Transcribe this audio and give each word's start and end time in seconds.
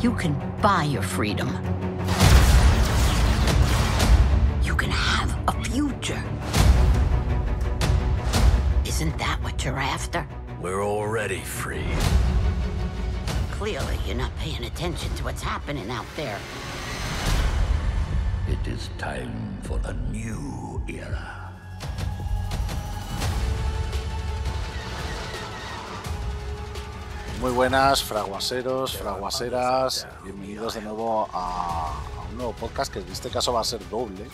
You 0.00 0.14
can 0.14 0.34
buy 0.62 0.84
your 0.84 1.02
freedom. 1.02 1.48
You 4.62 4.74
can 4.74 4.88
have 4.88 5.38
a 5.46 5.52
future. 5.62 6.22
Isn't 8.86 9.18
that 9.18 9.38
what 9.42 9.62
you're 9.62 9.78
after? 9.78 10.26
We're 10.58 10.82
already 10.82 11.40
free. 11.40 11.84
Clearly, 13.50 13.98
you're 14.06 14.16
not 14.16 14.34
paying 14.38 14.64
attention 14.64 15.14
to 15.16 15.24
what's 15.24 15.42
happening 15.42 15.90
out 15.90 16.06
there. 16.16 16.38
It 18.48 18.66
is 18.66 18.88
time 18.96 19.58
for 19.64 19.78
a 19.84 19.92
new 19.92 20.82
era. 20.88 21.39
Muy 27.40 27.52
buenas, 27.52 28.04
fraguaseros, 28.04 28.98
fraguaseras. 28.98 30.06
Bienvenidos 30.24 30.74
de 30.74 30.82
nuevo 30.82 31.26
a, 31.32 31.90
a 32.18 32.28
un 32.28 32.36
nuevo 32.36 32.52
podcast 32.52 32.92
que 32.92 32.98
en 32.98 33.08
este 33.10 33.30
caso 33.30 33.54
va 33.54 33.62
a 33.62 33.64
ser 33.64 33.80
doble 33.88 34.26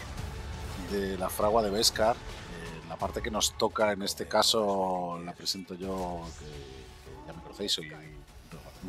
de 0.91 1.17
la 1.17 1.31
fragua 1.31 1.63
de 1.63 1.71
Beskar. 1.71 2.17
Eh, 2.17 2.89
la 2.89 2.97
parte 2.97 3.23
que 3.23 3.31
nos 3.31 3.57
toca 3.57 3.93
en 3.93 4.03
este 4.03 4.27
caso 4.27 5.21
la 5.25 5.33
presento 5.35 5.75
yo, 5.75 6.21
que, 6.41 6.47
que 6.47 7.27
ya 7.29 7.33
me 7.33 7.43
conocéis, 7.43 7.71
soy 7.75 7.93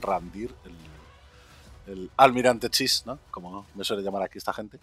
Randir, 0.02 0.52
el, 0.66 1.94
el 1.94 2.12
almirante 2.18 2.72
Chis, 2.72 3.04
¿no? 3.06 3.20
como 3.30 3.68
me 3.76 3.84
suele 3.84 4.02
llamar 4.02 4.24
aquí 4.24 4.40
esta 4.40 4.52
gente. 4.52 4.80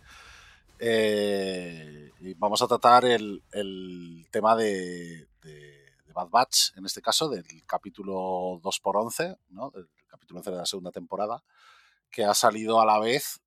Eh, 0.78 2.12
y 2.20 2.34
vamos 2.34 2.62
a 2.62 2.68
tratar 2.68 3.04
el, 3.04 3.42
el 3.50 4.28
tema 4.30 4.54
de, 4.54 5.26
de 5.42 5.73
Bad 6.14 6.30
Batch, 6.30 6.76
en 6.76 6.86
este 6.86 7.02
caso, 7.02 7.28
del 7.28 7.44
capítulo 7.66 8.60
2x11, 8.62 9.36
¿no? 9.48 9.70
del 9.70 9.88
capítulo 10.06 10.40
11 10.40 10.50
de 10.50 10.56
la 10.56 10.66
segunda 10.66 10.90
temporada, 10.90 11.44
que 12.10 12.24
ha 12.24 12.34
salido 12.34 12.80
a 12.80 12.86
la 12.86 12.98
vez 12.98 13.42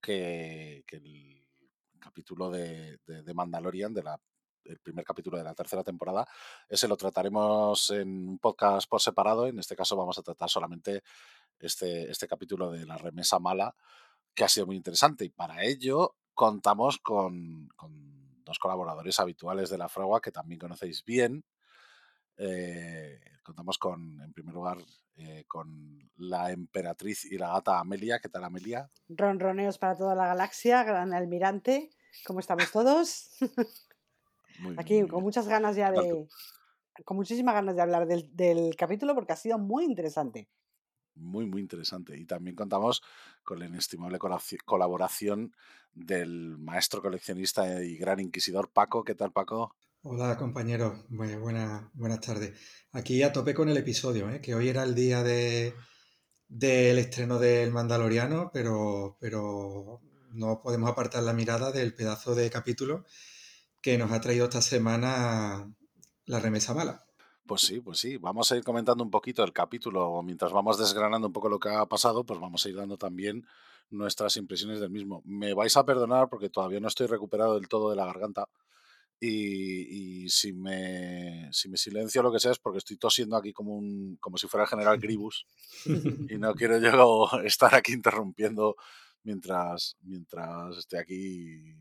que, 0.00 0.84
el 0.88 1.46
capítulo 1.98 2.50
de 2.50 2.98
Mandalorian, 3.34 3.92
de 3.94 4.02
la, 4.02 4.20
el 4.64 4.78
primer 4.78 5.04
capítulo 5.04 5.38
de 5.38 5.44
la 5.44 5.54
tercera 5.54 5.82
temporada. 5.82 6.26
Ese 6.68 6.88
lo 6.88 6.96
trataremos 6.96 7.90
en 7.90 8.28
un 8.28 8.38
podcast 8.38 8.88
por 8.88 9.00
separado. 9.00 9.46
En 9.46 9.58
este 9.58 9.76
caso 9.76 9.96
vamos 9.96 10.18
a 10.18 10.22
tratar 10.22 10.48
solamente 10.48 11.02
este, 11.58 12.10
este 12.10 12.26
capítulo 12.26 12.70
de 12.70 12.86
la 12.86 12.98
remesa 12.98 13.38
mala, 13.38 13.74
que 14.34 14.44
ha 14.44 14.48
sido 14.48 14.66
muy 14.66 14.76
interesante. 14.76 15.24
Y 15.24 15.30
para 15.30 15.64
ello 15.64 16.16
contamos 16.34 16.98
con, 16.98 17.68
con 17.76 18.44
dos 18.44 18.58
colaboradores 18.58 19.18
habituales 19.20 19.70
de 19.70 19.78
la 19.78 19.88
fragua 19.88 20.20
que 20.20 20.32
también 20.32 20.58
conocéis 20.58 21.04
bien. 21.04 21.44
Eh, 22.44 23.20
contamos 23.44 23.78
con, 23.78 24.20
en 24.20 24.32
primer 24.32 24.52
lugar, 24.52 24.78
eh, 25.16 25.44
con 25.46 26.10
la 26.16 26.50
emperatriz 26.50 27.24
y 27.24 27.38
la 27.38 27.52
gata 27.52 27.78
Amelia. 27.78 28.18
¿Qué 28.18 28.28
tal, 28.28 28.42
Amelia? 28.42 28.90
Ronroneos 29.08 29.78
para 29.78 29.96
toda 29.96 30.16
la 30.16 30.26
galaxia, 30.26 30.82
gran 30.82 31.14
almirante. 31.14 31.90
¿Cómo 32.26 32.40
estamos 32.40 32.70
todos? 32.72 33.30
Muy, 34.58 34.74
Aquí 34.76 34.94
muy 35.00 35.08
con 35.08 35.20
bien. 35.20 35.24
muchas 35.24 35.48
ganas 35.48 35.76
ya 35.76 35.90
de. 35.90 36.28
Con 37.06 37.16
muchísimas 37.16 37.54
ganas 37.54 37.74
de 37.74 37.80
hablar 37.80 38.06
del, 38.06 38.28
del 38.36 38.76
capítulo 38.76 39.14
porque 39.14 39.32
ha 39.32 39.36
sido 39.36 39.58
muy 39.58 39.84
interesante. 39.84 40.46
Muy, 41.14 41.46
muy 41.46 41.62
interesante. 41.62 42.18
Y 42.18 42.26
también 42.26 42.54
contamos 42.54 43.02
con 43.42 43.58
la 43.58 43.66
inestimable 43.66 44.18
colaboración 44.18 45.56
del 45.94 46.58
maestro 46.58 47.00
coleccionista 47.00 47.82
y 47.82 47.96
gran 47.96 48.20
inquisidor 48.20 48.70
Paco. 48.70 49.04
¿Qué 49.04 49.14
tal, 49.14 49.32
Paco? 49.32 49.74
Hola 50.04 50.36
compañeros, 50.36 50.94
Bu- 51.10 51.38
buena- 51.40 51.90
buenas 51.94 52.20
tardes. 52.20 52.58
Aquí 52.92 53.22
a 53.22 53.32
tope 53.32 53.54
con 53.54 53.68
el 53.68 53.76
episodio, 53.76 54.28
¿eh? 54.30 54.40
que 54.40 54.54
hoy 54.54 54.68
era 54.68 54.82
el 54.82 54.94
día 54.94 55.22
de, 55.22 55.74
del 56.48 56.98
estreno 56.98 57.38
del 57.38 57.70
Mandaloriano, 57.70 58.50
pero, 58.52 59.16
pero 59.20 60.00
no 60.32 60.60
podemos 60.60 60.90
apartar 60.90 61.22
la 61.22 61.32
mirada 61.32 61.70
del 61.72 61.94
pedazo 61.94 62.34
de 62.34 62.50
capítulo 62.50 63.04
que 63.80 63.96
nos 63.98 64.10
ha 64.12 64.20
traído 64.20 64.44
esta 64.46 64.60
semana 64.62 65.72
la 66.26 66.40
remesa 66.40 66.74
mala. 66.74 67.04
Pues 67.46 67.62
sí, 67.62 67.80
pues 67.80 67.98
sí. 67.98 68.16
Vamos 68.16 68.50
a 68.50 68.56
ir 68.56 68.64
comentando 68.64 69.04
un 69.04 69.10
poquito 69.10 69.44
el 69.44 69.52
capítulo. 69.52 70.22
Mientras 70.22 70.52
vamos 70.52 70.78
desgranando 70.78 71.28
un 71.28 71.32
poco 71.32 71.48
lo 71.48 71.58
que 71.58 71.68
ha 71.68 71.86
pasado, 71.86 72.24
pues 72.24 72.40
vamos 72.40 72.64
a 72.64 72.68
ir 72.68 72.76
dando 72.76 72.96
también 72.96 73.46
nuestras 73.90 74.36
impresiones 74.36 74.80
del 74.80 74.90
mismo. 74.90 75.22
Me 75.24 75.54
vais 75.54 75.76
a 75.76 75.84
perdonar 75.84 76.28
porque 76.28 76.48
todavía 76.50 76.80
no 76.80 76.88
estoy 76.88 77.06
recuperado 77.08 77.54
del 77.54 77.68
todo 77.68 77.90
de 77.90 77.96
la 77.96 78.06
garganta. 78.06 78.48
Y, 79.24 80.24
y 80.24 80.28
si, 80.30 80.52
me, 80.52 81.48
si 81.52 81.68
me 81.68 81.76
silencio 81.76 82.24
lo 82.24 82.32
que 82.32 82.40
sea 82.40 82.50
es 82.50 82.58
porque 82.58 82.78
estoy 82.78 82.96
tosiendo 82.96 83.36
aquí 83.36 83.52
como, 83.52 83.76
un, 83.76 84.16
como 84.16 84.36
si 84.36 84.48
fuera 84.48 84.64
el 84.64 84.68
general 84.68 84.98
Gribus. 85.00 85.46
y 85.86 86.38
no 86.38 86.52
quiero 86.56 86.78
yo 86.78 87.28
estar 87.44 87.72
aquí 87.72 87.92
interrumpiendo 87.92 88.74
mientras, 89.22 89.96
mientras 90.02 90.76
estoy 90.76 90.98
aquí 90.98 91.76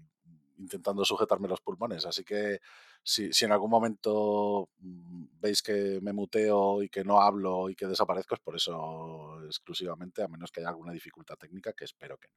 intentando 0.59 1.03
sujetarme 1.03 1.47
los 1.47 1.62
pulmones. 1.62 2.06
Así 2.06 2.24
que 2.24 2.59
si, 3.01 3.34
si 3.34 3.46
en 3.46 3.53
algún 3.53 3.72
momento 3.72 4.69
mm, 4.78 5.25
veis 5.40 5.63
que 5.63 5.97
me 6.00 6.13
muteo 6.13 6.84
y 6.84 6.90
que 6.90 7.03
no 7.03 7.22
hablo 7.22 7.72
y 7.72 7.75
que 7.75 7.88
desaparezco, 7.88 8.35
es 8.35 8.41
por 8.41 8.56
eso 8.56 9.44
exclusivamente, 9.47 10.22
a 10.22 10.28
menos 10.28 10.51
que 10.51 10.59
haya 10.59 10.69
alguna 10.69 10.94
dificultad 10.94 11.38
técnica, 11.38 11.74
que 11.74 11.85
espero 11.85 12.19
que 12.19 12.28
no. 12.28 12.35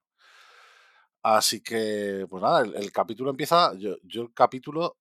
Así 1.25 1.63
que, 1.63 2.27
pues 2.29 2.43
nada, 2.43 2.61
el, 2.61 2.93
capítulo 2.93 3.31
empieza. 3.31 3.73
Yo, 3.79 3.97
yo 4.03 4.23
el 4.23 4.35
capítulo 4.35 4.99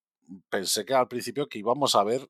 pensé 0.48 0.86
que 0.86 0.94
al 0.94 1.06
principio 1.06 1.46
que 1.46 1.58
íbamos 1.58 1.94
a 1.94 2.02
ver 2.02 2.26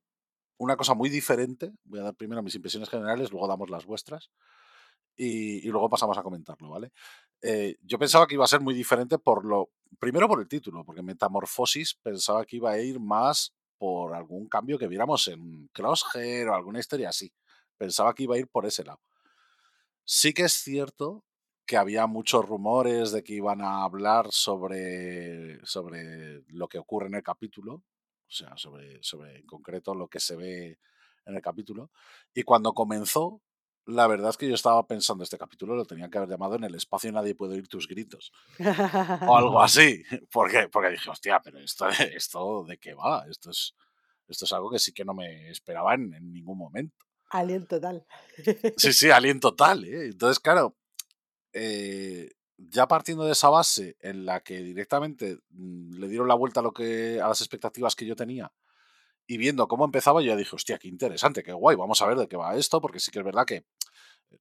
una 0.59 0.77
cosa 0.77 0.95
muy 0.95 1.09
diferente. 1.09 1.71
Voy 1.85 2.01
a 2.01 2.03
dar 2.05 2.15
primero 2.17 2.43
mis 2.43 2.57
impresiones 2.57 2.91
generales, 2.91 3.31
luego 3.31 3.47
damos 3.47 3.71
las 3.71 3.87
vuestras 3.87 4.31
y, 5.17 5.65
y 5.65 5.71
luego 5.71 5.89
pasamos 5.89 6.19
a 6.19 6.25
comentarlo, 6.25 6.71
¿vale? 6.71 6.91
Eh, 7.41 7.77
yo 7.83 7.97
pensaba 7.97 8.27
que 8.27 8.35
iba 8.35 8.45
a 8.45 8.49
ser 8.49 8.61
muy 8.61 8.75
diferente 8.75 9.19
por 9.19 9.45
lo. 9.45 9.71
Primero 10.01 10.27
por 10.27 10.41
el 10.41 10.49
título, 10.49 10.85
porque 10.85 11.03
Metamorfosis 11.03 11.95
pensaba 12.03 12.45
que 12.45 12.57
iba 12.57 12.73
a 12.73 12.81
ir 12.81 12.99
más 12.99 13.55
por 13.79 14.13
algún 14.15 14.49
cambio 14.49 14.77
que 14.77 14.89
viéramos 14.89 15.29
en 15.29 15.69
Crosshair 15.73 16.49
o 16.49 16.55
alguna 16.57 16.81
historia 16.81 17.11
así. 17.11 17.33
Pensaba 17.77 18.13
que 18.13 18.25
iba 18.25 18.35
a 18.35 18.39
ir 18.39 18.49
por 18.49 18.67
ese 18.67 18.83
lado. 18.83 19.01
Sí 20.05 20.33
que 20.33 20.43
es 20.43 20.53
cierto 20.53 21.25
que 21.67 21.77
había 21.77 22.07
muchos 22.07 22.47
rumores 22.47 23.13
de 23.13 23.23
que 23.23 23.35
iban 23.35 23.61
a 23.61 23.85
hablar 23.85 24.29
sobre, 24.31 25.65
sobre 25.65 26.43
lo 26.49 26.69
que 26.69 26.79
ocurre 26.79 27.07
en 27.07 27.15
el 27.15 27.23
capítulo, 27.23 27.75
o 27.75 27.83
sea, 28.29 28.57
sobre, 28.57 29.03
sobre 29.03 29.37
en 29.39 29.47
concreto 29.47 29.95
lo 29.95 30.09
que 30.09 30.21
se 30.21 30.37
ve 30.37 30.79
en 31.27 31.37
el 31.37 31.43
capítulo. 31.43 31.91
Y 32.35 32.43
cuando 32.43 32.75
comenzó, 32.75 33.41
la 33.87 34.07
verdad 34.07 34.31
es 34.31 34.37
que 34.37 34.49
yo 34.49 34.55
estaba 34.55 34.87
pensando, 34.87 35.25
este 35.25 35.39
capítulo 35.39 35.75
lo 35.75 35.85
tenía 35.85 36.09
que 36.09 36.19
haber 36.19 36.31
llamado 36.31 36.57
En 36.57 36.65
el 36.65 36.75
espacio 36.75 37.13
nadie 37.13 37.35
puede 37.35 37.55
oír 37.55 37.69
tus 37.69 37.87
gritos. 37.87 38.33
O 39.29 39.37
algo 39.37 39.63
así. 39.63 40.03
¿Por 40.33 40.51
qué? 40.51 40.69
Porque 40.69 40.91
dije, 40.91 41.11
hostia, 41.11 41.41
pero 41.43 41.59
esto, 41.59 41.89
esto 42.15 42.65
de 42.65 42.79
qué 42.79 42.95
va? 42.95 43.25
Esto 43.31 43.51
es, 43.51 43.75
esto 44.29 44.45
es 44.45 44.53
algo 44.53 44.71
que 44.71 44.79
sí 44.79 44.93
que 44.93 45.05
no 45.05 45.15
me 45.15 45.51
esperaba 45.51 45.95
en, 45.95 46.15
en 46.15 46.33
ningún 46.33 46.59
momento. 46.59 46.97
Alien 47.31 47.67
total. 47.67 48.07
Sí, 48.77 48.93
sí, 48.93 49.11
alien 49.11 49.41
total. 49.41 49.85
¿eh? 49.85 50.07
Entonces, 50.07 50.39
claro, 50.39 50.77
eh, 51.55 52.31
ya 52.59 52.87
partiendo 52.87 53.25
de 53.25 53.33
esa 53.33 53.49
base 53.49 53.97
en 54.01 54.27
la 54.27 54.41
que 54.41 54.59
directamente 54.63 55.39
mm, 55.51 55.95
le 55.99 56.09
dieron 56.09 56.29
la 56.29 56.35
vuelta 56.35 56.61
a, 56.61 56.63
lo 56.63 56.73
que, 56.73 57.21
a 57.21 57.29
las 57.29 57.41
expectativas 57.41 57.97
que 57.97 58.07
yo 58.07 58.17
tenía 58.17 58.53
y 59.27 59.39
viendo 59.39 59.67
cómo 59.69 59.85
empezaba, 59.85 60.21
yo 60.21 60.29
ya 60.29 60.37
dije, 60.37 60.55
hostia, 60.55 60.79
qué 60.79 60.89
interesante, 60.89 61.43
qué 61.43 61.53
guay, 61.53 61.77
vamos 61.77 62.03
a 62.03 62.07
ver 62.07 62.19
de 62.19 62.29
qué 62.29 62.37
va 62.37 62.57
esto, 62.57 62.81
porque 62.81 63.01
sí 63.01 63.11
que 63.11 63.21
es 63.21 63.25
verdad 63.25 63.47
que 63.47 63.65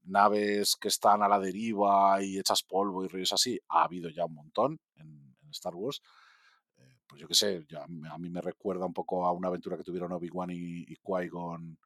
naves 0.04 0.76
que 0.76 0.90
están 0.90 1.24
a 1.24 1.30
la 1.30 1.40
deriva 1.40 2.22
y 2.22 2.38
hechas 2.38 2.64
polvo 2.64 3.06
y 3.06 3.08
rollos 3.08 3.32
así, 3.32 3.60
ha 3.70 3.84
habido 3.84 4.10
ya 4.10 4.26
un 4.26 4.34
montón 4.34 4.80
en, 4.96 5.32
Star 5.52 5.76
Wars. 5.76 6.02
Eh, 6.78 6.98
pues 7.06 7.22
yo 7.22 7.28
qué 7.28 7.36
sé, 7.36 7.64
a 7.78 8.18
mí 8.18 8.30
me 8.32 8.42
recuerda 8.42 8.88
un 8.88 8.94
poco 8.94 9.24
a 9.24 9.32
una 9.32 9.50
aventura 9.50 9.78
que 9.78 9.84
tuvieron 9.84 10.12
Obi-Wan 10.14 10.50
y, 10.50 10.82
y 10.88 10.96
Qui-Gon 10.96 11.78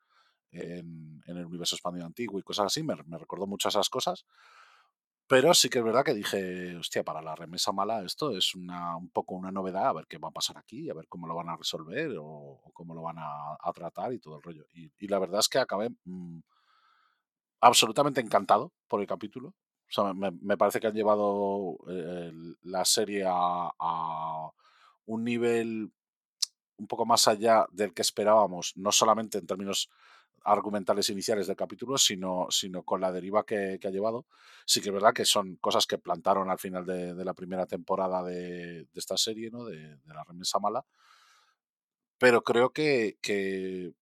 en, 0.52 1.22
en 1.26 1.38
el 1.38 1.46
universo 1.46 1.76
expandido 1.76 2.06
antiguo 2.06 2.40
y 2.40 2.44
cosas 2.44 2.68
así, 2.68 2.81
me, 2.81 2.96
me 3.06 3.18
recordó 3.18 3.46
mucho 3.46 3.68
a 3.68 3.72
esas 3.72 3.90
cosas. 3.90 4.24
Pero 5.27 5.53
sí 5.53 5.69
que 5.69 5.79
es 5.79 5.83
verdad 5.83 6.06
que 6.06 6.13
dije, 6.13 6.77
hostia, 6.77 7.03
para 7.03 7.21
la 7.21 7.35
remesa 7.35 7.74
mala 7.74 8.03
esto 8.03 8.35
es 8.35 8.56
una, 8.56 8.95
un 8.95 9.09
poco 9.09 9.35
una 9.35 9.51
novedad, 9.51 9.88
a 9.88 9.94
ver 9.94 10.07
qué 10.07 10.18
va 10.18 10.29
a 10.29 10.31
pasar 10.31 10.57
aquí, 10.57 10.89
a 10.89 10.94
ver 10.94 11.07
cómo 11.09 11.27
lo 11.27 11.35
van 11.35 11.50
a 11.50 11.57
resolver 11.57 12.15
o, 12.18 12.62
cómo 12.74 12.95
lo 12.95 13.01
van 13.01 13.18
a, 13.19 13.57
a 13.59 13.74
tratar 13.74 14.13
y 14.13 14.19
todo 14.19 14.38
el 14.38 14.41
rollo. 14.41 14.65
Y, 14.74 14.89
y 14.97 15.07
la 15.07 15.19
verdad 15.19 15.41
es 15.41 15.50
que 15.50 15.59
acabé 15.59 15.89
mm, 16.06 16.39
absolutamente 17.59 18.21
encantado 18.21 18.71
por 18.88 19.01
el 19.01 19.07
capítulo. 19.07 19.50
O 19.50 19.91
sea, 19.91 20.13
me, 20.13 20.31
me 20.31 20.57
parece 20.57 20.79
que 20.79 20.88
han 20.88 20.95
llevado 20.95 21.77
eh, 21.89 22.31
la 22.63 22.85
serie 22.85 23.25
a 23.27 24.50
un 25.06 25.24
nivel 25.24 25.91
un 26.77 26.88
poco 26.88 27.06
más 27.06 27.27
allá 27.27 27.65
del 27.71 27.94
que 27.94 28.01
esperábamos, 28.01 28.74
no 28.75 28.91
solamente 28.91 29.39
en 29.39 29.47
términos 29.47 29.89
argumentales 30.48 31.10
iniciales 31.10 31.48
del 31.48 31.56
capítulo, 31.56 31.98
sino, 31.98 32.48
sino 32.50 32.84
con 32.84 33.02
la 33.02 33.12
deriva 33.12 33.46
que, 33.46 33.80
ha 33.84 33.90
llevado. 33.90 34.26
Sí 34.66 34.82
que 34.82 34.90
es 34.90 34.94
verdad 34.94 35.14
que 35.14 35.26
son 35.26 35.58
cosas 35.58 35.86
que 35.86 35.98
plantaron 35.98 36.50
al 36.50 36.58
final 36.58 36.86
de, 36.86 37.14
de 37.14 37.26
la 37.26 37.34
primera 37.34 37.66
temporada 37.66 38.24
de, 38.24 38.88
esta 38.94 39.18
serie, 39.18 39.52
¿no? 39.52 39.66
de, 39.66 39.98
de 39.98 40.14
la 40.14 40.24
remesa 40.24 40.60
mala. 40.60 40.86
Pero 42.18 42.44
creo 42.44 42.72
que, 42.72 43.18
que 43.22 43.94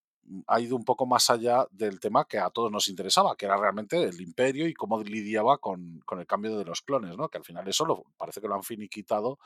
ha 0.48 0.60
ido 0.60 0.76
un 0.76 0.86
poco 0.86 1.06
más 1.06 1.30
allá 1.30 1.68
del 1.72 2.00
tema 2.00 2.26
que 2.26 2.40
a 2.40 2.50
todos 2.50 2.72
nos 2.72 2.88
interesaba, 2.88 3.36
que 3.36 3.46
era 3.46 3.58
realmente 3.58 4.02
el 4.04 4.22
imperio 4.22 4.68
y 4.68 4.74
cómo 4.74 5.02
lidiaba 5.02 5.58
con, 5.58 6.04
el 6.18 6.28
cambio 6.28 6.58
de 6.58 6.66
los 6.66 6.82
clones, 6.82 7.18
¿no? 7.18 7.30
Que 7.30 7.38
al 7.38 7.44
final 7.44 7.68
eso 7.68 7.86
lo, 7.86 8.04
parece 8.18 8.42
que 8.42 8.48
lo 8.48 8.56
han 8.56 8.64
finiquitado 8.64 9.40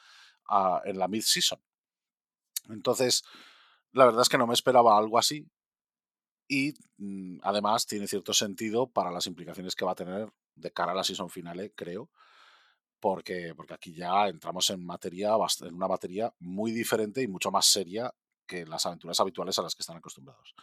a, 0.48 0.82
en 0.86 1.00
la 1.00 1.08
mid-season. 1.08 1.60
Entonces, 2.70 3.24
la 3.92 4.06
verdad 4.06 4.22
es 4.22 4.30
que 4.30 4.38
no 4.38 4.48
me 4.48 4.54
esperaba 4.54 4.98
algo 4.98 5.18
así. 5.18 5.48
Y 6.52 6.74
mm, 6.98 7.38
además 7.44 7.86
tiene 7.86 8.08
cierto 8.08 8.34
sentido 8.34 8.88
para 8.88 9.12
las 9.12 9.28
implicaciones 9.28 9.76
que 9.76 9.86
va 9.86 9.92
a 9.92 9.96
tener 9.96 10.34
de 10.56 10.72
cara 10.72 10.92
a 10.92 10.96
la 10.96 11.04
season 11.04 11.30
finale, 11.30 11.72
creo. 11.74 12.10
Porque, 13.00 13.54
porque 13.56 13.76
aquí 13.76 13.94
ya 13.94 14.28
entramos 14.28 14.70
en 14.72 14.84
materia, 14.86 15.32
en 15.62 15.76
una 15.76 15.88
materia 15.88 16.34
muy 16.40 16.72
diferente 16.72 17.22
y 17.22 17.28
mucho 17.28 17.52
más 17.52 17.68
seria 17.68 18.14
que 18.46 18.66
las 18.66 18.86
aventuras 18.86 19.20
habituales 19.20 19.58
a 19.60 19.62
las 19.62 19.76
que 19.76 19.84
están 19.84 19.98
acostumbrados. 19.98 20.56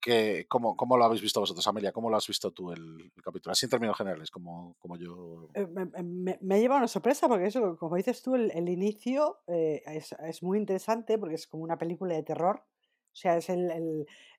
Que, 0.00 0.46
¿cómo, 0.48 0.76
¿Cómo 0.76 0.96
lo 0.96 1.04
habéis 1.04 1.20
visto 1.20 1.40
vosotros, 1.40 1.66
Amelia? 1.66 1.92
¿Cómo 1.92 2.08
lo 2.08 2.16
has 2.16 2.26
visto 2.26 2.50
tú 2.52 2.72
el, 2.72 3.12
capítulo? 3.22 3.52
Así 3.52 3.66
en 3.66 3.70
términos 3.70 3.96
generales, 3.96 4.30
como, 4.30 4.76
como 4.78 4.96
yo... 4.96 5.50
Eh, 5.54 5.66
me, 5.66 6.38
me, 6.40 6.54
ha 6.54 6.58
llevado 6.58 6.78
una 6.78 6.88
sorpresa 6.88 7.28
porque 7.28 7.46
eso, 7.46 7.76
como 7.76 7.96
dices 7.96 8.22
tú, 8.22 8.34
el, 8.34 8.50
el 8.52 8.68
inicio 8.68 9.40
eh, 9.46 9.82
es, 9.86 10.12
es, 10.12 10.42
muy 10.42 10.58
interesante 10.58 11.18
porque 11.18 11.34
es 11.34 11.46
como 11.46 11.64
una 11.64 11.78
película 11.78 12.14
de 12.14 12.22
terror. 12.22 12.64
O 13.18 13.20
sea, 13.20 13.36
es 13.36 13.50
el, 13.50 13.68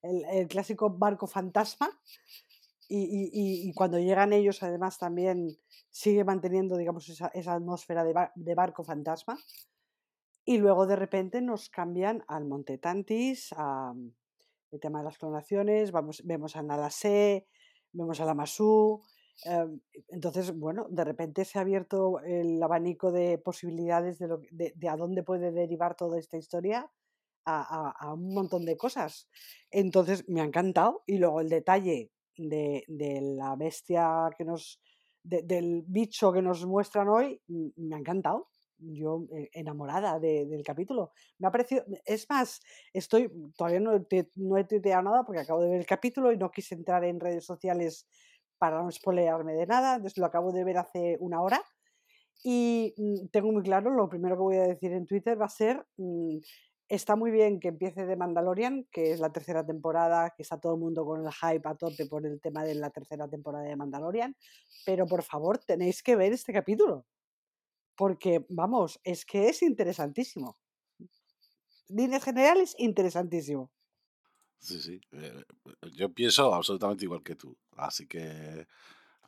el, 0.02 0.26
el 0.32 0.48
clásico 0.48 0.90
barco 0.90 1.28
fantasma. 1.28 1.90
Y, 2.88 2.98
y, 2.98 3.70
y, 3.70 3.74
cuando 3.74 4.00
llegan 4.00 4.32
ellos, 4.32 4.64
además, 4.64 4.98
también 4.98 5.58
sigue 5.92 6.24
manteniendo, 6.24 6.78
digamos, 6.78 7.10
esa, 7.10 7.28
esa 7.34 7.56
atmósfera 7.56 8.06
de, 8.06 8.14
bar, 8.14 8.32
de 8.36 8.56
barco 8.56 8.86
fantasma. 8.86 9.38
Y 10.46 10.60
luego 10.60 10.88
de 10.88 10.96
repente 10.96 11.42
nos 11.42 11.70
cambian 11.70 12.24
al 12.30 12.46
Monte 12.46 12.78
Tantis, 12.78 13.54
a, 13.58 13.92
mm, 13.94 14.14
el 14.72 14.80
tema 14.80 15.00
de 15.00 15.06
las 15.06 15.18
clonaciones, 15.18 15.92
vamos, 15.92 16.22
vemos 16.24 16.56
a 16.56 16.64
Nalasé, 16.64 17.48
vemos 17.92 18.22
a 18.22 18.26
la 18.26 18.34
Masú. 18.34 19.02
Eh, 19.46 19.68
entonces, 20.08 20.58
bueno, 20.58 20.88
de 20.90 21.04
repente 21.04 21.44
se 21.44 21.60
ha 21.60 21.64
abierto 21.64 22.22
el 22.22 22.64
abanico 22.64 23.12
de 23.12 23.40
posibilidades 23.40 24.20
de, 24.20 24.28
lo, 24.30 24.42
de 24.52 24.90
a 24.90 24.96
dónde 24.96 25.22
puede 25.22 25.52
derivar 25.52 25.96
toda 25.96 26.18
esta 26.18 26.38
historia 26.38 26.90
a, 27.46 27.92
a, 27.98 28.14
un 28.14 28.34
montón 28.34 28.66
de 28.66 28.78
cosas. 28.78 29.28
Entonces, 29.72 30.28
me 30.28 30.42
ha 30.42 30.46
encantado. 30.46 31.04
Y 31.08 31.18
luego 31.18 31.42
el 31.42 31.50
detalle 31.50 32.12
de, 32.38 32.84
de 32.88 33.22
la 33.22 33.56
bestia 33.56 34.30
que 34.38 34.46
nos. 34.46 34.80
del 35.24 35.84
bicho 35.88 36.32
que 36.32 36.42
nos 36.42 36.66
muestran 36.66 37.10
hoy, 37.10 37.42
mm, 37.48 37.70
me 37.78 37.96
ha 37.96 38.00
encantado 38.00 38.48
yo 38.80 39.26
eh, 39.36 39.50
enamorada 39.54 40.20
de, 40.20 40.46
del 40.46 40.64
capítulo. 40.64 41.12
Me 41.38 41.48
ha 41.48 41.52
parecido, 41.52 41.84
es 42.06 42.30
más, 42.30 42.62
estoy, 42.94 43.30
todavía 43.58 43.80
no, 43.80 43.92
no 44.36 44.58
he 44.58 44.64
tuiteado 44.64 45.04
nada 45.04 45.24
porque 45.26 45.42
acabo 45.42 45.62
de 45.62 45.70
ver 45.70 45.80
el 45.80 45.86
capítulo 45.86 46.32
y 46.32 46.38
no 46.38 46.52
quise 46.52 46.76
entrar 46.76 47.04
en 47.04 47.20
redes 47.20 47.46
sociales 47.46 48.08
para 48.58 48.82
no 48.82 48.92
spoilearme 48.92 49.54
de 49.54 49.66
nada, 49.68 49.96
entonces 49.96 50.18
lo 50.18 50.26
acabo 50.26 50.52
de 50.52 50.64
ver 50.66 50.78
hace 50.78 51.18
una 51.20 51.42
hora 51.42 51.62
y 52.44 52.94
mm, 52.98 53.28
tengo 53.32 53.52
muy 53.52 53.64
claro, 53.64 53.92
lo 53.92 54.10
primero 54.10 54.36
que 54.36 54.42
voy 54.42 54.58
a 54.58 54.68
decir 54.68 54.92
en 54.94 55.06
Twitter 55.06 55.40
va 55.40 55.46
a 55.46 55.50
ser, 55.50 55.86
mmm, 55.98 56.38
está 56.90 57.16
muy 57.16 57.32
bien 57.32 57.60
que 57.60 57.70
empiece 57.70 58.06
de 58.06 58.16
Mandalorian, 58.18 58.86
que 58.92 59.12
es 59.12 59.20
la 59.20 59.32
tercera 59.32 59.66
temporada, 59.66 60.34
que 60.36 60.44
está 60.44 60.60
todo 60.60 60.74
el 60.74 60.80
mundo 60.80 61.06
con 61.06 61.26
el 61.26 61.32
hype 61.32 61.70
a 61.70 61.76
tope 61.76 62.06
por 62.08 62.26
el 62.26 62.42
tema 62.42 62.64
de 62.64 62.76
la 62.76 62.90
tercera 62.90 63.30
temporada 63.30 63.66
de 63.66 63.76
Mandalorian, 63.76 64.36
pero 64.86 65.06
por 65.06 65.24
favor 65.24 65.60
tenéis 65.60 66.04
que 66.04 66.16
ver 66.16 66.34
este 66.34 66.52
capítulo 66.52 67.06
porque, 68.00 68.46
vamos, 68.48 68.98
es 69.04 69.26
que 69.26 69.50
es 69.50 69.62
interesantísimo. 69.62 70.58
Líneas 71.90 72.24
generales, 72.24 72.74
interesantísimo. 72.78 73.74
Sí, 74.58 74.82
sí. 74.82 75.02
Eh, 75.12 75.44
yo 75.92 76.14
pienso 76.14 76.54
absolutamente 76.54 77.04
igual 77.04 77.22
que 77.22 77.36
tú. 77.36 77.58
Así 77.76 78.08
que. 78.08 78.66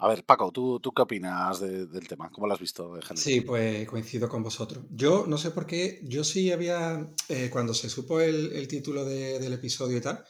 A 0.03 0.07
ver, 0.07 0.23
Paco, 0.25 0.51
¿tú, 0.51 0.79
tú 0.79 0.91
qué 0.93 1.03
opinas 1.03 1.59
de, 1.59 1.85
del 1.85 2.07
tema? 2.07 2.31
¿Cómo 2.31 2.47
lo 2.47 2.55
has 2.55 2.59
visto? 2.59 2.99
Sí, 3.13 3.41
pues 3.41 3.87
coincido 3.87 4.27
con 4.27 4.41
vosotros. 4.41 4.83
Yo 4.89 5.25
no 5.27 5.37
sé 5.37 5.51
por 5.51 5.67
qué, 5.67 6.01
yo 6.03 6.23
sí 6.23 6.51
había, 6.51 7.07
eh, 7.29 7.51
cuando 7.51 7.75
se 7.75 7.87
supo 7.87 8.19
el, 8.19 8.51
el 8.53 8.67
título 8.67 9.05
de, 9.05 9.37
del 9.37 9.53
episodio 9.53 9.97
y 9.97 10.01
tal, 10.01 10.25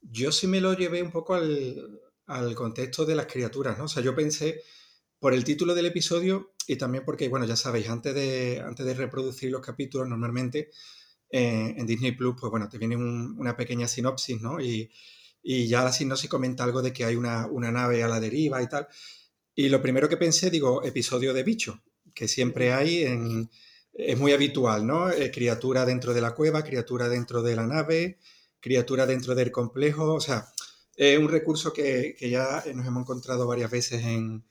yo 0.00 0.32
sí 0.32 0.48
me 0.48 0.60
lo 0.60 0.74
llevé 0.74 1.04
un 1.04 1.12
poco 1.12 1.34
al, 1.34 2.00
al 2.26 2.52
contexto 2.56 3.06
de 3.06 3.14
las 3.14 3.26
criaturas, 3.26 3.78
¿no? 3.78 3.84
O 3.84 3.88
sea, 3.88 4.02
yo 4.02 4.12
pensé, 4.12 4.64
por 5.20 5.34
el 5.34 5.44
título 5.44 5.76
del 5.76 5.86
episodio 5.86 6.54
y 6.66 6.74
también 6.74 7.04
porque, 7.04 7.28
bueno, 7.28 7.46
ya 7.46 7.54
sabéis, 7.54 7.88
antes 7.88 8.12
de, 8.12 8.60
antes 8.60 8.84
de 8.84 8.94
reproducir 8.94 9.52
los 9.52 9.60
capítulos, 9.60 10.08
normalmente 10.08 10.70
eh, 11.30 11.74
en 11.76 11.86
Disney 11.86 12.10
Plus, 12.10 12.34
pues 12.40 12.50
bueno, 12.50 12.68
te 12.68 12.78
viene 12.78 12.96
un, 12.96 13.36
una 13.38 13.56
pequeña 13.56 13.86
sinopsis, 13.86 14.42
¿no? 14.42 14.60
Y, 14.60 14.90
y, 15.48 15.68
ya 15.68 15.84
la 15.84 15.92
sinopsis 15.92 16.28
comenta 16.28 16.64
algo 16.64 16.82
de 16.82 16.92
que 16.92 17.04
hay 17.04 17.14
una, 17.14 17.46
una, 17.46 17.70
nave 17.70 18.02
a 18.02 18.08
la 18.08 18.18
deriva 18.18 18.60
y 18.60 18.68
tal. 18.68 18.88
Y 19.54 19.68
lo 19.68 19.80
primero 19.80 20.08
que 20.08 20.16
pensé, 20.16 20.50
digo, 20.50 20.82
episodio 20.82 21.32
de 21.32 21.44
bicho, 21.44 21.82
que 22.14 22.26
siempre 22.26 22.72
hay 22.72 23.04
en... 23.04 23.48
Es 23.92 24.18
muy 24.18 24.32
habitual, 24.32 24.86
¿no? 24.86 25.08
Eh, 25.08 25.30
criatura 25.30 25.86
dentro 25.86 26.12
de 26.12 26.20
la 26.20 26.34
cueva, 26.34 26.64
criatura 26.64 27.08
dentro 27.08 27.42
de 27.42 27.56
la 27.56 27.66
nave, 27.66 28.18
criatura 28.60 29.06
dentro 29.06 29.34
del 29.34 29.50
complejo, 29.52 30.14
o 30.14 30.20
sea, 30.20 30.48
es 30.96 31.18
un 31.18 31.28
recurso 31.28 31.72
que, 31.72 32.14
que 32.18 32.28
ya 32.28 32.64
nos 32.74 32.86
hemos 32.86 33.02
encontrado 33.02 33.46
varias 33.46 33.70
veces 33.70 34.04
en, 34.04 34.44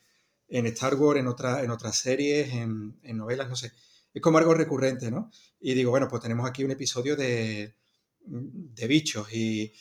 en 0.48 0.66
Star 0.68 0.96
Wars, 0.96 1.20
en, 1.20 1.28
otra, 1.28 1.64
en 1.64 1.72
otras 1.72 1.98
series, 1.98 2.54
en, 2.54 2.98
en, 3.04 3.18
novelas, 3.18 3.50
no 3.50 3.56
sé. 3.56 3.72
Es 4.14 4.22
como 4.22 4.38
algo 4.38 4.54
recurrente, 4.54 5.12
¿no? 5.12 5.30
Y 5.60 5.74
digo, 5.74 5.92
bueno, 5.92 6.08
pues 6.08 6.24
tenemos 6.24 6.48
aquí 6.50 6.64
un 6.64 6.72
episodio 6.72 7.16
de, 7.16 7.76
de 8.22 8.88
bichos. 8.88 9.32
Y, 9.34 9.74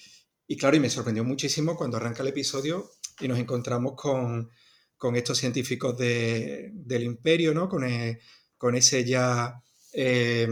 y, 0.46 0.56
claro, 0.56 0.76
y 0.76 0.80
me 0.80 0.90
sorprendió 0.90 1.24
muchísimo 1.24 1.76
cuando 1.76 1.96
arranca 1.96 2.22
el 2.22 2.28
episodio 2.28 2.90
y 3.20 3.28
nos 3.28 3.38
encontramos 3.38 3.94
con, 3.96 4.50
con 4.96 5.16
estos 5.16 5.38
científicos 5.38 5.96
de, 5.96 6.70
del 6.72 7.02
imperio, 7.02 7.54
¿no? 7.54 7.68
Con, 7.68 7.84
el, 7.84 8.18
con 8.58 8.74
ese 8.74 9.04
ya... 9.04 9.62
Eh, 9.92 10.48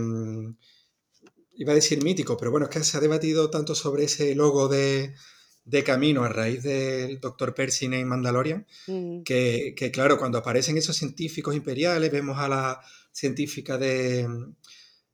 iba 1.55 1.73
a 1.73 1.77
decir 1.77 2.03
mítico, 2.03 2.37
pero 2.37 2.51
bueno, 2.51 2.67
es 2.67 2.71
que 2.71 2.83
se 2.83 2.97
ha 2.97 3.01
debatido 3.01 3.51
tanto 3.51 3.75
sobre 3.75 4.05
ese 4.05 4.35
logo 4.35 4.69
de, 4.69 5.15
de 5.65 5.85
camino 5.85 6.25
a 6.25 6.29
raíz 6.29 6.63
del 6.63 7.21
doctor 7.21 7.55
Percy 7.55 7.87
en 7.87 8.09
Mandalorian, 8.09 8.67
mm. 8.87 9.23
que, 9.23 9.75
que, 9.77 9.91
claro, 9.91 10.19
cuando 10.19 10.39
aparecen 10.39 10.77
esos 10.79 10.97
científicos 10.97 11.55
imperiales, 11.55 12.11
vemos 12.11 12.39
a 12.39 12.49
la 12.49 12.81
científica 13.13 13.79
de, 13.79 14.27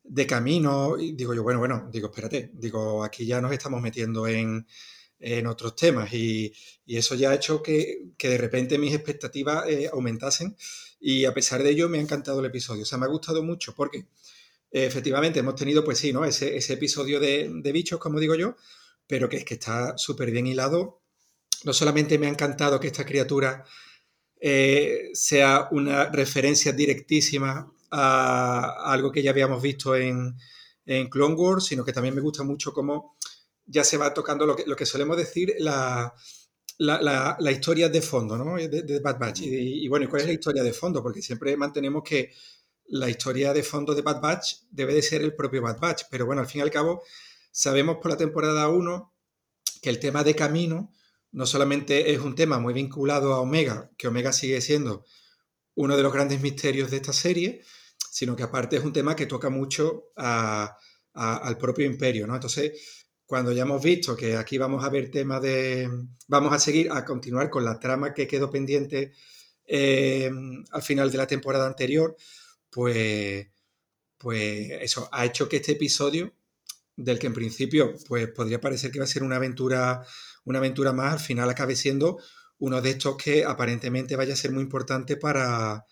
de 0.08 0.26
camino, 0.26 0.98
y 0.98 1.12
digo 1.12 1.34
yo, 1.34 1.42
bueno, 1.42 1.58
bueno, 1.58 1.88
digo, 1.92 2.08
espérate, 2.08 2.50
digo, 2.54 3.04
aquí 3.04 3.26
ya 3.26 3.40
nos 3.40 3.52
estamos 3.52 3.80
metiendo 3.82 4.26
en, 4.26 4.66
en 5.18 5.46
otros 5.46 5.76
temas 5.76 6.12
y, 6.12 6.52
y, 6.86 6.96
eso 6.96 7.14
ya 7.14 7.30
ha 7.30 7.34
hecho 7.34 7.62
que, 7.62 8.12
que 8.16 8.30
de 8.30 8.38
repente 8.38 8.78
mis 8.78 8.94
expectativas 8.94 9.68
eh, 9.68 9.90
aumentasen 9.92 10.56
y 11.00 11.24
a 11.24 11.34
pesar 11.34 11.62
de 11.62 11.70
ello 11.70 11.88
me 11.88 11.98
ha 11.98 12.00
encantado 12.00 12.40
el 12.40 12.46
episodio, 12.46 12.82
o 12.82 12.86
sea, 12.86 12.98
me 12.98 13.06
ha 13.06 13.08
gustado 13.08 13.42
mucho 13.42 13.74
porque 13.74 14.06
efectivamente 14.70 15.40
hemos 15.40 15.54
tenido, 15.54 15.84
pues 15.84 15.98
sí, 15.98 16.12
¿no? 16.12 16.24
Ese, 16.24 16.56
ese 16.56 16.74
episodio 16.74 17.20
de, 17.20 17.50
de 17.50 17.72
bichos, 17.72 17.98
como 17.98 18.20
digo 18.20 18.34
yo, 18.34 18.56
pero 19.06 19.28
que 19.28 19.38
es 19.38 19.44
que 19.44 19.54
está 19.54 19.96
súper 19.96 20.30
bien 20.30 20.46
hilado. 20.46 21.00
No 21.64 21.72
solamente 21.72 22.18
me 22.18 22.26
ha 22.26 22.30
encantado 22.30 22.78
que 22.78 22.88
esta 22.88 23.06
criatura 23.06 23.64
eh, 24.40 25.10
sea 25.14 25.68
una 25.72 26.10
referencia 26.10 26.72
directísima 26.72 27.72
a, 27.90 28.92
algo 28.92 29.10
que 29.12 29.22
ya 29.22 29.30
habíamos 29.30 29.62
visto 29.62 29.96
en, 29.96 30.36
en, 30.86 31.08
Clone 31.08 31.34
Wars, 31.34 31.66
sino 31.66 31.84
que 31.84 31.92
también 31.92 32.14
me 32.14 32.20
gusta 32.20 32.42
mucho 32.42 32.72
cómo 32.72 33.16
ya 33.66 33.84
se 33.84 33.96
va 33.96 34.14
tocando 34.14 34.46
lo 34.46 34.56
que, 34.56 34.64
lo 34.66 34.76
que 34.76 34.86
solemos 34.86 35.16
decir, 35.16 35.54
la, 35.58 36.14
la, 36.78 37.02
la, 37.02 37.36
la, 37.38 37.52
historia 37.52 37.88
de 37.88 38.00
fondo, 38.00 38.38
¿no? 38.38 38.56
De, 38.56 38.68
de 38.68 39.00
Bad 39.00 39.18
Batch. 39.18 39.42
Y, 39.42 39.84
y, 39.84 39.88
bueno, 39.88 40.06
¿y 40.06 40.08
cuál 40.08 40.22
es 40.22 40.28
la 40.28 40.34
historia 40.34 40.62
de 40.62 40.72
fondo? 40.72 41.02
Porque 41.02 41.22
siempre 41.22 41.56
mantenemos 41.56 42.02
que 42.02 42.32
la 42.86 43.08
historia 43.10 43.52
de 43.52 43.62
fondo 43.62 43.94
de 43.94 44.02
Bad 44.02 44.20
Batch 44.20 44.54
debe 44.70 44.94
de 44.94 45.02
ser 45.02 45.22
el 45.22 45.34
propio 45.34 45.60
Bad 45.60 45.78
Batch, 45.78 46.04
pero 46.10 46.24
bueno, 46.24 46.40
al 46.40 46.48
fin 46.48 46.60
y 46.60 46.62
al 46.62 46.70
cabo 46.70 47.02
Sabemos 47.58 47.96
por 47.96 48.12
la 48.12 48.16
temporada 48.16 48.68
1 48.68 49.12
que 49.82 49.90
el 49.90 49.98
tema 49.98 50.22
de 50.22 50.36
camino 50.36 50.92
no 51.32 51.44
solamente 51.44 52.12
es 52.12 52.20
un 52.20 52.36
tema 52.36 52.60
muy 52.60 52.72
vinculado 52.72 53.34
a 53.34 53.40
Omega, 53.40 53.90
que 53.98 54.06
Omega 54.06 54.32
sigue 54.32 54.60
siendo 54.60 55.04
uno 55.74 55.96
de 55.96 56.04
los 56.04 56.12
grandes 56.12 56.40
misterios 56.40 56.92
de 56.92 56.98
esta 56.98 57.12
serie, 57.12 57.64
sino 58.18 58.34
que 58.34 58.42
aparte 58.42 58.76
es 58.76 58.82
un 58.82 58.92
tema 58.92 59.14
que 59.14 59.26
toca 59.26 59.48
mucho 59.48 60.10
al 60.16 61.56
propio 61.56 61.86
imperio, 61.86 62.26
¿no? 62.26 62.34
Entonces, 62.34 63.06
cuando 63.24 63.52
ya 63.52 63.62
hemos 63.62 63.80
visto 63.80 64.16
que 64.16 64.36
aquí 64.36 64.58
vamos 64.58 64.84
a 64.84 64.88
ver 64.88 65.08
temas 65.08 65.40
de... 65.40 65.88
vamos 66.26 66.52
a 66.52 66.58
seguir, 66.58 66.90
a 66.90 67.04
continuar 67.04 67.48
con 67.48 67.64
la 67.64 67.78
trama 67.78 68.12
que 68.12 68.26
quedó 68.26 68.50
pendiente 68.50 69.12
eh, 69.64 70.28
al 70.72 70.82
final 70.82 71.12
de 71.12 71.16
la 71.16 71.28
temporada 71.28 71.68
anterior, 71.68 72.16
pues, 72.68 73.46
pues 74.16 74.68
eso 74.80 75.08
ha 75.12 75.24
hecho 75.24 75.48
que 75.48 75.58
este 75.58 75.72
episodio 75.72 76.34
del 76.96 77.20
que 77.20 77.28
en 77.28 77.34
principio 77.34 77.94
pues, 78.08 78.26
podría 78.32 78.60
parecer 78.60 78.90
que 78.90 78.98
va 78.98 79.04
a 79.04 79.14
ser 79.14 79.22
una 79.22 79.36
aventura, 79.36 80.04
una 80.44 80.58
aventura 80.58 80.92
más, 80.92 81.12
al 81.12 81.20
final 81.20 81.48
acabe 81.48 81.76
siendo 81.76 82.18
uno 82.58 82.82
de 82.82 82.90
estos 82.90 83.16
que 83.16 83.44
aparentemente 83.44 84.16
vaya 84.16 84.32
a 84.32 84.36
ser 84.36 84.50
muy 84.50 84.64
importante 84.64 85.16
para, 85.16 85.86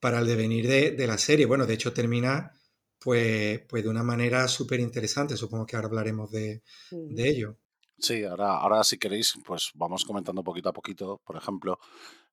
para 0.00 0.18
el 0.18 0.26
devenir 0.26 0.66
de, 0.66 0.92
de, 0.92 1.06
la 1.06 1.18
serie. 1.18 1.46
Bueno, 1.46 1.66
de 1.66 1.74
hecho 1.74 1.92
termina 1.92 2.52
pues, 2.98 3.60
pues 3.68 3.82
de 3.82 3.88
una 3.88 4.02
manera 4.02 4.48
súper 4.48 4.80
interesante, 4.80 5.36
supongo 5.36 5.66
que 5.66 5.76
ahora 5.76 5.88
hablaremos 5.88 6.30
de, 6.30 6.62
de, 6.90 7.28
ello. 7.28 7.56
Sí, 7.98 8.24
ahora, 8.24 8.56
ahora 8.56 8.82
si 8.84 8.98
queréis, 8.98 9.34
pues 9.44 9.70
vamos 9.74 10.04
comentando 10.04 10.42
poquito 10.42 10.68
a 10.70 10.72
poquito. 10.72 11.20
Por 11.24 11.36
ejemplo, 11.36 11.78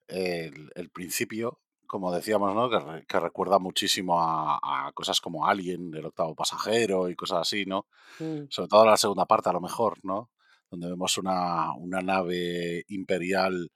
el, 0.08 0.72
el 0.76 0.90
principio, 0.90 1.60
como 1.86 2.12
decíamos, 2.12 2.54
¿no? 2.56 2.70
Que, 2.70 2.80
re- 2.80 3.06
que 3.06 3.20
recuerda 3.20 3.60
muchísimo 3.60 4.22
a, 4.22 4.60
a 4.62 4.92
cosas 4.94 5.22
como 5.22 5.46
Alien, 5.46 5.94
el 5.94 6.06
octavo 6.06 6.36
pasajero 6.36 7.10
y 7.10 7.16
cosas 7.16 7.40
así, 7.42 7.66
¿no? 7.66 7.88
Mm, 8.20 8.46
Sobre 8.50 8.68
todo 8.70 8.86
la 8.86 8.98
segunda 8.98 9.26
parte, 9.26 9.50
a 9.50 9.54
lo 9.54 9.62
mejor, 9.62 10.00
¿no? 10.04 10.32
Donde 10.70 10.88
vemos 10.90 11.18
una, 11.18 11.74
una 11.76 12.02
nave 12.02 12.84
imperial 12.90 13.72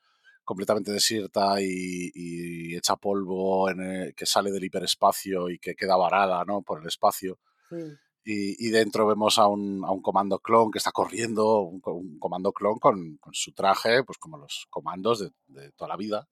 completamente 0.51 0.91
desierta 0.91 1.61
y, 1.61 2.11
y 2.13 2.75
hecha 2.75 2.95
polvo 2.97 3.69
en 3.69 3.81
el- 3.81 4.15
que 4.15 4.25
sale 4.25 4.51
del 4.51 4.63
hiperespacio 4.65 5.49
y 5.49 5.59
que 5.59 5.75
queda 5.75 5.95
varada, 5.97 6.43
¿no? 6.45 6.61
Por 6.61 6.81
el 6.81 6.87
espacio. 6.87 7.39
sí, 7.69 7.77
Y, 8.23 8.67
y 8.67 8.69
dentro 8.69 9.07
vemos 9.07 9.39
a 9.39 9.47
un, 9.47 9.83
a 9.85 9.91
un 9.91 10.01
comando 10.01 10.39
clon 10.39 10.69
que 10.71 10.77
está 10.77 10.91
corriendo, 10.91 11.61
un, 11.61 11.79
co- 11.81 11.93
un 11.95 12.19
comando 12.19 12.51
clon 12.53 12.77
con, 12.79 13.17
con 13.17 13.33
su 13.33 13.51
traje, 13.53 14.03
pues 14.03 14.17
como 14.19 14.37
los 14.37 14.67
comandos 14.69 15.19
de, 15.21 15.31
de 15.47 15.71
toda 15.71 15.87
la 15.89 15.97
vida 15.97 16.27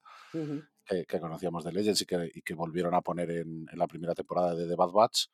que, 0.84 1.04
que 1.06 1.20
conocíamos 1.20 1.64
de 1.64 1.72
Legends 1.72 2.02
y 2.02 2.06
que, 2.06 2.30
y 2.34 2.42
que 2.42 2.54
volvieron 2.54 2.94
a 2.94 3.00
poner 3.02 3.30
en, 3.30 3.66
en 3.72 3.78
la 3.78 3.86
primera 3.88 4.14
temporada 4.14 4.54
de 4.54 4.68
The 4.68 4.76
Bad 4.76 4.90
Batch, 4.92 5.26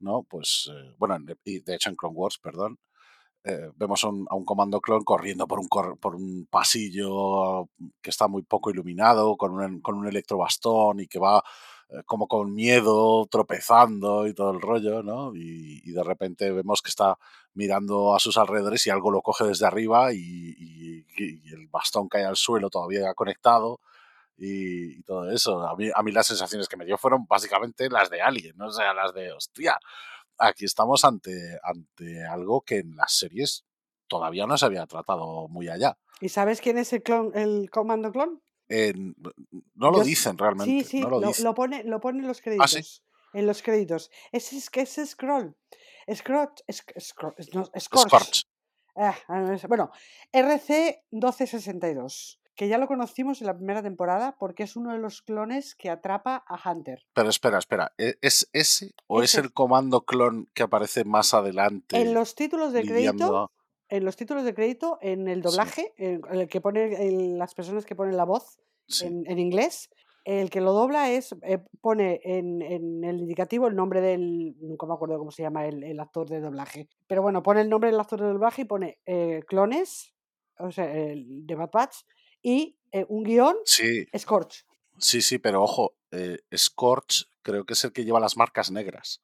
¿no? 0.00 0.24
Pues, 0.24 0.70
eh, 0.72 0.94
bueno, 0.98 1.16
en- 1.16 1.38
y 1.44 1.60
de 1.60 1.74
hecho 1.76 1.90
en 1.90 1.96
Clone 1.96 2.16
Wars, 2.16 2.38
perdón, 2.38 2.78
eh, 3.44 3.70
vemos 3.76 4.04
a 4.04 4.08
un, 4.08 4.26
a 4.30 4.34
un 4.36 4.44
comando 4.44 4.80
clon 4.80 5.04
corriendo 5.04 5.46
por 5.46 5.58
un, 5.60 5.68
cor- 5.68 5.98
por 5.98 6.14
un 6.16 6.46
pasillo 6.50 7.68
que 8.02 8.10
está 8.10 8.28
muy 8.28 8.42
poco 8.42 8.70
iluminado, 8.70 9.36
con 9.36 9.52
un, 9.58 9.80
con 9.80 9.96
un 9.96 10.06
electrobastón 10.08 11.00
y 11.00 11.06
que 11.08 11.18
va 11.18 11.42
eh, 11.90 12.02
como 12.06 12.26
con 12.28 12.54
miedo, 12.54 13.26
tropezando 13.30 14.26
y 14.26 14.34
todo 14.34 14.50
el 14.52 14.60
rollo, 14.60 15.02
¿no? 15.02 15.34
Y, 15.34 15.80
y 15.84 15.92
de 15.92 16.02
repente 16.04 16.50
vemos 16.52 16.82
que 16.82 16.90
está 16.90 17.16
mirando 17.54 18.14
a 18.14 18.20
sus 18.20 18.36
alrededores 18.38 18.86
y 18.86 18.90
algo 18.90 19.10
lo 19.10 19.22
coge 19.22 19.44
desde 19.44 19.66
arriba 19.66 20.12
y, 20.12 20.18
y- 20.18 21.04
y 21.18 21.52
el 21.52 21.66
bastón 21.68 22.08
cae 22.08 22.24
al 22.24 22.36
suelo 22.36 22.70
todavía 22.70 23.12
conectado 23.14 23.80
y, 24.36 25.02
todo 25.02 25.30
eso. 25.30 25.62
A 25.66 25.76
mí, 25.76 25.90
a 25.94 26.02
mí 26.02 26.12
las 26.12 26.26
sensaciones 26.26 26.68
que 26.68 26.76
me 26.76 26.84
dio 26.84 26.98
fueron 26.98 27.26
básicamente 27.28 27.88
las 27.90 28.10
de 28.10 28.20
Alien, 28.22 28.56
¿no? 28.56 28.66
O 28.68 28.72
sea, 28.72 28.94
las 28.94 29.12
de, 29.14 29.32
hostia, 29.32 29.78
aquí 30.38 30.64
estamos 30.64 31.04
ante, 31.04 31.58
ante 31.62 32.24
algo 32.24 32.62
que 32.62 32.78
en 32.78 32.96
las 32.96 33.12
series 33.12 33.64
todavía 34.06 34.46
no 34.46 34.56
se 34.56 34.64
había 34.66 34.86
tratado 34.86 35.48
muy 35.48 35.68
allá. 35.68 35.98
¿Y 36.20 36.28
sabes 36.30 36.60
quién 36.60 36.78
es 36.78 36.92
el 36.92 37.02
clon, 37.02 37.32
el 37.36 37.70
comando 37.70 38.10
clon? 38.12 38.42
No 39.74 39.90
lo 39.90 39.98
Yo 39.98 40.04
dicen 40.04 40.32
Sí, 40.32 40.38
realmente, 40.38 40.84
sí, 40.84 41.00
no 41.00 41.10
lo 41.10 41.20
lo, 41.20 41.28
dicen. 41.28 41.44
lo 41.44 41.54
pone, 41.54 41.84
lo 41.84 42.00
pone 42.00 42.20
en 42.20 42.26
los 42.28 42.38
Ah, 42.38 42.66
sí, 42.68 42.74
créditos. 42.76 43.02
En 43.34 43.46
los 43.46 43.62
créditos. 43.62 44.10
Ese 44.32 44.56
es 44.56 44.70
que 44.70 44.82
ese 44.82 45.06
scroll. 45.06 45.54
Scrotch, 46.12 46.60
esc- 46.66 46.94
scro- 46.96 47.34
no, 47.54 47.64
Scorch. 47.78 48.08
Scorch. 48.08 48.42
Ah, 48.96 49.16
ah, 49.28 49.56
bueno, 49.68 49.90
RC 50.32 51.04
1262, 51.12 52.40
que 52.58 52.66
ya 52.66 52.76
lo 52.76 52.88
conocimos 52.88 53.40
en 53.40 53.46
la 53.46 53.56
primera 53.56 53.84
temporada 53.84 54.34
porque 54.36 54.64
es 54.64 54.74
uno 54.74 54.92
de 54.92 54.98
los 54.98 55.22
clones 55.22 55.76
que 55.76 55.90
atrapa 55.90 56.44
a 56.44 56.58
Hunter. 56.68 57.06
Pero 57.14 57.28
espera, 57.28 57.56
espera, 57.56 57.92
¿e- 57.96 58.16
¿es 58.20 58.50
ese 58.52 58.94
o 59.06 59.22
es 59.22 59.36
el 59.36 59.52
comando 59.52 60.04
clon 60.04 60.48
que 60.54 60.64
aparece 60.64 61.04
más 61.04 61.32
En 61.34 61.38
adelante 61.38 62.04
los 62.12 62.34
títulos 62.34 62.72
de 62.72 62.82
crédito, 62.82 63.52
en 63.88 64.04
los 64.04 64.16
títulos 64.16 64.42
de 64.42 64.54
crédito, 64.54 64.98
en 65.00 65.28
el 65.28 65.40
doblaje, 65.40 65.94
en 65.98 66.20
en 66.28 66.40
el 66.40 66.48
que 66.48 66.60
pone 66.60 67.36
las 67.38 67.54
personas 67.54 67.86
que 67.86 67.94
ponen 67.94 68.16
la 68.16 68.24
voz 68.24 68.58
sí. 68.88 69.06
en, 69.06 69.22
en 69.30 69.38
inglés, 69.38 69.88
el 70.24 70.50
que 70.50 70.60
lo 70.60 70.72
dobla 70.72 71.12
es 71.12 71.36
eh, 71.42 71.58
pone 71.80 72.20
en, 72.24 72.60
en 72.60 73.04
el 73.04 73.20
indicativo 73.20 73.68
el 73.68 73.76
nombre 73.76 74.00
del 74.00 74.56
nunca 74.58 74.84
me 74.84 74.94
acuerdo 74.94 75.16
cómo 75.16 75.30
se 75.30 75.42
llama 75.44 75.64
el, 75.64 75.84
el 75.84 76.00
actor 76.00 76.28
de 76.28 76.40
doblaje, 76.40 76.88
pero 77.06 77.22
bueno 77.22 77.40
pone 77.40 77.60
el 77.60 77.70
nombre 77.70 77.92
del 77.92 78.00
actor 78.00 78.20
de 78.20 78.26
doblaje 78.26 78.62
y 78.62 78.64
pone 78.64 78.98
eh, 79.06 79.44
clones, 79.46 80.12
o 80.58 80.72
sea 80.72 80.92
el 80.92 81.46
de 81.46 81.54
Bad 81.54 81.70
Batch 81.72 81.98
y 82.48 82.78
eh, 82.92 83.04
un 83.08 83.24
guion 83.24 83.56
Sí, 83.64 84.06
Scorch. 84.16 84.64
sí, 84.98 85.20
sí, 85.20 85.38
pero 85.38 85.62
ojo, 85.62 85.94
eh, 86.10 86.38
Scorch 86.56 87.26
creo 87.42 87.64
que 87.64 87.74
es 87.74 87.84
el 87.84 87.92
que 87.92 88.04
lleva 88.04 88.20
las 88.20 88.36
marcas 88.36 88.70
negras. 88.70 89.20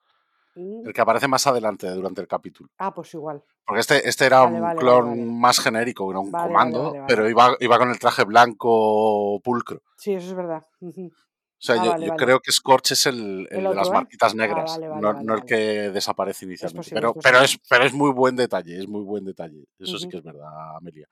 Mm, 0.55 0.87
El 0.87 0.93
que 0.93 1.01
aparece 1.01 1.27
más 1.27 1.47
adelante 1.47 1.89
durante 1.91 2.21
el 2.21 2.29
capítulo. 2.29 2.69
Ah, 2.79 2.93
pues 2.95 3.13
igual. 3.15 3.43
Porque 3.67 3.81
este, 3.81 4.07
este 4.09 4.27
era 4.27 4.41
Vale, 4.43 4.57
un 4.57 4.63
vale, 4.63 4.79
clon 4.79 5.09
vale. 5.09 5.25
más 5.25 5.59
genérico, 5.59 6.11
era 6.11 6.21
un 6.21 6.31
comando, 6.31 6.95
pero 7.09 7.29
iba, 7.29 7.57
iba 7.61 7.79
con 7.79 7.91
el 7.91 7.99
traje 7.99 8.25
blanco 8.25 9.41
pulcro. 9.43 9.83
Sí, 9.97 10.13
eso 10.13 10.29
es 10.29 10.35
verdad. 10.35 10.63
O 10.81 11.67
sea, 11.67 11.77
Ah, 11.77 11.85
yo, 11.85 11.91
vale, 11.93 12.07
yo 12.07 12.13
vale. 12.13 12.25
creo 12.25 12.41
que 12.41 12.53
Scorch 12.53 12.93
es 12.93 13.07
el, 13.07 13.49
el 13.51 13.59
El 13.61 13.65
de 13.71 13.75
las 13.75 13.89
¿eh? 13.89 13.93
marquitas 13.93 14.33
Ah, 14.33 14.37
negras, 14.37 14.79
vale, 14.79 15.01
no, 15.01 15.13
no 15.23 15.35
el 15.35 15.45
que 15.47 15.57
desaparece 15.91 16.45
Es 16.45 16.49
inicialmente. 16.49 16.91
posible, 16.91 16.99
es 17.01 17.13
Pero, 17.15 17.23
pero, 17.23 17.45
es, 17.45 17.59
pero 17.71 17.85
es 17.87 17.93
muy 17.95 18.11
buen 18.13 18.37
detalle, 18.37 18.79
es 18.79 18.87
muy 18.87 19.03
buen 19.03 19.25
detalle. 19.25 19.65
Eso 19.79 19.99
sí 19.99 20.09
que 20.09 20.19
es 20.19 20.23
verdad, 20.23 20.77
Amelia. 20.77 21.09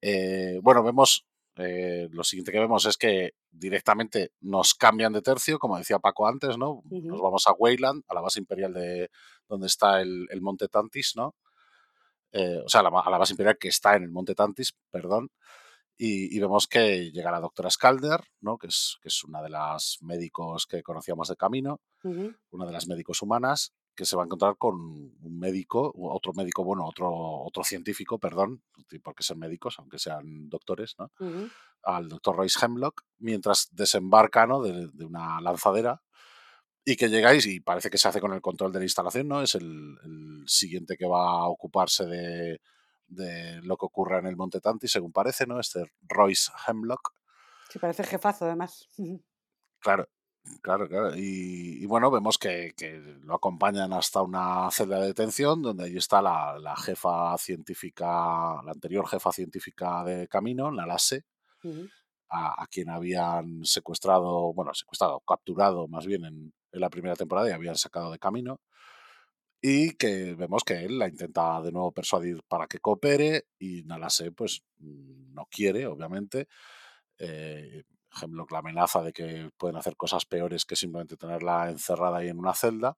Eh, 0.00 0.58
bueno, 0.62 0.82
vemos, 0.82 1.26
eh, 1.56 2.08
lo 2.10 2.24
siguiente 2.24 2.52
que 2.52 2.58
vemos 2.58 2.86
es 2.86 2.96
que 2.96 3.32
directamente 3.50 4.32
nos 4.40 4.74
cambian 4.74 5.12
de 5.12 5.22
tercio, 5.22 5.58
como 5.58 5.78
decía 5.78 5.98
Paco 5.98 6.26
antes, 6.26 6.56
¿no? 6.56 6.82
Nos 6.90 7.20
vamos 7.20 7.46
a 7.46 7.52
Weyland, 7.52 8.02
a 8.08 8.14
la 8.14 8.20
base 8.20 8.38
imperial 8.38 8.72
de 8.72 9.10
donde 9.48 9.66
está 9.66 10.00
el, 10.00 10.26
el 10.30 10.40
Monte 10.40 10.68
Tantis, 10.68 11.12
¿no? 11.16 11.34
Eh, 12.32 12.60
o 12.64 12.68
sea, 12.68 12.80
a 12.80 12.84
la, 12.84 13.00
a 13.00 13.10
la 13.10 13.18
base 13.18 13.32
imperial 13.32 13.58
que 13.58 13.68
está 13.68 13.96
en 13.96 14.04
el 14.04 14.10
Monte 14.10 14.34
Tantis, 14.34 14.74
perdón. 14.90 15.30
Y, 15.98 16.34
y 16.34 16.40
vemos 16.40 16.66
que 16.66 17.10
llega 17.10 17.30
la 17.30 17.40
doctora 17.40 17.68
Scalder, 17.68 18.20
¿no? 18.40 18.56
que, 18.56 18.68
es, 18.68 18.96
que 19.02 19.08
es 19.08 19.22
una 19.22 19.42
de 19.42 19.50
las 19.50 19.98
médicos 20.00 20.66
que 20.66 20.82
conocíamos 20.82 21.28
de 21.28 21.36
camino, 21.36 21.78
una 22.50 22.64
de 22.64 22.72
las 22.72 22.86
médicos 22.86 23.20
humanas, 23.20 23.74
que 23.94 24.04
se 24.04 24.16
va 24.16 24.22
a 24.22 24.26
encontrar 24.26 24.56
con 24.56 24.74
un 24.76 25.38
médico, 25.38 25.92
otro 25.96 26.32
médico, 26.32 26.64
bueno, 26.64 26.86
otro, 26.86 27.10
otro 27.12 27.64
científico, 27.64 28.18
perdón, 28.18 28.62
porque 29.02 29.22
ser 29.22 29.36
médicos, 29.36 29.78
aunque 29.78 29.98
sean 29.98 30.48
doctores, 30.48 30.96
¿no? 30.98 31.10
al 31.82 32.08
doctor 32.08 32.36
Royce 32.36 32.64
Hemlock, 32.64 33.02
mientras 33.18 33.68
desembarca 33.72 34.46
¿no? 34.46 34.62
de, 34.62 34.88
de 34.92 35.04
una 35.04 35.40
lanzadera 35.40 36.02
y 36.84 36.96
que 36.96 37.08
llegáis 37.08 37.46
y 37.46 37.60
parece 37.60 37.90
que 37.90 37.98
se 37.98 38.08
hace 38.08 38.20
con 38.20 38.32
el 38.32 38.40
control 38.40 38.72
de 38.72 38.78
la 38.78 38.84
instalación, 38.84 39.28
¿no? 39.28 39.42
Es 39.42 39.54
el, 39.54 39.98
el 40.02 40.44
siguiente 40.46 40.96
que 40.96 41.06
va 41.06 41.40
a 41.40 41.48
ocuparse 41.48 42.06
de, 42.06 42.60
de 43.06 43.60
lo 43.62 43.76
que 43.76 43.86
ocurra 43.86 44.18
en 44.18 44.26
el 44.26 44.36
Monte 44.36 44.60
Tanti, 44.60 44.88
según 44.88 45.12
parece, 45.12 45.46
¿no? 45.46 45.60
Este 45.60 45.84
Royce 46.02 46.50
Hemlock. 46.66 47.12
Sí, 47.68 47.78
parece 47.78 48.04
jefazo 48.04 48.46
además. 48.46 48.88
Claro, 49.80 50.08
claro, 50.62 50.88
claro. 50.88 51.16
Y, 51.16 51.82
y 51.82 51.86
bueno, 51.86 52.10
vemos 52.10 52.38
que, 52.38 52.72
que 52.76 52.98
lo 53.22 53.34
acompañan 53.34 53.92
hasta 53.92 54.22
una 54.22 54.70
celda 54.70 55.00
de 55.00 55.08
detención, 55.08 55.62
donde 55.62 55.84
ahí 55.84 55.96
está 55.96 56.22
la, 56.22 56.58
la 56.58 56.76
jefa 56.76 57.36
científica, 57.38 58.06
la 58.64 58.72
anterior 58.72 59.06
jefa 59.08 59.32
científica 59.32 60.04
de 60.04 60.28
Camino, 60.28 60.70
Nalase, 60.70 61.24
ujú. 61.64 61.90
a, 62.28 62.62
a 62.62 62.66
quien 62.66 62.88
habían 62.90 63.64
secuestrado, 63.64 64.52
bueno, 64.52 64.72
secuestrado, 64.74 65.20
capturado 65.20 65.88
más 65.88 66.06
bien 66.06 66.24
en, 66.24 66.54
en 66.72 66.80
la 66.80 66.90
primera 66.90 67.16
temporada 67.16 67.48
y 67.48 67.52
habían 67.52 67.76
sacado 67.76 68.10
de 68.12 68.18
camino. 68.18 68.60
Y 69.62 69.92
que 69.96 70.34
vemos 70.34 70.64
que 70.64 70.84
él 70.84 70.98
la 70.98 71.08
intenta 71.08 71.60
de 71.60 71.70
nuevo 71.70 71.92
persuadir 71.92 72.42
para 72.48 72.66
que 72.66 72.78
coopere 72.78 73.44
y 73.58 73.82
Nalase 73.82 74.32
pues 74.32 74.62
no 74.78 75.46
quiere, 75.50 75.86
obviamente. 75.86 76.48
Eh, 77.18 77.82
Hemlock 78.20 78.50
la 78.52 78.58
amenaza 78.60 79.02
de 79.02 79.12
que 79.12 79.50
pueden 79.56 79.76
hacer 79.76 79.96
cosas 79.96 80.24
peores 80.26 80.64
que 80.64 80.76
simplemente 80.76 81.16
tenerla 81.16 81.70
encerrada 81.70 82.18
ahí 82.18 82.28
en 82.28 82.38
una 82.38 82.54
celda. 82.54 82.96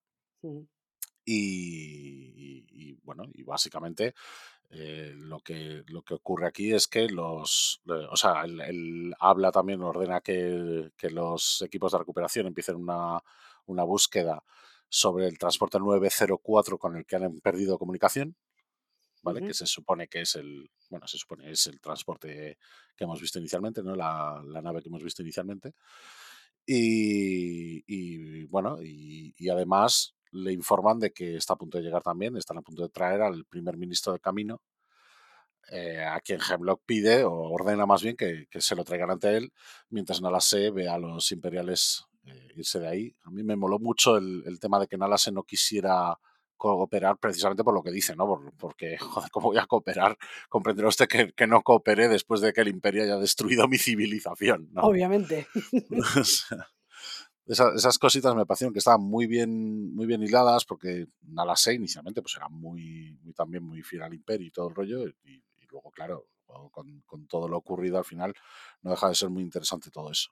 Y, 1.25 2.33
y- 2.37 2.67
y, 2.91 2.95
bueno, 3.05 3.25
y 3.33 3.43
básicamente 3.45 4.15
eh, 4.71 5.13
lo, 5.17 5.41
que, 5.41 5.85
lo 5.89 6.03
que 6.03 6.15
ocurre 6.15 6.47
aquí 6.49 6.73
es 6.73 6.89
que 6.89 7.09
los, 7.09 7.83
eh, 7.89 8.07
o 8.11 8.17
sea, 8.17 8.43
él, 8.45 8.61
él 8.63 9.15
habla 9.21 9.53
también, 9.53 9.83
ordena 9.83 10.21
que, 10.23 10.91
que 10.97 11.11
los 11.11 11.63
equipos 11.63 11.93
de 11.93 11.99
recuperación 11.99 12.47
empiecen 12.49 12.77
una, 12.77 13.21
una 13.67 13.85
búsqueda 13.85 14.45
sobre 14.89 15.27
el 15.29 15.39
transporte 15.39 15.79
904 15.81 16.79
con 16.79 16.97
el 16.97 17.07
que 17.07 17.17
han 17.17 17.41
perdido 17.41 17.79
comunicación, 17.79 18.37
¿vale? 19.23 19.41
Ujú. 19.41 19.49
Que 19.49 19.55
se 19.55 19.67
supone 19.67 20.09
que 20.09 20.21
es 20.23 20.35
el, 20.37 20.71
bueno, 20.91 21.07
se 21.07 21.19
supone 21.19 21.51
es 21.51 21.67
el 21.67 21.81
transporte 21.81 22.59
que 22.97 23.05
hemos 23.05 23.21
visto 23.21 23.39
inicialmente, 23.39 23.83
¿no? 23.83 23.95
La, 23.95 24.43
la 24.45 24.61
nave 24.61 24.83
que 24.83 24.89
hemos 24.89 25.03
visto 25.03 25.23
inicialmente. 25.23 25.75
Y, 26.65 27.83
y, 27.87 28.45
bueno, 28.45 28.81
y, 28.81 29.35
y 29.37 29.49
además 29.49 30.15
le 30.31 30.53
informan 30.53 30.99
de 31.01 31.13
que 31.13 31.37
está 31.37 31.55
a 31.55 31.57
punto 31.57 31.79
de 31.79 31.85
llegar 31.85 32.03
también, 32.03 32.37
están 32.37 32.59
a 32.59 32.63
punto 32.63 32.83
de 32.83 32.89
traer 32.89 33.21
al 33.21 33.45
primer 33.45 33.77
ministro 33.77 34.13
de 34.13 34.21
camino, 34.21 34.63
eh, 35.71 36.05
a 36.05 36.21
quien 36.21 36.41
Hemlock 36.41 36.83
pide 36.87 37.25
o 37.25 37.33
ordena 37.33 37.85
más 37.87 38.03
bien 38.03 38.17
que, 38.17 38.47
que 38.51 38.61
se 38.61 38.77
lo 38.77 38.85
traigan 38.85 39.11
ante 39.11 39.37
él, 39.37 39.53
mientras 39.91 40.21
Nalase 40.21 40.71
ve 40.71 40.89
a 40.89 40.99
los 40.99 41.33
imperiales 41.33 42.05
eh, 42.25 42.53
irse 42.57 42.79
de 42.79 42.89
ahí. 42.89 43.17
A 43.23 43.31
mí 43.31 43.43
me 43.43 43.57
moló 43.57 43.79
mucho 43.79 44.17
el, 44.17 44.43
el 44.47 44.59
tema 44.61 44.79
de 44.79 44.87
que 44.87 44.97
Nalase 44.97 45.33
no 45.33 45.43
quisiera 45.43 46.17
cooperar 46.63 47.19
precisamente 47.19 47.65
por 47.65 47.75
lo 47.75 47.83
que 47.83 47.91
dice, 47.91 48.15
¿no? 48.15 48.27
Por- 48.27 48.53
porque, 48.57 48.97
joder, 48.99 49.31
¿cómo 49.31 49.49
voy 49.49 49.59
a 49.59 49.67
cooperar? 49.67 50.17
Comprenderá 50.49 50.89
usted 50.89 51.09
que, 51.09 51.33
que 51.33 51.47
no 51.49 51.63
coopere 51.63 52.09
después 52.09 52.41
de 52.41 52.53
que 52.53 52.61
el 52.61 52.69
imperio 52.69 53.03
haya 53.03 53.17
destruido 53.17 53.67
mi 53.69 53.79
civilización, 53.79 54.69
¿no? 54.73 54.83
Obviamente. 54.83 55.47
Esa- 57.45 57.75
esas 57.75 57.99
cositas 57.99 58.37
me 58.37 58.47
parecieron 58.47 58.73
que 58.73 58.79
estaban 58.79 59.03
muy 59.03 59.27
bien, 59.27 59.93
muy 59.95 60.07
bien 60.07 60.23
hiladas, 60.23 60.65
porque 60.65 61.09
Nalasé 61.23 61.75
inicialmente 61.75 62.23
pues 62.23 62.37
era 62.37 62.49
muy, 62.49 63.19
muy 63.21 63.33
también 63.33 63.65
muy 63.65 63.83
fiel 63.83 64.03
al 64.03 64.15
imperio 64.15 64.47
y 64.47 64.51
todo 64.53 64.69
el 64.69 64.75
rollo, 64.77 65.09
y, 65.09 65.43
y 65.59 65.67
luego, 65.69 65.91
claro, 65.91 66.29
con, 66.71 67.01
con 67.05 67.27
todo 67.27 67.49
lo 67.49 67.57
ocurrido 67.57 67.99
al 67.99 68.05
final, 68.05 68.33
no 68.83 68.93
deja 68.93 69.09
de 69.09 69.17
ser 69.17 69.29
muy 69.31 69.43
interesante 69.43 69.91
todo 69.91 70.13
eso. 70.13 70.31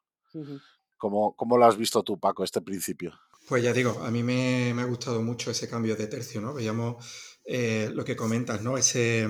¿Cómo, 1.00 1.34
cómo 1.34 1.56
lo 1.56 1.64
has 1.64 1.78
visto 1.78 2.02
tú, 2.02 2.20
Paco, 2.20 2.44
este 2.44 2.60
principio? 2.60 3.18
Pues 3.48 3.64
ya 3.64 3.72
digo, 3.72 4.02
a 4.04 4.10
mí 4.10 4.22
me, 4.22 4.74
me 4.74 4.82
ha 4.82 4.84
gustado 4.84 5.22
mucho 5.22 5.50
ese 5.50 5.66
cambio 5.66 5.96
de 5.96 6.06
tercio, 6.08 6.42
¿no? 6.42 6.52
Veíamos 6.52 7.38
eh, 7.46 7.90
lo 7.94 8.04
que 8.04 8.14
comentas, 8.14 8.60
¿no? 8.60 8.76
Ese, 8.76 9.26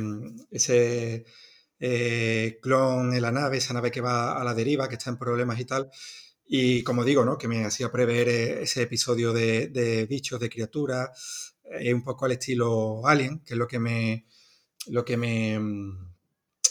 ese 0.50 1.24
eh, 1.78 2.58
clon 2.60 3.14
en 3.14 3.22
la 3.22 3.30
nave, 3.30 3.58
esa 3.58 3.72
nave 3.72 3.92
que 3.92 4.00
va 4.00 4.32
a 4.32 4.42
la 4.42 4.52
deriva, 4.52 4.88
que 4.88 4.96
está 4.96 5.10
en 5.10 5.16
problemas 5.16 5.60
y 5.60 5.64
tal. 5.64 5.88
Y 6.44 6.82
como 6.82 7.04
digo, 7.04 7.24
¿no? 7.24 7.38
Que 7.38 7.46
me 7.46 7.64
hacía 7.64 7.92
prever 7.92 8.28
eh, 8.28 8.62
ese 8.62 8.82
episodio 8.82 9.32
de, 9.32 9.68
de 9.68 10.06
bichos, 10.06 10.40
de 10.40 10.50
criaturas, 10.50 11.54
eh, 11.78 11.94
un 11.94 12.02
poco 12.02 12.24
al 12.24 12.32
estilo 12.32 13.06
Alien, 13.06 13.44
que 13.44 13.54
es 13.54 13.58
lo 13.58 13.68
que 13.68 13.78
me, 13.78 14.26
lo 14.88 15.04
que 15.04 15.16
me 15.16 15.56
mm, 15.56 16.14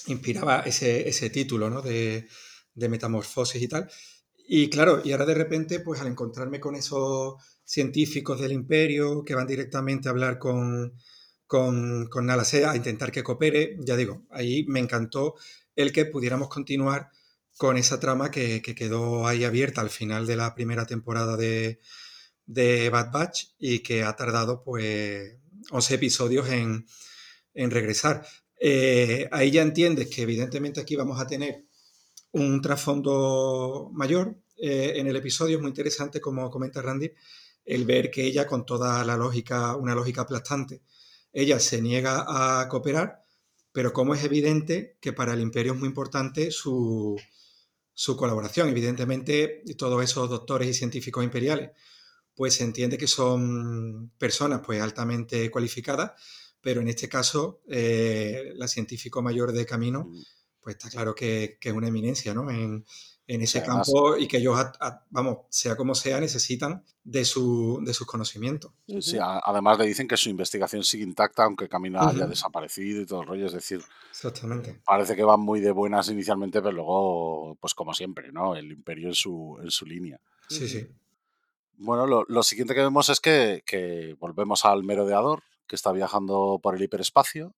inspiraba 0.08 0.64
ese, 0.66 1.08
ese 1.08 1.30
título, 1.30 1.70
¿no? 1.70 1.82
De, 1.82 2.28
de 2.76 2.90
metamorfosis 2.90 3.62
y 3.62 3.70
tal. 3.70 3.90
Y 4.52 4.68
claro, 4.72 5.00
y 5.06 5.12
ahora 5.12 5.28
de 5.28 5.36
repente, 5.36 5.80
pues 5.80 6.02
al 6.02 6.08
encontrarme 6.08 6.60
con 6.60 6.76
esos 6.76 7.36
científicos 7.64 8.42
del 8.42 8.52
imperio 8.52 9.24
que 9.24 9.36
van 9.36 9.46
directamente 9.46 10.08
a 10.08 10.12
hablar 10.12 10.40
con, 10.40 10.96
con, 11.46 12.08
con 12.08 12.28
a 12.32 12.76
intentar 12.76 13.12
que 13.12 13.22
coopere, 13.22 13.78
ya 13.82 13.96
digo, 13.96 14.26
ahí 14.32 14.66
me 14.68 14.80
encantó 14.80 15.36
el 15.76 15.92
que 15.92 16.06
pudiéramos 16.06 16.50
continuar 16.50 17.10
con 17.58 17.78
esa 17.78 18.00
trama 18.00 18.32
que, 18.32 18.64
que 18.64 18.74
quedó 18.74 19.28
ahí 19.28 19.44
abierta 19.44 19.82
al 19.82 19.92
final 19.92 20.26
de 20.26 20.38
la 20.38 20.56
primera 20.56 20.88
temporada 20.88 21.38
de, 21.38 21.80
de 22.48 22.90
Bad 22.90 23.12
Batch 23.12 23.50
y 23.60 23.80
que 23.80 24.04
ha 24.04 24.16
tardado 24.16 24.64
pues 24.64 25.38
11 25.70 25.94
episodios 25.94 26.50
en, 26.50 26.88
en 27.54 27.70
regresar. 27.70 28.26
Eh, 28.60 29.30
ahí 29.32 29.52
ya 29.52 29.62
entiendes 29.62 30.08
que 30.10 30.24
evidentemente 30.24 30.82
aquí 30.82 30.96
vamos 30.96 31.22
a 31.22 31.28
tener 31.28 31.69
un 32.32 32.62
trasfondo 32.62 33.90
mayor 33.94 34.38
eh, 34.58 34.94
en 34.96 35.08
el 35.08 35.16
episodio. 35.16 35.58
Es 35.58 35.62
muy 35.62 35.70
interesante, 35.70 36.22
como 36.22 36.50
comenta 36.50 36.82
Randy, 36.82 37.12
el 37.66 37.86
ver 37.86 38.10
que 38.12 38.26
ella, 38.26 38.46
con 38.48 38.66
toda 38.66 39.04
la 39.04 39.18
lógica, 39.18 39.76
una 39.76 39.96
lógica 39.96 40.22
aplastante, 40.22 40.82
ella 41.32 41.60
se 41.60 41.82
niega 41.82 42.26
a 42.28 42.68
cooperar, 42.68 43.24
pero 43.72 43.94
como 43.94 44.16
es 44.16 44.24
evidente 44.24 44.98
que 45.00 45.14
para 45.14 45.34
el 45.34 45.42
imperio 45.42 45.74
es 45.74 45.80
muy 45.80 45.88
importante 45.88 46.52
su, 46.52 47.16
su 47.94 48.18
colaboración. 48.18 48.70
Evidentemente, 48.70 49.64
todos 49.78 50.04
esos 50.04 50.30
doctores 50.30 50.68
y 50.70 50.74
científicos 50.74 51.24
imperiales, 51.24 51.72
pues 52.36 52.56
se 52.56 52.64
entiende 52.64 52.98
que 52.98 53.08
son 53.08 54.12
personas 54.18 54.62
pues 54.66 54.82
altamente 54.82 55.52
cualificadas, 55.52 56.12
pero 56.62 56.82
en 56.82 56.88
este 56.88 57.08
caso, 57.08 57.62
eh, 57.68 58.54
la 58.56 58.68
científico 58.68 59.22
mayor 59.22 59.52
de 59.52 59.66
camino, 59.66 60.06
Mm. 60.06 60.39
Pues 60.62 60.76
está 60.76 60.90
claro 60.90 61.16
que, 61.16 61.58
que 61.60 61.70
es 61.70 61.76
una 61.76 61.88
eminencia, 61.88 62.34
¿no? 62.34 62.50
En, 62.50 62.86
en 63.28 63.42
ese 63.44 63.60
Sí, 63.60 63.66
además- 63.66 63.88
campo 63.88 64.18
y 64.18 64.28
que 64.28 64.38
ellos, 64.38 64.58
a- 64.60 64.72
a- 64.80 65.06
vamos, 65.12 65.40
sea 65.50 65.76
como 65.76 65.94
sea, 65.96 66.20
necesitan 66.20 66.84
de, 67.04 67.24
su, 67.26 67.80
de 67.86 67.94
sus 67.94 68.08
conocimientos. 68.08 68.72
Sí, 69.02 69.18
a- 69.20 69.40
además 69.46 69.78
le 69.78 69.86
dicen 69.86 70.08
que 70.08 70.18
su 70.18 70.30
investigación 70.30 70.84
sigue 70.84 71.04
intacta, 71.04 71.44
aunque 71.44 71.70
Camino 71.70 72.00
haya 72.02 72.22
Ujú. 72.22 72.30
desaparecido 72.30 73.02
y 73.02 73.06
todo 73.06 73.22
el 73.22 73.28
rollo. 73.28 73.46
Es 73.46 73.54
decir, 73.54 73.82
Exactamente. 74.10 74.82
parece 74.86 75.16
que 75.16 75.24
van 75.24 75.40
muy 75.42 75.60
de 75.60 75.72
buenas 75.72 76.10
inicialmente, 76.10 76.60
pero 76.62 76.72
luego, 76.72 77.56
pues 77.62 77.74
como 77.76 77.94
siempre, 77.94 78.32
¿no? 78.32 78.56
El 78.56 78.72
imperio 78.72 79.10
en 79.10 79.16
su, 79.16 79.60
en 79.62 79.70
su 79.70 79.86
línea. 79.86 80.20
Sí, 80.50 80.68
sí. 80.68 80.88
Bueno, 81.78 82.08
lo, 82.08 82.26
lo 82.28 82.44
siguiente 82.44 82.74
que 82.76 82.82
vemos 82.82 83.10
es 83.10 83.20
que, 83.22 83.64
que 83.66 84.16
volvemos 84.20 84.66
al 84.66 84.84
merodeador, 84.84 85.44
que 85.68 85.76
está 85.76 85.92
viajando 85.92 86.60
por 86.62 86.76
el 86.76 86.82
hiperespacio, 86.82 87.54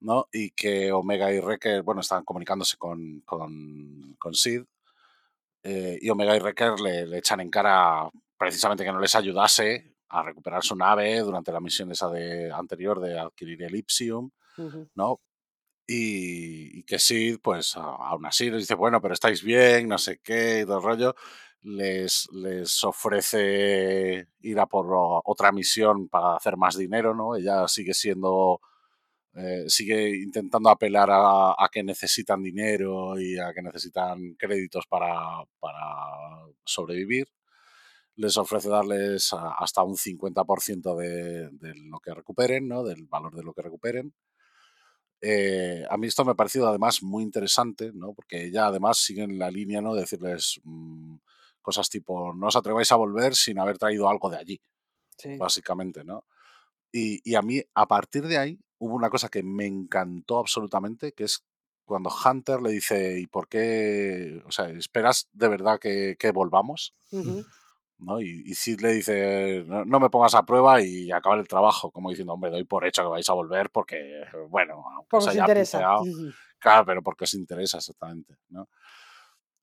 ¿no? 0.00 0.26
Y 0.32 0.50
que 0.52 0.92
Omega 0.92 1.32
y 1.32 1.40
Wrecker, 1.40 1.82
bueno, 1.82 2.00
están 2.02 2.24
comunicándose 2.24 2.76
con, 2.76 3.20
con, 3.26 4.14
con 4.18 4.34
Sid. 4.34 4.62
eh, 5.62 5.98
y 6.00 6.08
Omega 6.10 6.36
y 6.36 6.40
Wrecker 6.40 6.80
le, 6.80 7.06
le 7.06 7.18
echan 7.18 7.40
en 7.40 7.50
cara 7.50 8.08
precisamente 8.38 8.84
que 8.84 8.92
no 8.92 9.00
les 9.00 9.14
ayudase 9.14 9.94
a 10.10 10.22
recuperar 10.22 10.62
su 10.62 10.74
nave 10.76 11.18
durante 11.20 11.52
la 11.52 11.60
misión 11.60 11.90
esa 11.90 12.08
de, 12.10 12.50
anterior 12.52 13.00
de 13.00 13.18
adquirir 13.18 13.62
el 13.64 13.74
Ipsium, 13.76 14.30
Ujú. 14.56 14.88
¿no? 14.94 15.20
Y, 15.86 16.80
y 16.80 16.82
que 16.84 16.98
Sid, 16.98 17.38
pues 17.42 17.76
aún 17.76 18.26
así 18.26 18.50
les 18.50 18.60
dice, 18.62 18.74
bueno, 18.74 19.00
pero 19.00 19.14
estáis 19.14 19.42
bien, 19.42 19.88
no 19.88 19.98
sé 19.98 20.20
qué, 20.22 20.60
y 20.62 20.64
todo 20.66 20.78
el 20.78 20.84
rollo. 20.84 21.14
Les, 21.62 22.28
les 22.32 22.84
ofrece 22.84 24.28
ir 24.40 24.60
a 24.60 24.66
por 24.66 24.86
otra 25.24 25.50
misión 25.50 26.08
para 26.08 26.36
hacer 26.36 26.56
más 26.56 26.76
dinero, 26.78 27.14
¿no? 27.14 27.34
Ella 27.36 27.66
sigue 27.68 27.94
siendo, 27.94 28.60
eh, 29.34 29.64
sigue 29.68 30.16
intentando 30.18 30.70
apelar 30.70 31.10
a, 31.10 31.52
a 31.52 31.68
que 31.72 31.82
necesitan 31.82 32.42
dinero 32.42 33.18
y 33.20 33.38
a 33.38 33.52
que 33.54 33.62
necesitan 33.62 34.34
créditos 34.34 34.86
para, 34.88 35.44
para 35.60 35.80
sobrevivir. 36.64 37.28
Les 38.16 38.36
ofrece 38.36 38.68
darles 38.68 39.32
a- 39.32 39.52
hasta 39.58 39.82
un 39.84 39.96
50% 39.96 40.96
de, 40.96 41.50
de 41.52 41.74
lo 41.76 42.00
que 42.00 42.14
recuperen, 42.14 42.68
¿no? 42.68 42.82
Del 42.84 43.06
valor 43.06 43.34
de 43.36 43.42
lo 43.44 43.54
que 43.54 43.62
recuperen. 43.62 44.14
Eh, 45.20 45.84
a 45.90 45.96
mí 45.96 46.06
esto 46.06 46.24
me 46.24 46.30
ha 46.32 46.34
parecido 46.34 46.68
además 46.68 47.02
muy 47.02 47.24
interesante, 47.24 47.90
¿no? 47.92 48.14
Porque 48.14 48.50
ya 48.52 48.66
además 48.66 48.98
siguen 48.98 49.38
la 49.38 49.50
línea, 49.50 49.80
¿no? 49.80 49.94
De 49.94 50.02
decirles 50.02 50.60
mm, 50.64 51.16
cosas 51.60 51.88
tipo, 51.90 52.32
no 52.34 52.46
os 52.48 52.56
atreváis 52.56 52.92
a 52.92 52.96
volver 52.96 53.34
sin 53.34 53.58
haber 53.58 53.78
traído 53.78 54.08
algo 54.08 54.30
de 54.30 54.36
allí, 54.38 54.60
Sí. 55.18 55.36
básicamente, 55.38 56.04
¿no? 56.04 56.24
Y, 56.92 57.20
y 57.30 57.34
a 57.36 57.42
mí, 57.42 57.62
a 57.74 57.86
partir 57.88 58.26
de 58.28 58.38
ahí, 58.38 58.60
hubo 58.78 58.94
una 58.94 59.10
cosa 59.10 59.28
que 59.28 59.42
me 59.42 59.66
encantó 59.66 60.38
absolutamente, 60.38 61.12
que 61.12 61.24
es 61.24 61.44
cuando 61.84 62.10
Hunter 62.10 62.60
le 62.60 62.70
dice, 62.70 63.18
¿y 63.18 63.26
por 63.26 63.48
qué? 63.48 64.42
O 64.46 64.52
sea, 64.52 64.68
¿esperas 64.70 65.28
de 65.32 65.48
verdad 65.48 65.78
que, 65.78 66.16
que 66.18 66.32
volvamos? 66.32 66.94
Ujú. 67.10 67.44
¿no? 67.98 68.20
Y, 68.20 68.42
y 68.46 68.54
Sid 68.54 68.80
le 68.80 68.92
dice, 68.92 69.64
no, 69.66 69.84
no 69.84 70.00
me 70.00 70.10
pongas 70.10 70.34
a 70.34 70.44
prueba 70.44 70.80
y 70.82 71.10
acabar 71.10 71.38
el 71.38 71.48
trabajo, 71.48 71.90
como 71.90 72.10
diciendo, 72.10 72.32
hombre, 72.34 72.50
doy 72.50 72.64
por 72.64 72.86
hecho 72.86 73.02
que 73.02 73.08
vais 73.08 73.28
a 73.28 73.32
volver 73.34 73.70
porque, 73.70 74.24
bueno, 74.48 74.84
aunque 74.96 75.16
os 75.16 75.28
haya 75.28 75.42
interesa. 75.42 75.78
piseado, 75.78 76.02
Ujú. 76.02 76.30
claro, 76.58 76.84
pero 76.86 77.02
porque 77.02 77.24
os 77.24 77.34
interesa 77.34 77.78
exactamente, 77.78 78.36
¿no? 78.50 78.68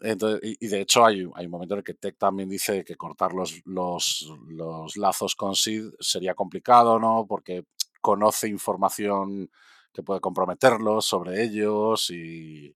Entonces, 0.01 0.41
y, 0.43 0.65
y 0.65 0.67
de 0.67 0.81
hecho 0.81 1.05
hay, 1.05 1.25
hay 1.35 1.45
un 1.45 1.51
momento 1.51 1.73
en 1.73 1.77
el 1.79 1.83
que 1.83 1.93
Tech 1.93 2.17
también 2.17 2.49
dice 2.49 2.83
que 2.83 2.97
cortar 2.97 3.31
los, 3.33 3.61
los, 3.65 4.29
los 4.49 4.97
lazos 4.97 5.35
con 5.35 5.55
Sid 5.55 5.85
sería 6.01 6.35
complicado, 6.35 6.99
¿no? 6.99 7.25
Porque 7.25 7.63
conoce 8.09 8.47
información 8.47 9.49
que 9.91 10.03
puede 10.03 10.19
comprometerlos 10.21 11.05
sobre 11.05 11.41
ellos 11.43 12.09
y, 12.11 12.75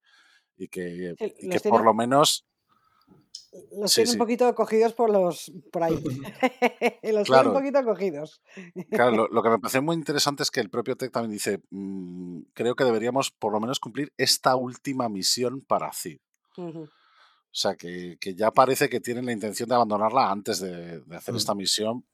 y 0.57 0.67
que, 0.69 1.13
Sí, 1.19 1.25
y 1.39 1.45
los 1.47 1.53
que 1.53 1.59
tiene- 1.59 1.69
por 1.69 1.83
lo 1.85 1.93
menos 1.93 2.45
Los 3.79 3.91
Sí, 3.91 3.95
tiene 4.01 4.11
sí. 4.11 4.15
un 4.15 4.19
poquito 4.19 4.55
cogidos 4.55 4.93
por 4.93 5.09
los 5.09 5.51
por 5.71 5.81
ahí. 5.83 5.93
los 6.03 7.01
tiene 7.01 7.23
Claro. 7.25 7.49
un 7.49 7.55
poquito 7.57 7.83
cogidos. 7.83 8.41
Claro, 8.91 9.11
lo, 9.11 9.27
lo 9.35 9.41
que 9.43 9.49
me 9.49 9.59
parece 9.59 9.81
muy 9.81 9.95
interesante 9.95 10.43
es 10.43 10.51
que 10.51 10.59
el 10.61 10.69
propio 10.69 10.95
Tech 10.95 11.11
también 11.11 11.31
dice, 11.33 11.59
"Mm, 11.71 12.41
creo 12.53 12.75
que 12.75 12.83
deberíamos 12.83 13.31
por 13.31 13.51
lo 13.51 13.59
menos 13.59 13.79
cumplir 13.79 14.13
esta 14.17 14.55
última 14.55 15.09
misión 15.09 15.61
para 15.61 15.91
Cid. 15.93 16.19
O 16.57 17.55
sea, 17.61 17.73
que, 17.75 18.17
que 18.21 18.35
ya 18.35 18.51
parece 18.51 18.87
que 18.89 18.99
tienen 18.99 19.25
la 19.25 19.31
intención 19.33 19.67
de 19.67 19.75
abandonarla 19.75 20.29
antes 20.31 20.59
de, 20.59 20.99
de 21.01 21.15
hacer 21.15 21.33
Mm. 21.33 21.37
esta 21.37 21.55
misión, 21.55 22.05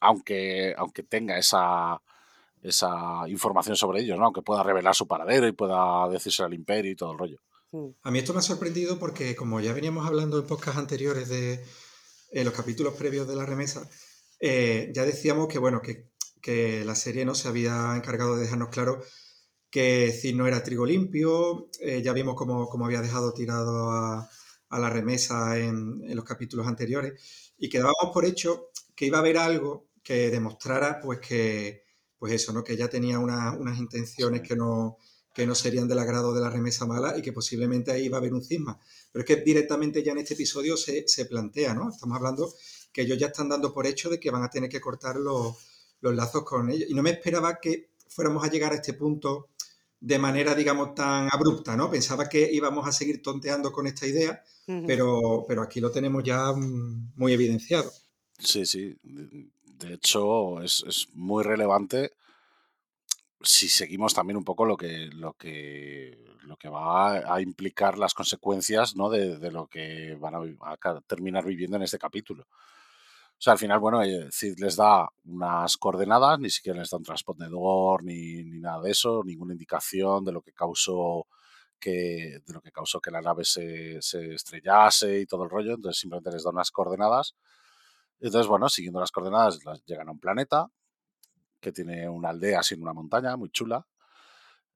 aunque, 0.00 0.74
aunque 0.76 1.02
tenga 1.04 1.38
esa, 1.38 2.00
esa 2.62 3.28
información 3.28 3.76
sobre 3.76 4.00
ellos, 4.00 4.18
¿no? 4.18 4.26
aunque 4.26 4.42
pueda 4.42 4.62
revelar 4.62 4.94
su 4.94 5.06
paradero 5.06 5.46
y 5.46 5.52
pueda 5.52 6.08
decirse 6.08 6.42
al 6.42 6.54
imperio 6.54 6.92
y 6.92 6.96
todo 6.96 7.12
el 7.12 7.18
rollo. 7.18 7.40
A 8.02 8.10
mí 8.10 8.18
esto 8.18 8.32
me 8.32 8.38
ha 8.38 8.42
sorprendido 8.42 8.98
porque, 8.98 9.36
como 9.36 9.60
ya 9.60 9.74
veníamos 9.74 10.06
hablando 10.06 10.38
en 10.38 10.46
podcasts 10.46 10.78
anteriores 10.78 11.28
de 11.28 11.62
en 12.30 12.44
los 12.44 12.54
capítulos 12.54 12.94
previos 12.94 13.26
de 13.28 13.36
la 13.36 13.46
remesa, 13.46 13.88
eh, 14.40 14.90
ya 14.94 15.04
decíamos 15.04 15.48
que, 15.48 15.58
bueno, 15.58 15.80
que, 15.80 16.10
que 16.40 16.84
la 16.84 16.94
serie 16.94 17.24
no 17.24 17.34
se 17.34 17.48
había 17.48 17.94
encargado 17.96 18.36
de 18.36 18.42
dejarnos 18.42 18.68
claro 18.68 19.02
que 19.70 20.12
Cid 20.12 20.34
no 20.34 20.46
era 20.46 20.62
trigo 20.62 20.86
limpio, 20.86 21.68
eh, 21.80 22.00
ya 22.02 22.12
vimos 22.12 22.34
cómo, 22.36 22.68
cómo 22.68 22.86
había 22.86 23.02
dejado 23.02 23.32
tirado 23.34 23.90
a, 23.90 24.28
a 24.70 24.78
la 24.78 24.90
remesa 24.90 25.58
en, 25.58 26.00
en 26.04 26.16
los 26.16 26.24
capítulos 26.24 26.66
anteriores, 26.66 27.52
y 27.58 27.68
quedábamos 27.68 28.12
por 28.14 28.24
hecho 28.24 28.70
que 28.94 29.06
iba 29.06 29.18
a 29.18 29.20
haber 29.20 29.36
algo 29.36 29.88
que 30.02 30.30
demostrara, 30.30 31.00
pues, 31.00 31.20
que, 31.20 31.82
pues 32.18 32.32
eso, 32.32 32.52
¿no? 32.52 32.64
Que 32.64 32.76
ya 32.76 32.88
tenía 32.88 33.18
una- 33.18 33.52
unas 33.52 33.78
intenciones 33.78 34.42
que 34.42 34.56
no, 34.56 34.96
que 35.34 35.46
no 35.46 35.54
serían 35.54 35.86
del 35.88 35.98
agrado 36.00 36.34
de 36.34 36.40
la 36.40 36.50
remesa 36.50 36.84
mala 36.86 37.16
y 37.16 37.22
que 37.22 37.32
posiblemente 37.32 37.92
ahí 37.92 38.06
iba 38.06 38.16
a 38.16 38.20
haber 38.20 38.34
un 38.34 38.42
cisma. 38.44 38.78
Pero 39.12 39.22
es 39.22 39.26
que 39.26 39.36
directamente 39.42 40.02
ya 40.02 40.12
en 40.12 40.18
este 40.18 40.34
episodio 40.34 40.76
se, 40.76 41.06
se 41.06 41.26
plantea, 41.26 41.74
¿no? 41.74 41.90
Estamos 41.90 42.16
hablando 42.16 42.52
que 42.92 43.02
ellos 43.02 43.18
ya 43.18 43.28
están 43.28 43.48
dando 43.48 43.72
por 43.72 43.86
hecho 43.86 44.10
de 44.10 44.18
que 44.18 44.30
van 44.30 44.42
a 44.42 44.50
tener 44.50 44.68
que 44.68 44.80
cortar 44.80 45.16
los, 45.16 45.56
los 46.00 46.14
lazos 46.14 46.42
con 46.44 46.70
ellos. 46.70 46.88
Y 46.90 46.94
no 46.94 47.02
me 47.02 47.10
esperaba 47.10 47.58
que 47.60 47.90
fuéramos 48.08 48.42
a 48.44 48.50
llegar 48.50 48.72
a 48.72 48.76
este 48.76 48.94
punto 48.94 49.48
de 50.00 50.18
manera, 50.18 50.54
digamos, 50.54 50.94
tan 50.94 51.28
abrupta, 51.30 51.76
¿no? 51.76 51.90
Pensaba 51.90 52.28
que 52.28 52.48
íbamos 52.52 52.86
a 52.88 52.92
seguir 52.92 53.20
tonteando 53.22 53.72
con 53.72 53.86
esta 53.86 54.06
idea, 54.06 54.42
pero, 54.86 55.44
pero 55.48 55.62
aquí 55.62 55.80
lo 55.80 55.90
tenemos 55.90 56.22
ya 56.24 56.52
mm, 56.52 57.12
muy 57.16 57.32
evidenciado. 57.32 57.90
Sí, 58.38 58.64
sí. 58.66 58.96
De 59.78 59.94
hecho, 59.94 60.60
es, 60.62 60.84
es 60.86 61.08
muy 61.14 61.44
relevante 61.44 62.12
si 63.40 63.68
seguimos 63.68 64.14
también 64.14 64.36
un 64.36 64.44
poco 64.44 64.64
lo 64.64 64.76
que, 64.76 65.08
lo 65.12 65.34
que, 65.34 66.18
lo 66.42 66.56
que 66.56 66.68
va 66.68 67.32
a 67.32 67.40
implicar 67.40 67.96
las 67.96 68.14
consecuencias 68.14 68.96
¿no? 68.96 69.08
de, 69.08 69.50
lo 69.50 69.68
que 69.68 70.16
van 70.18 70.34
a, 70.34 70.40
a, 70.70 71.00
terminar 71.02 71.44
viviendo 71.44 71.76
en 71.76 71.84
este 71.84 71.98
capítulo. 71.98 72.44
O 72.44 73.40
sea, 73.40 73.52
al 73.52 73.58
final, 73.60 73.78
bueno, 73.78 74.02
eh, 74.02 74.28
Cid 74.32 74.58
les 74.58 74.74
da 74.74 75.08
unas 75.26 75.76
coordenadas, 75.76 76.40
ni 76.40 76.50
siquiera 76.50 76.80
les 76.80 76.90
da 76.90 76.96
un 76.96 77.04
transpondedor 77.04 78.02
ni, 78.02 78.42
ni 78.42 78.58
nada 78.58 78.82
de 78.82 78.90
eso, 78.90 79.22
ninguna 79.24 79.52
indicación 79.52 80.24
de 80.24 80.32
lo 80.32 80.42
que 80.42 80.52
causó 80.52 81.28
que, 81.78 82.40
de 82.44 82.52
lo 82.52 82.60
que 82.60 82.72
causó 82.72 83.00
que 83.00 83.12
la 83.12 83.20
nave 83.20 83.44
se, 83.44 84.02
se 84.02 84.34
estrellase 84.34 85.20
y 85.20 85.26
todo 85.26 85.44
el 85.44 85.50
rollo. 85.50 85.74
Entonces 85.74 86.00
simplemente 86.00 86.32
les 86.32 86.42
da 86.42 86.50
unas 86.50 86.72
coordenadas. 86.72 87.36
Entonces, 88.20 88.48
bueno, 88.48 88.68
siguiendo 88.68 89.00
las 89.00 89.12
coordenadas, 89.12 89.60
llegan 89.86 90.08
a 90.08 90.12
un 90.12 90.20
planeta 90.20 90.70
que 91.60 91.72
tiene 91.72 92.08
una 92.08 92.30
aldea 92.30 92.62
sin 92.62 92.82
una 92.82 92.92
montaña, 92.92 93.36
muy 93.36 93.50
chula. 93.50 93.86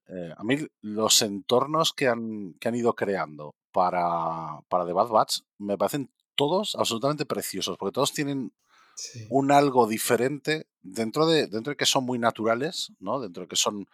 Eh, 0.07 0.33
a 0.35 0.43
mí 0.43 0.57
los 0.81 1.21
entornos 1.21 1.93
que 1.93 2.07
han, 2.07 2.53
que 2.59 2.67
han 2.67 2.75
ido 2.75 2.93
creando 2.93 3.55
para, 3.71 4.59
para 4.67 4.85
The 4.85 4.93
Bad 4.93 5.07
Batch 5.07 5.39
me 5.57 5.77
parecen 5.77 6.11
todos 6.35 6.75
absolutamente 6.75 7.25
preciosos, 7.25 7.77
porque 7.77 7.93
todos 7.93 8.13
tienen 8.13 8.53
sí. 8.95 9.27
un 9.29 9.51
algo 9.51 9.87
diferente 9.87 10.67
dentro 10.81 11.25
de, 11.25 11.47
dentro 11.47 11.71
de 11.71 11.77
que 11.77 11.85
son 11.85 12.05
muy 12.05 12.19
naturales, 12.19 12.91
¿no? 12.99 13.19
Dentro 13.19 13.43
de 13.43 13.47
que 13.47 13.55
son, 13.55 13.87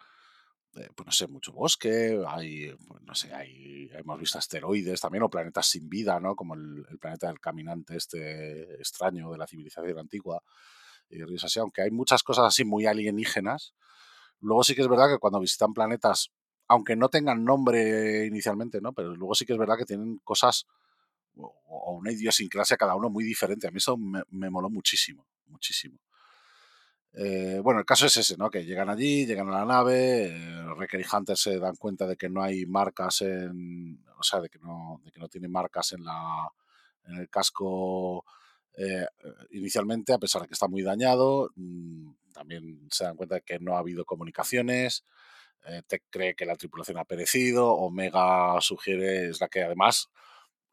eh, 0.76 0.88
pues 0.94 1.06
no 1.06 1.12
sé, 1.12 1.26
mucho 1.28 1.52
bosque, 1.52 2.22
hay, 2.26 2.72
pues 2.86 3.02
no 3.02 3.14
sé, 3.14 3.32
hay, 3.34 3.90
hemos 3.92 4.18
visto 4.18 4.38
asteroides 4.38 5.00
también, 5.00 5.22
o 5.24 5.30
planetas 5.30 5.66
sin 5.66 5.88
vida, 5.88 6.20
¿no? 6.20 6.36
Como 6.36 6.54
el, 6.54 6.84
el 6.90 6.98
planeta 6.98 7.28
del 7.28 7.40
caminante 7.40 7.96
este 7.96 8.74
extraño 8.74 9.30
de 9.32 9.38
la 9.38 9.46
civilización 9.46 9.98
antigua 9.98 10.42
y 11.10 11.22
así, 11.44 11.58
aunque 11.58 11.82
hay 11.82 11.90
muchas 11.90 12.22
cosas 12.22 12.46
así 12.46 12.64
muy 12.64 12.86
alienígenas. 12.86 13.74
Luego 14.40 14.64
sí 14.64 14.74
que 14.74 14.82
es 14.82 14.88
verdad 14.88 15.08
que 15.08 15.18
cuando 15.18 15.40
visitan 15.40 15.74
planetas, 15.74 16.30
aunque 16.68 16.96
no 16.96 17.08
tengan 17.08 17.44
nombre 17.44 18.26
inicialmente, 18.26 18.80
¿no? 18.80 18.92
Pero 18.92 19.14
luego 19.16 19.34
sí 19.34 19.44
que 19.44 19.52
es 19.52 19.58
verdad 19.58 19.76
que 19.76 19.84
tienen 19.84 20.18
cosas 20.24 20.66
o, 21.36 21.52
o 21.66 21.92
una 21.94 22.12
idiosincrasia 22.12 22.76
cada 22.76 22.94
uno 22.94 23.10
muy 23.10 23.24
diferente. 23.24 23.68
A 23.68 23.70
mí 23.70 23.78
eso 23.78 23.96
me, 23.96 24.22
me 24.30 24.50
moló 24.50 24.70
muchísimo, 24.70 25.26
muchísimo. 25.46 25.98
Eh, 27.12 27.60
bueno, 27.62 27.80
el 27.80 27.86
caso 27.86 28.06
es 28.06 28.16
ese, 28.16 28.36
¿no? 28.36 28.50
Que 28.50 28.64
llegan 28.64 28.88
allí, 28.88 29.26
llegan 29.26 29.48
a 29.48 29.58
la 29.58 29.64
nave, 29.64 30.26
eh, 30.28 30.74
Recker 30.76 31.00
y 31.00 31.04
Hunter 31.12 31.36
se 31.36 31.58
dan 31.58 31.76
cuenta 31.76 32.06
de 32.06 32.16
que 32.16 32.28
no 32.28 32.42
hay 32.42 32.66
marcas 32.66 33.22
en, 33.22 34.04
o 34.18 34.22
sea, 34.22 34.40
de 34.40 34.48
que 34.48 34.58
no, 34.60 35.00
de 35.04 35.10
que 35.10 35.20
no 35.20 35.28
tienen 35.28 35.50
marcas 35.50 35.92
en 35.92 36.04
la, 36.04 36.48
en 37.06 37.16
el 37.16 37.28
casco 37.28 38.24
eh, 38.76 39.06
inicialmente, 39.50 40.12
a 40.12 40.18
pesar 40.18 40.42
de 40.42 40.48
que 40.48 40.54
está 40.54 40.68
muy 40.68 40.82
dañado, 40.82 41.50
mmm, 41.56 42.12
también 42.32 42.88
se 42.90 43.04
dan 43.04 43.16
cuenta 43.16 43.36
de 43.36 43.42
que 43.42 43.58
no 43.58 43.76
ha 43.76 43.80
habido 43.80 44.04
comunicaciones. 44.04 45.04
Eh, 45.66 45.82
Tech 45.86 46.04
cree 46.10 46.34
que 46.34 46.46
la 46.46 46.56
tripulación 46.56 46.98
ha 46.98 47.04
perecido. 47.04 47.72
Omega 47.74 48.60
sugiere, 48.60 49.30
es 49.30 49.40
la 49.40 49.48
que 49.48 49.62
además 49.62 50.08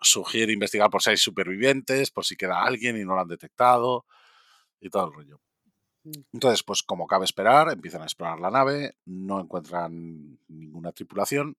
sugiere 0.02 0.54
investigar 0.54 0.89
por 0.89 1.02
si 1.02 1.12
hay 1.12 1.17
supervivientes, 1.17 2.12
por 2.12 2.26
si 2.26 2.36
queda 2.38 2.63
alguien 2.63 2.97
y 2.97 3.04
no 3.06 3.15
lo 3.15 3.21
han 3.21 3.28
detectado 3.28 4.06
y 4.80 4.89
todo 4.89 5.08
el 5.08 5.13
rollo. 5.13 5.41
Entonces, 6.34 6.63
pues 6.63 6.84
como 6.84 7.08
cabe 7.08 7.26
esperar, 7.26 7.72
empiezan 7.72 8.02
a 8.02 8.06
explorar 8.06 8.39
la 8.39 8.52
nave, 8.52 8.96
no 9.06 9.39
encuentran 9.39 10.39
ninguna 10.48 10.91
tripulación 10.91 11.58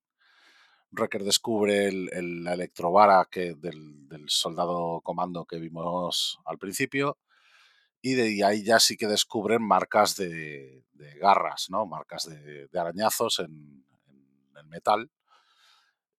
Wrecker 0.91 1.23
descubre 1.23 1.89
el, 1.89 2.45
la 2.45 2.55
electrovara 2.55 3.27
que 3.31 3.55
del, 3.55 4.07
soldado 4.29 5.01
comando 5.03 5.45
que 5.45 5.59
vimos 5.59 6.39
al 6.45 6.59
principio. 6.59 7.19
Y 8.01 8.15
de 8.15 8.45
ahí 8.45 8.63
ya 8.63 8.79
sí 8.79 8.97
que 8.97 9.07
descubren 9.07 9.63
marcas 9.63 10.17
de, 10.17 10.85
de 10.93 11.19
garras, 11.19 11.67
¿no? 11.69 11.85
Marcas 11.85 12.29
de, 12.29 12.69
de 12.69 12.79
arañazos 12.79 13.41
en, 13.41 13.85
en, 14.07 14.57
el 14.57 14.67
metal. 14.67 15.11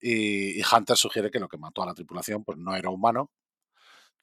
Y, 0.01 0.59
y, 0.59 0.63
Hunter 0.63 0.97
sugiere 0.97 1.31
que 1.31 1.39
lo 1.39 1.47
que 1.47 1.57
mató 1.57 1.81
a 1.83 1.85
la 1.85 1.93
tripulación 1.93 2.43
pues 2.43 2.57
no 2.57 2.75
era 2.75 2.89
humano. 2.89 3.31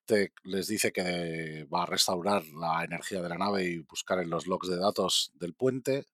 Te, 0.06 0.32
les 0.44 0.68
dice 0.68 0.92
que 0.92 1.66
va 1.72 1.82
a 1.82 1.86
restaurar 1.86 2.44
la 2.46 2.84
energía 2.84 3.20
de 3.20 3.28
la 3.28 3.38
nave 3.38 3.64
y 3.64 3.78
buscar 3.80 4.20
en 4.20 4.30
los 4.30 4.46
logs 4.46 4.68
de 4.68 4.78
datos 4.78 5.32
del 5.34 5.54
puente. 5.54 6.06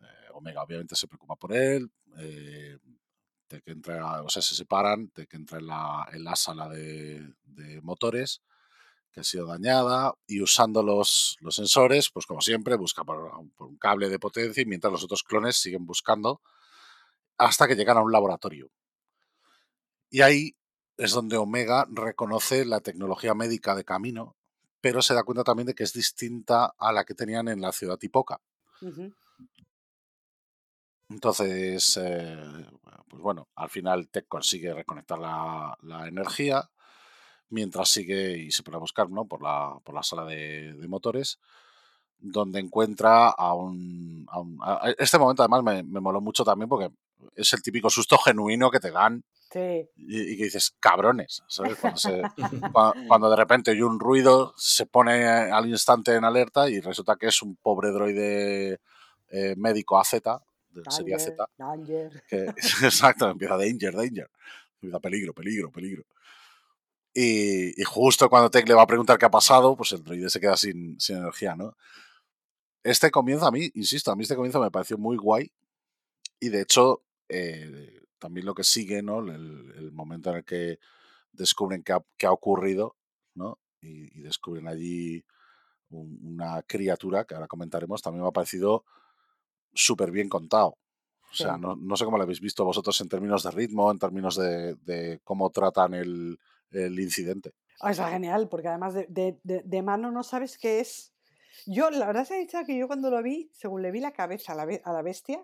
Eh, 0.00 0.28
Omega 0.32 0.62
obviamente 0.62 0.96
se 0.96 1.08
preocupa 1.08 1.36
por 1.36 1.52
él. 1.52 1.90
Eh, 2.18 2.78
que 3.60 3.72
entra, 3.72 4.22
o 4.22 4.30
sea, 4.30 4.40
se 4.40 4.54
separan, 4.54 5.10
de 5.14 5.26
que 5.26 5.36
entra 5.36 5.58
en 5.58 5.66
la, 5.66 6.08
en 6.12 6.24
la 6.24 6.36
sala 6.36 6.68
de, 6.68 7.34
motores 7.82 8.42
que 9.10 9.20
ha 9.20 9.24
sido 9.24 9.46
dañada 9.46 10.14
y 10.26 10.40
usando 10.40 10.82
los, 10.82 11.36
los 11.40 11.54
sensores, 11.54 12.08
pues 12.10 12.24
como 12.24 12.40
siempre, 12.40 12.76
busca 12.76 13.04
por, 13.04 13.30
un 13.58 13.76
cable 13.76 14.08
de 14.08 14.18
potencia 14.18 14.62
y 14.62 14.66
mientras 14.66 14.90
los 14.90 15.04
otros 15.04 15.22
clones 15.22 15.56
siguen 15.56 15.84
buscando 15.84 16.40
hasta 17.36 17.68
que 17.68 17.76
llegan 17.76 17.98
a 17.98 18.00
un 18.00 18.10
laboratorio. 18.10 18.70
Y 20.08 20.22
ahí 20.22 20.56
es 21.04 21.12
donde 21.12 21.36
Omega 21.36 21.86
reconoce 21.90 22.64
la 22.64 22.80
tecnología 22.80 23.34
médica 23.34 23.74
de 23.74 23.84
camino, 23.84 24.36
pero 24.80 25.02
se 25.02 25.14
da 25.14 25.24
cuenta 25.24 25.42
también 25.42 25.66
de 25.66 25.74
que 25.74 25.82
es 25.82 25.92
distinta 25.92 26.74
a 26.78 26.92
la 26.92 27.04
que 27.04 27.14
tenían 27.14 27.48
en 27.48 27.60
la 27.60 27.72
ciudad 27.72 27.98
Tipoca. 27.98 28.40
Uh 28.80 28.86
-huh. 28.86 29.14
Entonces, 31.08 31.98
eh, 32.00 32.66
pues 33.08 33.22
bueno, 33.22 33.48
al 33.56 33.68
final 33.68 34.08
Tech 34.08 34.26
consigue 34.28 34.72
reconectar 34.72 35.18
la, 35.18 35.76
la, 35.82 36.08
energía 36.08 36.70
mientras 37.50 37.90
sigue 37.90 38.38
y 38.38 38.50
se 38.50 38.62
pone 38.62 38.76
a 38.76 38.80
buscar 38.80 39.10
¿no? 39.10 39.26
por, 39.26 39.42
la, 39.42 39.78
por 39.84 39.94
la 39.94 40.02
sala 40.02 40.24
de, 40.24 40.72
de 40.72 40.88
motores, 40.88 41.38
donde 42.18 42.60
encuentra 42.60 43.28
a 43.28 43.52
un, 43.54 44.26
a 44.30 44.40
un 44.40 44.58
a 44.62 44.94
este 44.98 45.18
momento 45.18 45.42
además 45.42 45.62
me, 45.62 45.82
me, 45.82 46.00
moló 46.00 46.20
mucho 46.20 46.44
también 46.44 46.68
porque 46.68 46.90
es 47.36 47.52
el 47.52 47.62
típico 47.62 47.90
susto 47.90 48.18
genuino 48.18 48.70
que 48.70 48.80
te 48.80 48.90
dan 48.90 49.24
sí. 49.50 49.88
y, 49.96 50.32
y, 50.32 50.36
que 50.36 50.44
dices, 50.44 50.74
cabrones, 50.80 51.42
¿sabes? 51.46 51.78
Cuando, 51.78 51.98
se, 51.98 52.22
cuando, 52.72 52.94
cuando, 53.08 53.30
de 53.30 53.36
repente 53.36 53.70
hay 53.70 53.82
un 53.82 54.00
ruido, 54.00 54.54
se 54.56 54.86
pone 54.86 55.24
al 55.24 55.68
instante 55.68 56.14
en 56.14 56.24
alerta 56.24 56.68
y 56.68 56.80
resulta 56.80 57.16
que 57.16 57.26
es 57.26 57.42
un 57.42 57.56
pobre 57.56 57.90
droide 57.90 58.80
eh, 59.28 59.54
médico 59.56 59.98
AZ, 59.98 60.12
Danger, 60.22 60.92
sería 60.92 61.18
Z. 61.18 61.48
Danger. 61.56 62.22
Que, 62.28 62.44
exacto, 62.84 63.28
empieza 63.30 63.56
danger, 63.56 63.94
danger. 63.94 64.30
Empieza 64.74 65.00
peligro, 65.00 65.32
peligro, 65.32 65.70
peligro. 65.70 66.04
Y, 67.14 67.80
y, 67.80 67.84
justo 67.84 68.28
cuando 68.30 68.50
Tech 68.50 68.66
le 68.66 68.74
va 68.74 68.82
a 68.82 68.86
preguntar 68.86 69.18
qué 69.18 69.26
ha 69.26 69.30
pasado, 69.30 69.76
pues 69.76 69.92
el 69.92 70.02
droide 70.02 70.30
se 70.30 70.40
queda 70.40 70.56
sin, 70.56 70.98
sin 70.98 71.18
energía, 71.18 71.54
¿no? 71.54 71.76
Este 72.82 73.10
comienzo 73.10 73.46
a 73.46 73.52
mí, 73.52 73.70
insisto, 73.74 74.10
a 74.10 74.16
mí 74.16 74.22
este 74.22 74.34
comienzo 74.34 74.60
me 74.60 74.70
pareció 74.70 74.96
muy 74.96 75.16
guay. 75.16 75.52
Y 76.40 76.48
de 76.48 76.62
hecho, 76.62 77.02
eh, 77.32 78.00
también 78.18 78.46
lo 78.46 78.54
que 78.54 78.64
sigue, 78.64 79.02
¿no? 79.02 79.20
El, 79.20 79.72
el, 79.76 79.92
momento 79.92 80.30
en 80.30 80.36
el 80.36 80.44
que 80.44 80.78
descubren 81.32 81.82
qué 81.82 81.92
ha, 81.94 82.04
qué 82.18 82.26
ha 82.26 82.32
ocurrido, 82.32 82.96
¿no? 83.34 83.58
Y, 83.80 84.18
y 84.18 84.22
descubren 84.22 84.68
allí 84.68 85.24
un, 85.88 86.18
una 86.22 86.62
criatura, 86.62 87.24
que 87.24 87.34
ahora 87.34 87.48
comentaremos, 87.48 88.02
también 88.02 88.22
me 88.22 88.28
ha 88.28 88.32
parecido 88.32 88.84
súper 89.72 90.10
bien 90.10 90.28
contado. 90.28 90.76
O 91.32 91.34
sea, 91.34 91.56
no, 91.56 91.74
no, 91.74 91.96
sé 91.96 92.04
cómo 92.04 92.18
lo 92.18 92.24
habéis 92.24 92.42
visto 92.42 92.62
vosotros 92.62 93.00
en 93.00 93.08
términos 93.08 93.42
de 93.42 93.50
ritmo, 93.50 93.90
en 93.90 93.98
términos 93.98 94.36
de, 94.36 94.74
de 94.74 95.18
cómo 95.24 95.48
tratan 95.48 95.94
el, 95.94 96.38
el 96.70 97.00
incidente. 97.00 97.54
Oh, 97.80 97.88
está 97.88 98.10
genial, 98.10 98.50
porque 98.50 98.68
además 98.68 98.92
de, 98.92 99.06
de, 99.08 99.40
de, 99.42 99.82
mano 99.82 100.10
no 100.10 100.22
sabes 100.22 100.58
qué 100.58 100.80
es. 100.80 101.14
Yo, 101.66 101.90
la 101.90 102.06
verdad 102.06 102.26
se 102.26 102.34
ha 102.34 102.38
dicho 102.38 102.58
que 102.66 102.76
yo 102.76 102.86
cuando 102.86 103.10
lo 103.10 103.22
vi, 103.22 103.50
según 103.54 103.80
le 103.80 103.90
vi 103.90 104.00
la 104.00 104.12
cabeza 104.12 104.52
a 104.52 104.56
la, 104.56 104.80
a 104.84 104.92
la 104.92 105.00
bestia, 105.00 105.42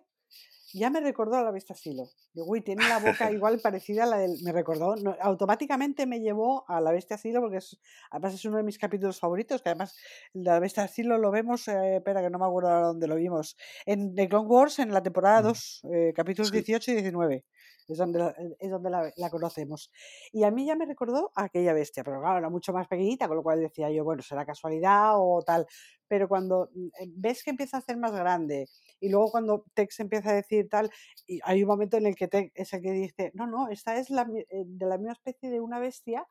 ya 0.72 0.90
me 0.90 1.00
recordó 1.00 1.36
a 1.36 1.42
la 1.42 1.50
bestia 1.50 1.74
Silo. 1.74 2.10
Digo, 2.32 2.46
uy, 2.46 2.60
tiene 2.60 2.88
la 2.88 2.98
boca 2.98 3.30
igual 3.32 3.60
parecida 3.60 4.04
a 4.04 4.06
la 4.06 4.18
del. 4.18 4.42
Me 4.42 4.52
recordó, 4.52 4.96
no, 4.96 5.16
automáticamente 5.20 6.06
me 6.06 6.20
llevó 6.20 6.64
a 6.68 6.80
la 6.80 6.92
bestia 6.92 7.18
Silo, 7.18 7.40
porque 7.40 7.58
es, 7.58 7.78
además 8.10 8.34
es 8.34 8.44
uno 8.44 8.58
de 8.58 8.62
mis 8.62 8.78
capítulos 8.78 9.18
favoritos, 9.18 9.62
que 9.62 9.70
además 9.70 9.96
la 10.32 10.58
bestia 10.60 10.88
Silo 10.88 11.18
lo 11.18 11.30
vemos, 11.30 11.68
eh, 11.68 11.96
espera, 11.96 12.22
que 12.22 12.30
no 12.30 12.38
me 12.38 12.46
acuerdo 12.46 12.70
ahora 12.70 12.86
dónde 12.88 13.06
lo 13.06 13.16
vimos, 13.16 13.56
en 13.86 14.14
The 14.14 14.28
Clone 14.28 14.48
Wars, 14.48 14.78
en 14.78 14.92
la 14.92 15.02
temporada 15.02 15.42
2, 15.42 15.80
mm. 15.82 15.94
eh, 15.94 16.12
capítulos 16.14 16.48
sí. 16.48 16.56
18 16.56 16.92
y 16.92 16.94
19 16.94 17.44
es 17.88 17.98
donde, 17.98 18.18
la, 18.18 18.34
es 18.58 18.70
donde 18.70 18.90
la, 18.90 19.30
conocemos. 19.30 19.90
Y 20.32 20.44
a 20.44 20.50
mí 20.50 20.66
ya 20.66 20.76
me 20.76 20.86
recordó 20.86 21.32
a 21.34 21.44
aquella 21.44 21.72
bestia, 21.72 22.04
pero 22.04 22.20
claro, 22.20 22.38
era 22.38 22.50
mucho 22.50 22.72
más 22.72 22.86
pequeñita, 22.88 23.28
con 23.28 23.36
lo 23.36 23.42
cual 23.42 23.60
decía 23.60 23.90
yo, 23.90 24.04
bueno, 24.04 24.22
será 24.22 24.44
casualidad 24.44 25.12
o 25.16 25.42
tal. 25.44 25.66
Pero 26.06 26.28
cuando 26.28 26.70
mm, 26.74 26.86
eh, 27.00 27.06
ves 27.16 27.42
que 27.42 27.50
empieza 27.50 27.78
a 27.78 27.80
ser 27.80 27.96
más 27.96 28.12
grande 28.12 28.66
y 29.00 29.10
luego 29.10 29.30
cuando 29.30 29.64
Tex 29.74 30.00
empieza 30.00 30.30
a 30.30 30.34
decir 30.34 30.68
tal, 30.68 30.90
y 31.26 31.40
hay 31.44 31.62
un 31.62 31.68
momento 31.68 31.96
en 31.96 32.06
el 32.06 32.14
que 32.14 32.28
Tex 32.28 32.52
es 32.54 32.72
el 32.72 32.82
que 32.82 32.92
dice, 32.92 33.30
no, 33.34 33.46
no, 33.46 33.68
esta 33.68 33.96
es 33.96 34.10
la, 34.10 34.22
eh, 34.50 34.64
de 34.66 34.86
la 34.86 34.98
misma 34.98 35.12
especie 35.12 35.50
de 35.50 35.60
una 35.60 35.78
bestia 35.78 36.26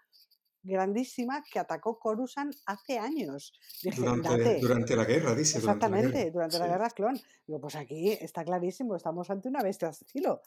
grandísima 0.68 1.44
que 1.52 1.60
atacó 1.60 1.98
Coruscant 2.00 2.54
hace 2.66 3.00
años. 3.00 3.54
Dije, 3.82 4.02
Durante, 4.02 4.96
la 4.96 5.06
guerra, 5.06 5.34
dice. 5.36 5.60
Durante 5.60 5.90
la 5.90 5.98
Exactamente, 5.98 6.18
guerra. 6.20 6.32
durante 6.32 6.60
la 6.60 6.66
Sí. 6.66 6.72
guerra 6.72 6.90
clon. 6.92 7.20
Digo, 7.48 7.60
pues 7.62 7.76
aquí 7.76 8.12
está 8.12 8.44
clarísimo, 8.44 8.96
estamos 8.96 9.30
ante 9.30 9.48
una 9.50 9.64
bestia 9.64 9.90
estilo. 9.90 10.42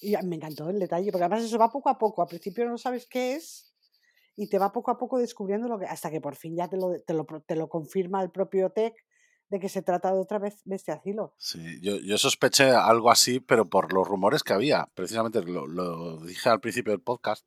Y 0.00 0.16
me 0.24 0.36
encantó 0.36 0.68
el 0.70 0.78
detalle, 0.78 1.10
porque 1.12 1.24
además 1.24 1.44
eso 1.44 1.58
va 1.58 1.70
poco 1.70 1.88
a 1.88 1.98
poco. 1.98 2.22
Al 2.22 2.28
principio 2.28 2.68
no 2.68 2.78
sabes 2.78 3.06
qué 3.06 3.34
es 3.34 3.72
y 4.36 4.48
te 4.48 4.58
va 4.58 4.72
poco 4.72 4.90
a 4.90 4.98
poco 4.98 5.18
descubriendo 5.18 5.68
lo 5.68 5.78
que. 5.78 5.86
hasta 5.86 6.10
que 6.10 6.20
por 6.20 6.36
fin 6.36 6.56
ya 6.56 6.68
te 6.68 6.76
lo, 6.76 7.00
te 7.00 7.14
lo, 7.14 7.24
te 7.24 7.56
lo 7.56 7.68
confirma 7.68 8.22
el 8.22 8.30
propio 8.30 8.70
Tech 8.70 8.94
de 9.48 9.60
que 9.60 9.68
se 9.68 9.82
trata 9.82 10.12
de 10.12 10.18
otra 10.18 10.38
vez 10.38 10.62
bestia 10.64 10.94
asilo. 10.94 11.34
Sí, 11.38 11.80
yo, 11.80 11.96
yo 11.96 12.18
sospeché 12.18 12.70
algo 12.70 13.10
así, 13.10 13.38
pero 13.40 13.68
por 13.68 13.92
los 13.92 14.06
rumores 14.06 14.42
que 14.42 14.52
había. 14.52 14.88
Precisamente 14.94 15.42
lo, 15.42 15.66
lo 15.66 16.18
dije 16.18 16.48
al 16.48 16.60
principio 16.60 16.92
del 16.92 17.00
podcast, 17.00 17.46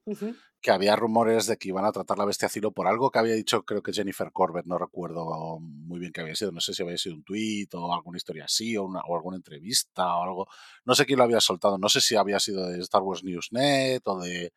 que 0.61 0.71
había 0.71 0.95
rumores 0.95 1.45
de 1.47 1.57
que 1.57 1.69
iban 1.69 1.85
a 1.85 1.91
tratar 1.91 2.17
la 2.17 2.25
bestia 2.25 2.49
Cilo 2.49 2.71
por 2.71 2.87
algo 2.87 3.11
que 3.11 3.19
había 3.19 3.33
dicho, 3.33 3.63
creo 3.63 3.81
que 3.81 3.93
Jennifer 3.93 4.31
Corbett, 4.31 4.65
no 4.65 4.77
recuerdo 4.77 5.59
muy 5.59 5.99
bien 5.99 6.11
qué 6.11 6.21
había 6.21 6.35
sido, 6.35 6.51
no 6.51 6.61
sé 6.61 6.73
si 6.73 6.83
había 6.83 6.97
sido 6.97 7.15
un 7.15 7.23
tuit 7.23 7.73
o 7.73 7.93
alguna 7.93 8.17
historia 8.17 8.45
así, 8.45 8.77
o, 8.77 8.83
una, 8.85 9.01
o 9.01 9.15
alguna 9.15 9.37
entrevista 9.37 10.15
o 10.15 10.23
algo. 10.23 10.47
No 10.85 10.95
sé 10.95 11.05
quién 11.05 11.17
lo 11.17 11.25
había 11.25 11.41
soltado, 11.41 11.77
no 11.77 11.89
sé 11.89 12.01
si 12.01 12.15
había 12.15 12.39
sido 12.39 12.67
de 12.67 12.79
Star 12.79 13.01
Wars 13.01 13.23
Newsnet 13.23 14.07
o 14.07 14.19
de 14.19 14.53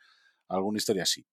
alguna 0.49 0.79
historia 0.79 1.03
así. 1.03 1.27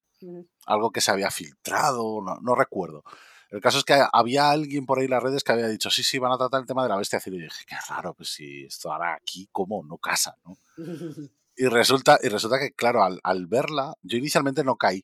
Algo 0.66 0.92
que 0.92 1.02
se 1.02 1.12
había 1.12 1.32
filtrado, 1.32 2.22
no, 2.22 2.38
no 2.42 2.56
recuerdo. 2.56 3.04
El 3.50 3.62
caso 3.62 3.80
es 3.80 3.84
que 3.84 4.00
había 4.14 4.52
alguien 4.52 4.86
por 4.86 5.00
ahí 5.00 5.06
en 5.06 5.12
las 5.12 5.24
redes 5.24 5.44
que 5.44 5.52
había 5.52 5.68
dicho, 5.68 5.90
sí, 5.90 6.04
sí, 6.04 6.20
van 6.20 6.32
a 6.32 6.38
tratar 6.38 6.62
el 6.62 6.68
tema 6.68 6.84
de 6.84 6.90
la 6.90 6.98
bestia 6.98 7.20
Cilo. 7.20 7.38
Y 7.38 7.42
dije, 7.42 7.66
qué 7.68 7.76
raro, 7.88 8.14
pues 8.14 8.30
si 8.30 8.66
esto 8.66 8.92
ahora 8.92 9.16
aquí, 9.16 9.50
¿cómo? 9.52 9.84
No 9.84 9.98
casa, 9.98 10.36
¿no? 10.46 10.58
Y 11.62 11.66
resulta, 11.66 12.18
y 12.24 12.30
resulta 12.30 12.58
que, 12.58 12.72
claro, 12.72 13.04
al, 13.04 13.20
al 13.22 13.46
verla, 13.46 13.94
yo 14.02 14.18
inicialmente 14.18 14.64
no 14.64 14.78
caí. 14.78 15.04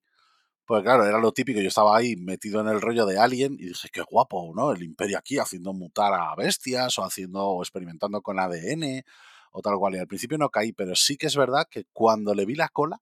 Pues 0.66 0.84
claro, 0.84 1.06
era 1.06 1.20
lo 1.20 1.34
típico, 1.34 1.60
yo 1.60 1.68
estaba 1.68 1.98
ahí 1.98 2.16
metido 2.16 2.62
en 2.62 2.68
el 2.68 2.80
rollo 2.80 3.06
de 3.06 3.20
Alien 3.20 3.56
y 3.60 3.68
dije, 3.68 3.90
qué 3.92 4.02
guapo, 4.02 4.54
¿no? 4.56 4.72
El 4.72 4.82
imperio 4.82 5.18
aquí 5.18 5.38
haciendo 5.38 5.74
mutar 5.74 6.14
a 6.14 6.34
bestias 6.36 6.98
o 6.98 7.04
haciendo 7.04 7.44
o 7.46 7.62
experimentando 7.62 8.22
con 8.22 8.40
ADN 8.40 9.04
o 9.52 9.62
tal 9.62 9.76
cual. 9.78 9.96
Y 9.96 10.00
al 10.00 10.08
principio 10.08 10.38
no 10.38 10.50
caí, 10.50 10.72
pero 10.72 10.96
sí 10.96 11.18
que 11.18 11.28
es 11.28 11.36
verdad 11.36 11.68
que 11.70 11.86
cuando 11.94 12.34
le 12.34 12.46
vi 12.46 12.56
la 12.56 12.70
cola, 12.70 13.02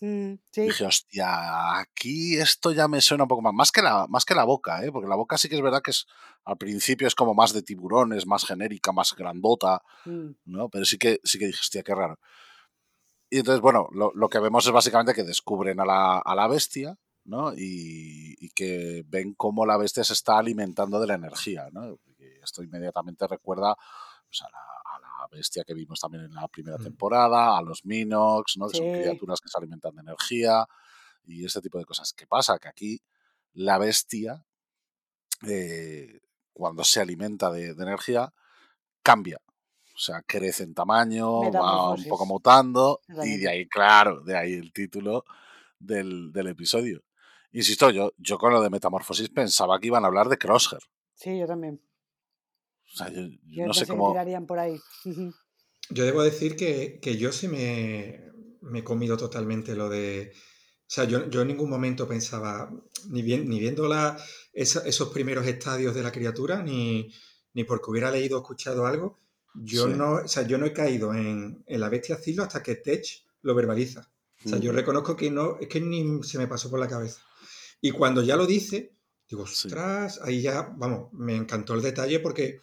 Mm, 0.00 0.34
sí, 0.50 0.62
dije, 0.62 0.86
hostia, 0.86 1.78
aquí 1.78 2.36
esto 2.36 2.72
ya 2.72 2.88
me 2.88 3.00
suena 3.00 3.24
un 3.24 3.28
poco 3.28 3.42
más. 3.42 3.52
Más 3.52 3.70
que 3.70 3.82
la, 3.82 4.06
más 4.08 4.24
que 4.24 4.34
la 4.34 4.44
boca, 4.44 4.82
¿eh? 4.84 4.90
Porque 4.90 5.08
la 5.08 5.16
boca 5.16 5.36
sí 5.36 5.48
que 5.48 5.56
es 5.56 5.62
verdad 5.62 5.82
que 5.82 5.90
es, 5.90 6.06
al 6.44 6.56
principio 6.56 7.06
es 7.06 7.14
como 7.14 7.34
más 7.34 7.52
de 7.52 7.62
tiburones, 7.62 8.26
más 8.26 8.46
genérica, 8.46 8.92
más 8.92 9.14
grandota, 9.14 9.82
mm, 10.06 10.30
¿no? 10.46 10.68
Pero 10.70 10.84
sí 10.86 10.96
que, 10.98 11.20
sí 11.22 11.38
que 11.38 11.46
dije, 11.46 11.60
hostia, 11.60 11.82
qué 11.82 11.94
raro. 11.94 12.18
Y 13.28 13.38
entonces, 13.38 13.60
bueno, 13.60 13.88
lo, 13.92 14.10
lo 14.14 14.28
que 14.28 14.40
vemos 14.40 14.66
es 14.66 14.72
básicamente 14.72 15.14
que 15.14 15.22
descubren 15.22 15.78
a 15.80 15.84
la, 15.84 16.18
a 16.18 16.34
la 16.34 16.48
bestia, 16.48 16.96
¿no? 17.24 17.52
Y, 17.52 18.36
y 18.40 18.48
que 18.50 19.04
ven 19.06 19.34
cómo 19.34 19.66
la 19.66 19.76
bestia 19.76 20.02
se 20.02 20.14
está 20.14 20.38
alimentando 20.38 20.98
de 20.98 21.06
la 21.06 21.14
energía, 21.14 21.68
¿no? 21.72 21.92
Y 22.18 22.24
esto 22.42 22.62
inmediatamente 22.62 23.26
recuerda 23.28 23.76
pues, 24.26 24.42
a, 24.42 24.48
la, 24.50 24.58
a 25.20 25.22
la 25.22 25.28
bestia 25.36 25.64
que 25.64 25.74
vimos 25.74 26.00
también 26.00 26.24
en 26.24 26.34
la 26.34 26.48
primera 26.48 26.78
Mm. 26.78 26.82
temporada, 26.84 27.56
a 27.58 27.62
los 27.62 27.84
Minox, 27.84 28.56
¿no? 28.56 28.68
Que 28.68 28.78
son 28.78 28.86
criaturas 28.92 29.40
que 29.40 29.48
se 29.48 29.58
alimentan 29.58 29.94
de 29.94 30.00
energía 30.02 30.66
y 31.24 31.44
este 31.44 31.60
tipo 31.60 31.78
de 31.78 31.84
cosas. 31.84 32.12
¿Qué 32.12 32.26
pasa? 32.26 32.58
Que 32.58 32.68
aquí 32.68 33.00
la 33.52 33.78
bestia, 33.78 34.44
eh, 35.46 36.20
cuando 36.52 36.84
se 36.84 37.00
alimenta 37.00 37.50
de, 37.50 37.74
de 37.74 37.82
energía, 37.82 38.32
cambia. 39.02 39.38
O 39.94 39.98
sea, 40.02 40.22
crece 40.22 40.62
en 40.64 40.74
tamaño, 40.74 41.50
va 41.52 41.90
un 41.90 42.04
poco 42.04 42.24
mutando 42.26 43.00
y 43.22 43.36
de 43.38 43.48
ahí, 43.50 43.68
claro, 43.68 44.20
de 44.22 44.36
ahí 44.36 44.54
el 44.54 44.72
título 44.72 45.24
del, 45.78 46.32
del 46.32 46.46
episodio. 46.48 47.02
Insisto, 47.52 47.90
yo, 47.90 48.12
yo 48.16 48.38
con 48.38 48.52
lo 48.52 48.62
de 48.62 48.70
metamorfosis 48.70 49.28
pensaba 49.28 49.78
que 49.78 49.88
iban 49.88 50.04
a 50.04 50.06
hablar 50.06 50.28
de 50.28 50.38
Crosshair. 50.38 50.80
Sí, 51.14 51.38
yo 51.38 51.46
también. 51.46 51.82
O 52.92 52.96
sea, 52.96 53.08
yo, 53.08 53.22
yo 53.22 53.38
Yo 53.46 53.66
no 53.66 53.74
sé 53.74 53.86
cómo... 53.86 54.10
tirarían 54.10 54.46
por 54.46 54.58
ahí. 54.58 54.76
Yo 55.90 56.04
debo 56.04 56.22
decir 56.22 56.56
que, 56.56 56.98
que 57.02 57.16
yo 57.16 57.32
sí 57.32 57.48
me, 57.48 58.30
me 58.62 58.80
he 58.80 58.84
comido 58.84 59.16
totalmente 59.16 59.74
lo 59.74 59.88
de... 59.88 60.32
O 60.34 60.92
sea, 60.92 61.04
yo, 61.04 61.28
yo 61.30 61.42
en 61.42 61.48
ningún 61.48 61.70
momento 61.70 62.06
pensaba, 62.08 62.70
ni, 63.08 63.22
bien, 63.22 63.48
ni 63.48 63.60
viendo 63.60 63.86
la, 63.88 64.16
esa- 64.52 64.84
esos 64.86 65.10
primeros 65.10 65.46
estadios 65.46 65.94
de 65.94 66.02
la 66.02 66.10
criatura, 66.12 66.62
ni, 66.62 67.12
ni 67.54 67.64
porque 67.64 67.90
hubiera 67.90 68.10
leído 68.10 68.38
o 68.38 68.40
escuchado 68.42 68.86
algo, 68.86 69.18
yo 69.54 69.86
Sí. 69.86 69.94
no, 69.94 70.12
o 70.24 70.28
sea, 70.28 70.42
yo 70.46 70.58
no 70.58 70.66
he 70.66 70.72
caído 70.72 71.14
en, 71.14 71.62
en 71.66 71.80
la 71.80 71.88
bestia 71.88 72.16
Zilo 72.16 72.42
hasta 72.42 72.62
que 72.62 72.76
Tech 72.76 73.04
lo 73.42 73.54
verbaliza. 73.54 74.10
O 74.44 74.48
sea, 74.48 74.58
yo 74.58 74.72
Mm, 74.72 74.76
reconozco 74.76 75.16
que 75.16 75.30
no, 75.30 75.58
es 75.60 75.68
que 75.68 75.80
ni 75.80 76.22
se 76.24 76.38
me 76.38 76.48
pasó 76.48 76.70
por 76.70 76.80
la 76.80 76.88
cabeza. 76.88 77.20
Y 77.80 77.90
cuando 77.92 78.22
ya 78.22 78.36
lo 78.36 78.46
dice, 78.46 78.92
digo, 79.28 79.46
Sí. 79.46 79.68
ostras, 79.68 80.20
ahí 80.24 80.42
ya, 80.42 80.62
vamos, 80.76 81.12
me 81.12 81.36
encantó 81.36 81.74
el 81.74 81.82
detalle 81.82 82.20
porque 82.20 82.60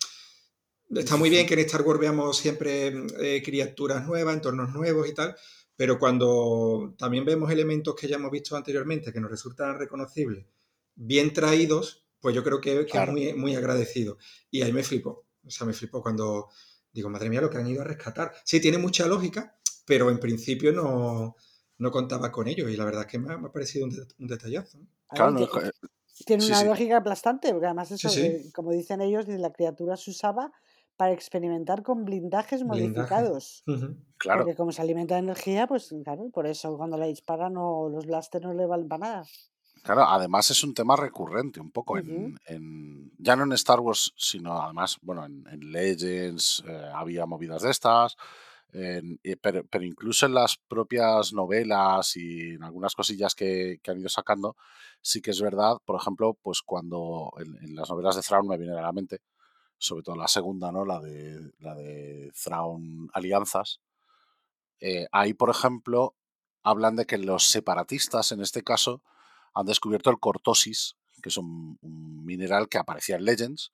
está 0.90 1.18
muy 1.18 1.30
bien 1.30 1.46
que 1.48 1.54
en 1.54 1.62
Star 1.62 1.82
Wars 1.82 2.00
veamos 2.00 2.38
siempre 2.38 2.88
eh, 3.20 3.42
criaturas 3.44 4.06
nuevas, 4.08 4.36
entornos 4.36 4.74
nuevos 4.74 5.08
y 5.08 5.14
tal, 5.14 5.36
pero 5.76 6.00
cuando 6.00 6.96
también 6.98 7.26
vemos 7.26 7.52
elementos 7.52 7.96
que 7.96 8.08
ya 8.08 8.16
hemos 8.16 8.32
visto 8.32 8.56
anteriormente 8.56 9.12
que 9.14 9.20
nos 9.20 9.30
resultan 9.32 9.78
reconocibles, 9.78 10.46
bien 10.96 11.34
traídos, 11.34 12.06
pues 12.20 12.36
yo 12.36 12.44
creo 12.44 12.60
que, 12.60 12.86
que 12.86 12.98
es 12.98 13.10
muy, 13.10 13.34
muy 13.34 13.56
agradecido. 13.56 14.18
Y 14.50 14.62
ahí 14.64 14.74
me 14.74 14.84
flipo, 14.84 15.28
o 15.46 15.50
sea, 15.50 15.68
me 15.68 15.74
flipo 15.74 16.02
cuando 16.02 16.50
digo, 16.92 17.10
madre 17.10 17.30
mía, 17.30 17.42
lo 17.42 17.50
que 17.50 17.58
han 17.58 17.68
ido 17.68 17.82
a 17.82 17.86
rescatar. 17.86 18.34
Sí, 18.44 18.60
tiene 18.60 18.80
mucha 18.80 19.08
lógica, 19.08 19.56
pero 19.86 20.10
en 20.10 20.20
principio 20.20 20.72
no, 20.74 21.36
no 21.78 21.92
contaba 21.92 22.32
con 22.32 22.48
ello 22.48 22.68
y 22.70 22.76
la 22.76 22.86
verdad 22.86 23.04
es 23.04 23.08
que 23.12 23.20
me 23.20 23.32
ha, 23.34 23.38
me 23.38 23.48
ha 23.50 23.52
parecido 23.52 23.86
un, 23.86 23.96
un 24.18 24.28
detallazo. 24.28 24.80
Claro, 25.08 25.32
no, 25.32 25.44
eh, 25.44 25.72
tiene 26.26 26.42
sí, 26.42 26.50
una 26.50 26.62
sí. 26.62 26.66
lógica 26.66 26.98
aplastante, 26.98 27.52
porque 27.52 27.68
además 27.68 27.92
eso, 27.92 28.10
Sí, 28.10 28.16
sí. 28.22 28.26
eh, 28.26 28.52
como 28.52 28.72
dicen 28.72 29.02
ellos, 29.02 29.28
la 29.28 29.52
criatura 29.54 29.96
se 29.96 30.10
usaba 30.10 30.52
para 30.98 31.14
experimentar 31.14 31.84
con 31.84 32.06
blindajes 32.06 32.64
Blindaje. 32.64 33.14
modificados. 33.24 33.64
Ujú. 33.68 33.98
Claro. 34.18 34.44
Porque 34.46 34.56
como 34.58 34.72
se 34.72 34.82
alimenta 34.82 35.16
de 35.16 35.20
energía, 35.22 35.68
pues 35.68 35.94
claro, 36.04 36.30
por 36.32 36.48
eso 36.48 36.76
cuando 36.78 36.98
la 36.98 37.06
disparan 37.08 37.54
no, 37.54 37.90
los 37.90 38.06
blasters 38.06 38.46
no 38.46 38.54
le 38.54 38.66
valen 38.66 38.88
para 38.90 39.00
nada. 39.08 39.24
Claro, 39.84 40.04
además 40.04 40.50
es 40.52 40.64
un 40.64 40.74
tema 40.74 40.96
recurrente 40.98 41.62
un 41.62 41.72
poco 41.72 41.98
Ujú. 41.98 42.04
en, 42.08 42.38
en- 42.48 43.12
ya 43.18 43.36
no 43.36 43.44
en 43.44 43.54
Star 43.54 43.80
Wars, 43.80 44.12
sino 44.18 44.60
además, 44.62 44.98
bueno, 45.02 45.26
en, 45.26 45.46
en 45.50 45.72
Legends 45.72 46.64
eh, 46.68 46.92
había 46.94 47.26
movidas 47.26 47.62
de 47.62 47.72
estas, 47.72 48.18
en- 48.74 49.20
y- 49.24 49.36
pero, 49.38 49.66
pero 49.68 49.86
incluso 49.86 50.26
en 50.26 50.34
las 50.34 50.58
propias 50.68 51.32
novelas 51.32 52.18
y 52.18 52.56
en 52.56 52.64
algunas 52.64 52.96
cosillas 52.96 53.34
que, 53.36 53.80
que 53.82 53.92
han 53.92 54.00
ido 54.00 54.10
sacando, 54.10 54.58
sí 55.02 55.22
que 55.22 55.32
es 55.32 55.42
verdad, 55.42 55.78
por 55.86 55.96
ejemplo, 56.02 56.34
pues 56.42 56.62
cuando 56.64 57.32
en, 57.40 57.56
en 57.64 57.76
las 57.76 57.90
novelas 57.90 58.16
de 58.18 58.24
Thrawn 58.24 58.48
me 58.48 58.58
viene 58.58 58.78
a 58.78 58.82
la 58.82 58.92
mente, 58.92 59.20
sobre 59.78 60.04
todo 60.04 60.16
la 60.16 60.28
segunda, 60.28 60.72
¿no? 60.72 60.86
La 60.86 61.00
de, 61.00 61.52
la 61.60 61.76
de 61.76 62.32
Thrawn 62.44 63.10
Alianzas, 63.14 63.82
eh, 64.80 65.08
ahí, 65.12 65.34
por 65.34 65.50
ejemplo, 65.50 66.16
hablan 66.64 66.96
de 66.96 67.06
que 67.06 67.18
los 67.18 67.46
separatistas, 67.46 68.32
en 68.32 68.42
este 68.42 68.64
caso, 68.64 69.02
han 69.54 69.66
descubierto 69.66 70.10
el 70.10 70.20
cortosis, 70.20 70.96
que 71.22 71.30
es 71.30 71.38
un, 71.38 71.78
un 71.82 72.26
mineral 72.26 72.70
que 72.70 72.78
aparecía 72.78 73.16
en 73.16 73.26
Legends 73.26 73.72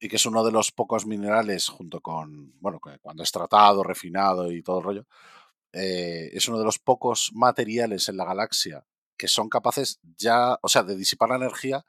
y 0.00 0.08
que 0.08 0.16
es 0.16 0.26
uno 0.26 0.42
de 0.44 0.52
los 0.52 0.72
pocos 0.72 1.06
minerales, 1.06 1.68
junto 1.68 2.00
con, 2.00 2.54
bueno, 2.60 2.80
cuando 3.00 3.22
es 3.22 3.30
tratado, 3.30 3.82
refinado 3.82 4.50
y 4.50 4.62
todo 4.62 4.78
el 4.78 4.84
rollo, 4.84 5.06
eh, 5.72 6.30
es 6.32 6.48
uno 6.48 6.58
de 6.58 6.64
los 6.64 6.78
pocos 6.78 7.30
materiales 7.34 8.08
en 8.08 8.16
la 8.16 8.24
galaxia 8.24 8.84
que 9.16 9.28
son 9.28 9.48
capaces 9.48 10.00
ya, 10.16 10.58
o 10.62 10.68
sea, 10.68 10.82
de 10.82 10.96
disipar 10.96 11.28
la 11.28 11.36
energía 11.36 11.84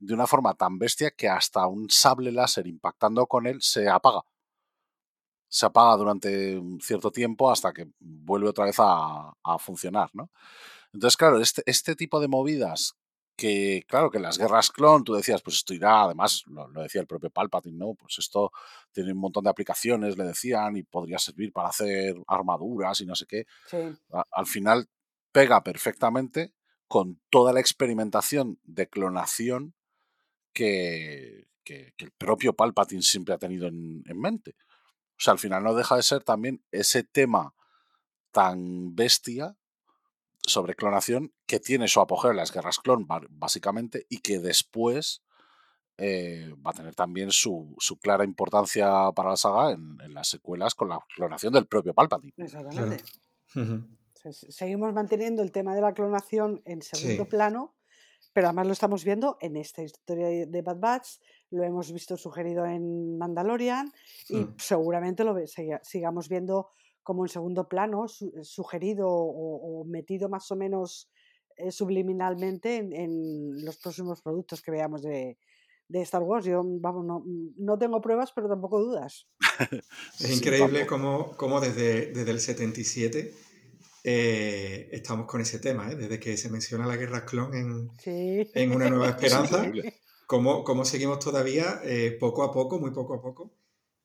de 0.00 0.14
una 0.14 0.26
forma 0.26 0.54
tan 0.54 0.78
bestia 0.78 1.12
que 1.12 1.28
hasta 1.28 1.66
un 1.68 1.88
sable 1.90 2.32
láser 2.32 2.66
impactando 2.66 3.26
con 3.26 3.46
él 3.46 3.62
se 3.62 3.88
apaga. 3.88 4.22
Se 5.48 5.66
apaga 5.66 5.96
durante 5.96 6.56
un 6.58 6.80
cierto 6.80 7.10
tiempo 7.10 7.50
hasta 7.50 7.72
que 7.72 7.88
vuelve 7.98 8.48
otra 8.48 8.64
vez 8.66 8.76
a, 8.78 9.32
a 9.42 9.58
funcionar, 9.58 10.08
¿no? 10.12 10.30
Entonces, 10.92 11.16
claro, 11.16 11.40
este, 11.40 11.62
este 11.66 11.96
tipo 11.96 12.20
de 12.20 12.28
movidas 12.28 12.94
que, 13.36 13.84
claro, 13.88 14.10
que 14.10 14.20
las 14.20 14.38
guerras 14.38 14.70
clon, 14.70 15.02
tú 15.02 15.14
decías, 15.14 15.42
pues 15.42 15.56
esto 15.56 15.74
irá, 15.74 16.02
además, 16.02 16.44
lo, 16.46 16.68
lo 16.68 16.82
decía 16.82 17.00
el 17.00 17.06
propio 17.06 17.30
Palpatine, 17.30 17.76
¿no? 17.78 17.94
Pues 17.94 18.18
esto 18.18 18.52
tiene 18.92 19.12
un 19.12 19.18
montón 19.18 19.44
de 19.44 19.50
aplicaciones, 19.50 20.16
le 20.18 20.24
decían, 20.24 20.76
y 20.76 20.82
podría 20.84 21.18
servir 21.18 21.52
para 21.52 21.68
hacer 21.70 22.16
armaduras 22.28 23.00
y 23.00 23.06
no 23.06 23.14
sé 23.16 23.26
qué. 23.26 23.46
Sí. 23.66 23.78
A- 24.12 24.24
al 24.30 24.46
final 24.46 24.88
pega 25.32 25.62
perfectamente 25.64 26.52
con 26.86 27.20
toda 27.30 27.52
la 27.52 27.60
experimentación 27.60 28.60
de 28.64 28.88
clonación 28.88 29.74
que, 30.52 31.46
que- 31.64 31.92
que 31.96 32.04
el 32.06 32.10
propio 32.12 32.54
Palpatine 32.54 33.02
siempre 33.02 33.34
ha 33.34 33.38
tenido 33.38 33.66
en, 33.68 34.02
en 34.06 34.18
mente. 34.20 34.56
O 35.12 35.22
sea, 35.22 35.32
al 35.32 35.38
final 35.38 35.62
no 35.62 35.74
deja 35.74 35.96
de 35.96 36.02
ser 36.02 36.24
también 36.24 36.62
ese 36.70 37.04
tema 37.04 37.54
tan 38.30 38.94
bestia 38.96 39.56
sobre 40.42 40.74
clonación 40.74 41.32
que 41.46 41.60
tiene 41.60 41.86
su 41.88 42.00
apogeo 42.00 42.30
en 42.30 42.38
las 42.38 42.52
guerras 42.52 42.78
clon, 42.78 43.06
básicamente, 43.28 44.06
y 44.08 44.18
que 44.18 44.38
después 44.38 45.22
eh, 45.98 46.54
va 46.66 46.70
a 46.70 46.74
tener 46.74 46.94
también 46.94 47.30
su, 47.30 47.76
su 47.78 47.98
clara 47.98 48.24
importancia 48.24 49.12
para 49.14 49.30
la 49.30 49.36
saga 49.36 49.72
en, 49.72 49.98
en 50.02 50.14
las 50.14 50.28
secuelas 50.28 50.74
con 50.74 50.88
la 50.88 50.98
clonación 51.14 51.52
del 51.52 51.66
propio 51.66 51.92
Palpatine. 51.92 52.32
Exactamente. 52.38 53.04
Seguimos 54.32 54.92
manteniendo 54.94 55.42
el 55.42 55.50
tema 55.52 55.74
de 55.74 55.80
la 55.82 55.92
clonación 55.94 56.62
en 56.64 56.82
segundo 56.82 57.24
Sí. 57.24 57.30
plano, 57.30 57.74
Pero 58.32 58.46
además 58.48 58.66
lo 58.66 58.72
estamos 58.72 59.04
viendo 59.04 59.36
en 59.40 59.56
esta 59.56 59.82
historia 59.82 60.28
de 60.46 60.62
Bad 60.62 60.78
Batch, 60.78 61.08
lo 61.50 61.62
hemos 61.64 61.92
visto 61.92 62.16
sugerido 62.16 62.64
en 62.64 63.18
Mandalorian 63.18 63.90
y 64.28 64.36
Mm. 64.36 64.54
seguramente 64.58 65.24
lo 65.24 65.34
sigamos 65.82 66.28
viendo 66.28 66.68
como 67.02 67.24
en 67.24 67.28
segundo 67.28 67.68
plano, 67.68 68.06
su- 68.08 68.32
sugerido 68.42 69.08
o, 69.08 69.80
o 69.80 69.84
metido 69.84 70.28
más 70.28 70.50
o 70.50 70.56
menos 70.56 71.10
eh, 71.56 71.72
subliminalmente 71.72 72.76
en, 72.76 72.92
en 72.92 73.64
los 73.64 73.78
próximos 73.78 74.22
productos 74.22 74.62
que 74.62 74.70
veamos 74.70 75.02
de, 75.02 75.36
de 75.88 76.00
Star 76.02 76.22
Wars. 76.22 76.44
Yo, 76.46 76.62
vamos, 76.64 77.04
no, 77.04 77.24
no 77.56 77.78
tengo 77.78 78.00
pruebas, 78.00 78.30
pero 78.32 78.48
tampoco 78.48 78.78
dudas. 78.80 79.26
Es 80.20 80.26
Sí, 80.28 80.34
increíble 80.34 80.80
tampoco. 80.86 81.02
cómo, 81.02 81.36
cómo 81.36 81.60
desde, 81.60 82.12
desde 82.12 82.30
el 82.30 82.40
77 82.40 83.34
eh, 84.04 84.88
estamos 84.92 85.26
con 85.26 85.40
ese 85.40 85.58
tema, 85.58 85.90
¿eh? 85.90 85.96
desde 85.96 86.18
que 86.20 86.36
se 86.36 86.50
menciona 86.50 86.86
la 86.86 86.96
guerra 86.96 87.24
clon 87.24 87.54
en, 87.54 87.90
Sí. 87.98 88.50
en 88.54 88.72
Una 88.72 88.88
Nueva 88.88 89.08
Es 89.10 89.14
Esperanza, 89.16 89.64
increíble. 89.66 89.94
cómo, 90.26 90.64
cómo 90.64 90.84
seguimos 90.84 91.18
todavía 91.18 91.80
eh, 91.84 92.16
poco 92.18 92.42
a 92.42 92.52
poco, 92.52 92.78
muy 92.78 92.90
poco 92.92 93.14
a 93.14 93.20
poco, 93.22 93.52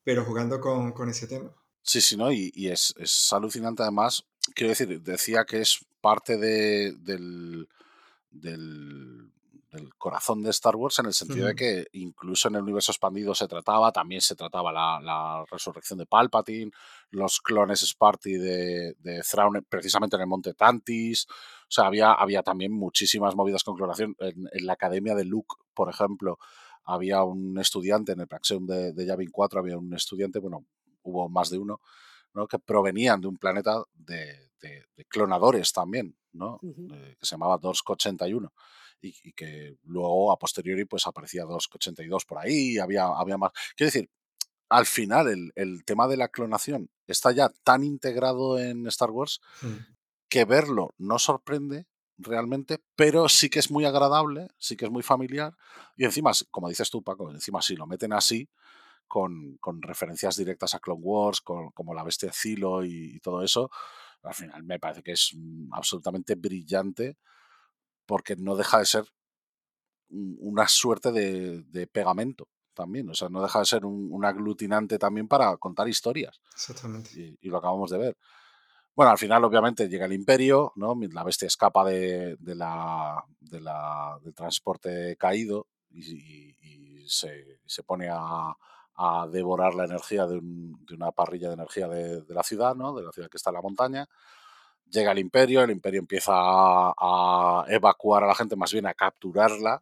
pero 0.04 0.24
jugando 0.24 0.60
con, 0.60 0.92
con 0.92 1.08
ese 1.08 1.26
tema. 1.26 1.52
Sí, 1.82 2.00
sí, 2.00 2.16
¿no? 2.16 2.32
Y, 2.32 2.50
y 2.54 2.68
es, 2.68 2.94
es 2.98 3.32
alucinante 3.32 3.82
además. 3.82 4.24
Quiero 4.54 4.70
decir, 4.70 5.00
decía 5.02 5.44
que 5.44 5.60
es 5.60 5.84
parte 6.00 6.36
de, 6.36 6.92
del, 6.98 7.68
del 8.30 9.30
corazón 9.98 10.42
de 10.42 10.50
Star 10.50 10.76
Wars 10.76 10.98
en 10.98 11.06
el 11.06 11.12
sentido 11.14 11.46
de 11.46 11.54
que 11.54 11.86
incluso 11.92 12.48
en 12.48 12.56
el 12.56 12.62
universo 12.62 12.92
expandido 12.92 13.34
se 13.34 13.48
trataba, 13.48 13.92
también 13.92 14.20
se 14.20 14.34
trataba 14.34 14.72
la, 14.72 15.00
la 15.02 15.44
resurrección 15.50 15.98
de 15.98 16.06
Palpatine, 16.06 16.70
los 17.10 17.40
clones 17.40 17.80
Sparty 17.80 18.34
de, 18.34 18.94
de 18.98 19.22
Thrawn 19.22 19.64
precisamente 19.68 20.16
en 20.16 20.22
el 20.22 20.28
Monte 20.28 20.54
Tantis. 20.54 21.26
O 21.28 21.70
sea, 21.70 21.86
había, 21.86 22.12
había 22.12 22.42
también 22.42 22.72
muchísimas 22.72 23.34
movidas 23.34 23.64
con 23.64 23.76
clonación. 23.76 24.14
En, 24.18 24.48
en 24.52 24.66
la 24.66 24.74
academia 24.74 25.14
de 25.14 25.24
Luke, 25.24 25.54
por 25.74 25.88
ejemplo, 25.90 26.38
había 26.84 27.22
un 27.24 27.58
estudiante 27.58 28.12
en 28.12 28.20
el 28.20 28.28
Praxeum 28.28 28.66
de, 28.66 28.92
de 28.92 29.06
Yavin 29.06 29.30
4, 29.30 29.60
había 29.60 29.76
un 29.78 29.92
estudiante, 29.94 30.38
bueno, 30.38 30.64
hubo 31.02 31.28
más 31.28 31.50
de 31.50 31.58
uno, 31.58 31.80
¿no? 32.34 32.46
que 32.46 32.58
provenían 32.58 33.20
de 33.20 33.28
un 33.28 33.36
planeta 33.38 33.82
de, 33.94 34.50
de- 34.60 34.84
de 34.96 35.04
clonadores 35.06 35.72
también, 35.72 36.16
¿no? 36.32 36.58
Eh, 36.92 37.16
que 37.18 37.26
se 37.26 37.34
llamaba 37.34 37.58
Dorsk 37.58 37.90
81 37.90 38.52
y, 39.00 39.14
y 39.22 39.32
que 39.32 39.76
luego 39.84 40.32
a 40.32 40.38
posteriori 40.38 40.84
pues 40.84 41.06
aparecía 41.06 41.44
Dorsk 41.44 41.74
82 41.76 42.24
por 42.24 42.38
ahí, 42.38 42.78
había, 42.78 43.06
había 43.06 43.38
más. 43.38 43.52
Quiero 43.76 43.88
decir, 43.88 44.10
al 44.68 44.86
final 44.86 45.28
el, 45.28 45.52
el 45.54 45.84
tema 45.84 46.08
de 46.08 46.16
la 46.16 46.28
clonación 46.28 46.90
está 47.06 47.32
ya 47.32 47.50
tan 47.62 47.84
integrado 47.84 48.58
en 48.58 48.86
Star 48.88 49.10
Wars 49.10 49.40
Mm. 49.62 49.76
que 50.28 50.44
verlo 50.44 50.94
no 50.98 51.18
sorprende 51.18 51.86
realmente, 52.18 52.78
pero 52.96 53.28
sí 53.28 53.48
que 53.50 53.58
es 53.58 53.70
muy 53.70 53.84
agradable, 53.84 54.48
sí 54.58 54.76
que 54.76 54.86
es 54.86 54.90
muy 54.90 55.02
familiar. 55.02 55.54
Y 55.96 56.04
encima, 56.04 56.32
como 56.50 56.68
dices 56.68 56.90
tú, 56.90 57.02
Paco, 57.02 57.30
encima 57.30 57.62
si 57.62 57.76
lo 57.76 57.86
meten 57.86 58.12
así, 58.12 58.48
con, 59.06 59.56
con 59.58 59.82
referencias 59.82 60.36
directas 60.36 60.74
a 60.74 60.80
Clone 60.80 61.00
Wars, 61.02 61.40
con, 61.40 61.70
como 61.70 61.94
la 61.94 62.02
bestia 62.02 62.32
Zilo 62.32 62.84
y, 62.84 63.16
y 63.16 63.20
todo 63.20 63.42
eso, 63.42 63.70
al 64.22 64.34
final 64.34 64.64
me 64.64 64.78
parece 64.80 65.02
que 65.02 65.12
es 65.12 65.30
mm, 65.34 65.72
absolutamente 65.72 66.34
brillante 66.34 67.18
porque 68.06 68.36
no 68.36 68.56
deja 68.56 68.78
de 68.78 68.86
ser 68.86 69.04
un- 70.08 70.36
una 70.40 70.68
suerte 70.68 71.12
de, 71.12 71.62
de 71.62 71.86
pegamento 71.86 72.48
también, 72.74 73.08
o 73.10 73.14
sea, 73.14 73.28
no 73.28 73.42
deja 73.42 73.60
de 73.60 73.64
ser 73.64 73.84
un, 73.86 74.08
un 74.12 74.24
aglutinante 74.24 74.98
también 74.98 75.28
para 75.28 75.56
contar 75.56 75.88
historias 75.88 76.40
Exactamente. 76.54 77.10
y, 77.18 77.38
y 77.40 77.48
lo 77.48 77.58
acabamos 77.58 77.90
de 77.90 77.98
ver. 77.98 78.16
Bueno, 78.94 79.12
al 79.12 79.18
final, 79.18 79.44
obviamente, 79.44 79.88
llega 79.88 80.06
el 80.06 80.12
Imperio, 80.14 80.72
¿no? 80.76 80.94
La 81.12 81.24
bestia 81.24 81.46
escapa 81.46 81.84
de, 81.84 82.36
de 82.38 82.54
la, 82.54 83.22
de 83.40 83.60
la- 83.60 84.18
del 84.22 84.34
transporte 84.34 85.16
caído 85.18 85.68
y, 85.90 86.14
y- 86.14 86.56
y 87.04 87.08
se, 87.08 87.60
se 87.66 87.82
pone 87.82 88.08
a, 88.10 88.54
a 88.96 89.28
devorar 89.30 89.74
la 89.74 89.84
energía 89.84 90.26
de, 90.26 90.38
un- 90.38 90.84
de 90.86 90.94
una 90.94 91.12
parrilla 91.12 91.48
de 91.48 91.54
energía 91.54 91.88
de, 91.88 92.22
de 92.22 92.34
la 92.34 92.42
ciudad, 92.42 92.74
¿no? 92.74 92.94
De 92.94 93.02
la 93.04 93.12
ciudad 93.12 93.28
que 93.30 93.36
está 93.38 93.50
en 93.50 93.54
la 93.56 93.62
montaña. 93.62 94.06
Llega 94.90 95.12
el 95.12 95.18
Imperio, 95.18 95.62
el 95.62 95.70
Imperio 95.70 96.00
empieza 96.00 96.32
a, 96.34 96.94
a 96.96 97.64
evacuar 97.68 98.24
a 98.24 98.28
la 98.28 98.34
gente, 98.34 98.56
más 98.56 98.72
bien 98.72 98.86
a 98.86 98.94
capturarla, 98.94 99.80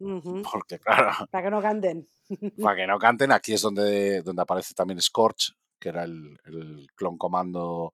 porque, 0.51 0.79
claro, 0.79 1.11
Para 1.31 1.45
que 1.45 1.51
no 1.51 1.61
canten. 1.61 2.09
para 2.62 2.77
que 2.77 2.87
no 2.87 2.99
canten, 2.99 3.33
aquí 3.33 3.53
es 3.53 3.61
donde, 3.61 4.23
donde 4.23 4.43
aparece 4.43 4.75
también 4.75 5.01
Scorch, 5.01 5.55
que 5.79 5.90
era 5.90 6.05
el, 6.05 6.38
el 6.45 6.87
clon 6.95 7.19
comando 7.19 7.93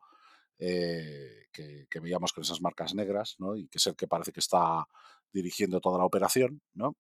eh, 0.59 1.47
que, 1.53 1.87
que 1.91 2.01
veíamos 2.01 2.33
con 2.33 2.43
esas 2.43 2.61
marcas 2.61 2.95
negras, 2.95 3.35
¿no? 3.39 3.57
Y 3.57 3.67
que 3.67 3.79
es 3.79 3.87
el 3.87 3.97
que 3.97 4.07
parece 4.07 4.31
que 4.31 4.41
está 4.41 4.87
dirigiendo 5.33 5.81
toda 5.81 5.99
la 5.99 6.05
operación, 6.05 6.61
¿no? 6.75 6.97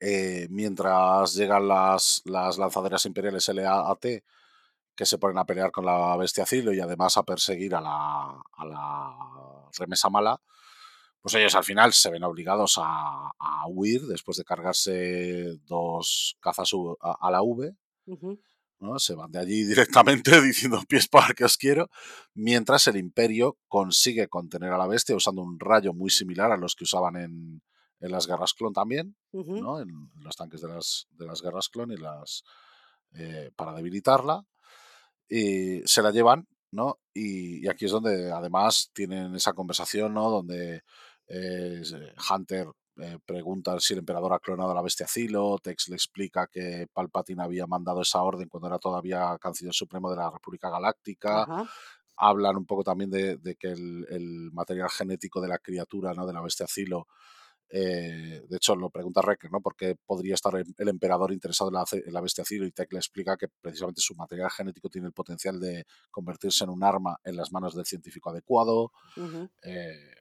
Eh, 0.00 0.48
mientras 0.50 1.34
llegan 1.34 1.68
las, 1.68 2.22
las 2.24 2.58
lanzaderas 2.58 3.04
imperiales 3.06 3.48
LAAT, 3.48 4.04
que 4.96 5.06
se 5.06 5.18
ponen 5.18 5.38
a 5.38 5.44
pelear 5.44 5.70
con 5.70 5.84
la 5.84 6.16
bestia 6.16 6.46
Zilo 6.46 6.72
y 6.72 6.80
además 6.80 7.16
a 7.16 7.22
perseguir 7.22 7.74
a 7.74 7.80
la, 7.80 8.42
a 8.52 8.64
la 8.64 9.70
remesa 9.78 10.08
mala, 10.10 10.40
pues 11.20 11.34
ellos 11.34 11.54
al 11.54 11.64
final 11.64 11.92
se 11.92 12.10
ven 12.10 12.24
obligados 12.24 12.78
a, 12.78 13.30
a 13.38 13.66
huir 13.68 14.02
después 14.06 14.36
de 14.36 14.44
cargarse 14.44 15.58
dos 15.66 16.36
cazas 16.40 16.70
a, 17.00 17.16
a 17.20 17.30
la 17.30 17.42
V. 17.42 17.76
¿no? 18.78 18.98
Se 18.98 19.14
van 19.14 19.32
de 19.32 19.40
allí 19.40 19.64
directamente 19.66 20.40
diciendo 20.40 20.80
pies 20.88 21.08
para 21.08 21.34
que 21.34 21.44
os 21.44 21.56
quiero, 21.56 21.90
mientras 22.34 22.86
el 22.88 22.96
imperio 22.96 23.58
consigue 23.68 24.28
contener 24.28 24.72
a 24.72 24.78
la 24.78 24.86
bestia 24.86 25.16
usando 25.16 25.42
un 25.42 25.58
rayo 25.58 25.92
muy 25.92 26.10
similar 26.10 26.52
a 26.52 26.56
los 26.56 26.74
que 26.74 26.84
usaban 26.84 27.16
en, 27.16 27.62
en 28.00 28.10
las 28.10 28.26
guerras 28.26 28.54
clon 28.54 28.72
también. 28.72 29.16
¿no? 29.32 29.80
En 29.80 30.10
los 30.20 30.36
tanques 30.36 30.60
de 30.60 30.68
las, 30.68 31.06
de 31.10 31.26
las 31.26 31.42
guerras 31.42 31.68
clon 31.68 31.92
y 31.92 31.96
las 31.96 32.44
eh, 33.14 33.50
para 33.56 33.72
debilitarla. 33.72 34.44
Y 35.28 35.82
se 35.86 36.02
la 36.02 36.10
llevan, 36.10 36.46
¿no? 36.70 36.98
Y, 37.12 37.64
y 37.64 37.68
aquí 37.68 37.86
es 37.86 37.90
donde 37.90 38.30
además 38.30 38.90
tienen 38.92 39.34
esa 39.34 39.52
conversación, 39.52 40.14
¿no? 40.14 40.30
Donde 40.30 40.82
eh, 41.28 41.82
Hunter 42.30 42.68
eh, 42.98 43.18
pregunta 43.26 43.78
si 43.80 43.92
el 43.92 43.98
emperador 43.98 44.32
ha 44.32 44.38
clonado 44.38 44.70
a 44.70 44.74
la 44.74 44.82
bestia 44.82 45.06
Zilo, 45.08 45.58
Tex 45.58 45.88
le 45.88 45.96
explica 45.96 46.46
que 46.46 46.86
Palpatine 46.92 47.42
había 47.42 47.66
mandado 47.66 48.02
esa 48.02 48.22
orden 48.22 48.48
cuando 48.48 48.68
era 48.68 48.78
todavía 48.78 49.36
canciller 49.40 49.74
supremo 49.74 50.10
de 50.10 50.16
la 50.16 50.30
República 50.30 50.70
Galáctica. 50.70 51.42
Ajá. 51.42 51.70
Hablan 52.18 52.56
un 52.56 52.64
poco 52.64 52.82
también 52.82 53.10
de, 53.10 53.36
de 53.36 53.56
que 53.56 53.68
el, 53.68 54.06
el 54.08 54.50
material 54.52 54.88
genético 54.88 55.40
de 55.42 55.48
la 55.48 55.58
criatura, 55.58 56.14
¿no? 56.14 56.26
De 56.26 56.32
la 56.32 56.40
bestia 56.40 56.66
Zilo, 56.66 57.08
eh, 57.68 58.42
de 58.48 58.56
hecho, 58.56 58.76
lo 58.76 58.90
pregunta 58.90 59.20
Recker, 59.22 59.50
¿no? 59.50 59.60
¿Por 59.60 59.74
qué 59.76 59.96
podría 60.06 60.34
estar 60.34 60.54
el, 60.56 60.88
emperador 60.88 61.32
interesado 61.32 61.70
en 61.70 61.74
la, 61.74 61.84
en 61.92 62.12
la, 62.12 62.20
bestia 62.20 62.44
Ciro? 62.44 62.64
Y 62.64 62.70
Tech 62.72 62.92
le 62.92 62.98
explica 62.98 63.36
que 63.36 63.48
precisamente 63.48 64.00
su 64.00 64.14
material 64.14 64.50
genético 64.50 64.88
tiene 64.88 65.08
el 65.08 65.12
potencial 65.12 65.58
de 65.58 65.84
convertirse 66.10 66.64
en 66.64 66.70
un 66.70 66.84
arma 66.84 67.18
en 67.24 67.36
las 67.36 67.50
manos 67.52 67.74
del 67.74 67.84
científico 67.86 68.30
adecuado. 68.30 68.92
Eh, 69.62 70.14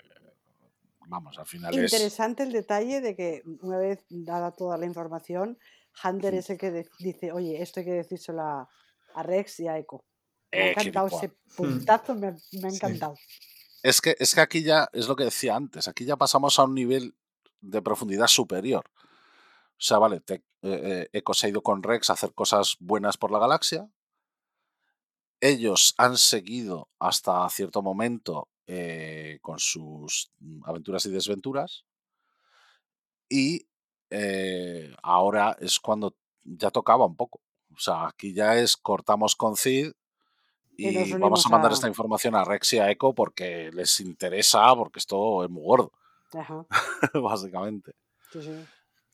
vamos, 1.08 1.38
al 1.38 1.46
final 1.46 1.74
Interesante 1.76 2.44
el 2.44 2.52
detalle 2.52 3.00
de 3.02 3.16
que 3.16 3.44
una 3.62 3.78
vez 3.78 4.04
dada 4.10 4.52
toda 4.52 4.78
la 4.78 4.86
información, 4.86 5.58
Hunter 6.04 6.34
Mm. 6.34 6.38
es 6.38 6.50
el 6.50 6.58
que 6.58 6.86
dice, 7.00 7.32
oye, 7.32 7.62
esto 7.62 7.80
hay 7.80 7.86
que 7.86 7.94
decírselo 7.94 8.42
a, 8.42 8.70
a 9.14 9.24
Rex 9.24 9.60
y 9.60 9.68
a 9.68 9.78
Echo. 9.78 10.04
Me 10.52 10.60
ha 10.60 10.66
Eh, 10.68 10.72
encantado 10.72 11.08
ese 11.08 11.32
puntazo, 11.56 12.16
me, 12.16 12.28
ha- 12.28 12.36
me 12.54 12.68
ha 12.68 12.72
Sí. 12.72 12.76
encantado. 12.78 13.16
es, 13.84 14.02
que, 14.02 14.16
es 14.18 14.34
que 14.34 14.42
aquí 14.42 14.64
ya, 14.64 14.90
es 14.94 15.08
lo 15.08 15.16
que 15.16 15.26
decía 15.26 15.56
antes, 15.56 15.88
aquí 15.88 16.06
ya 16.06 16.16
pasamos 16.18 16.58
a 16.58 16.64
un 16.64 16.74
nivel 16.74 17.14
de 17.66 17.82
profundidad 17.82 18.28
superior. 18.28 18.86
O 19.78 19.82
sea, 19.82 20.00
vale, 20.00 20.22
Tech, 20.22 20.44
eh, 20.64 21.10
Echo 21.14 21.34
se 21.34 21.48
ha 21.48 21.50
ido 21.50 21.62
con 21.62 21.84
Rex 21.84 22.10
a 22.10 22.14
hacer 22.14 22.34
cosas 22.34 22.78
buenas 22.80 23.18
por 23.18 23.32
la 23.32 23.40
galaxia. 23.40 23.90
Ellos 25.42 25.94
han 25.98 26.18
seguido 26.18 26.90
hasta 27.00 27.48
cierto 27.50 27.82
momento 27.82 28.50
eh, 28.68 29.40
con 29.42 29.60
sus 29.60 30.32
aventuras 30.64 31.06
y 31.06 31.12
desventuras. 31.12 31.86
Y 33.30 33.68
eh, 34.10 34.94
ahora 35.04 35.56
es 35.60 35.80
cuando 35.80 36.16
ya 36.44 36.72
tocaba 36.72 37.06
un 37.06 37.16
poco. 37.16 37.42
O 37.76 37.80
sea, 37.80 38.08
aquí 38.08 38.34
ya 38.34 38.56
es 38.58 38.78
cortamos 38.78 39.36
con 39.36 39.58
Cid 39.58 39.92
Y 40.78 41.16
vamos 41.16 41.46
a 41.46 41.50
mandar 41.50 41.72
a- 41.72 41.74
esta 41.76 41.88
información 41.90 42.36
a 42.36 42.46
Rex 42.46 42.74
y 42.74 42.80
a 42.80 42.92
Echo 42.92 43.14
porque 43.14 43.72
les 43.74 44.00
interesa, 44.02 44.76
porque 44.76 45.00
esto 45.00 45.44
es 45.44 45.50
muy 45.50 45.64
gordo, 45.64 45.92
Ajá. 46.38 46.66
básicamente. 47.14 47.94
Sí, 48.32 48.42
sí. 48.42 48.66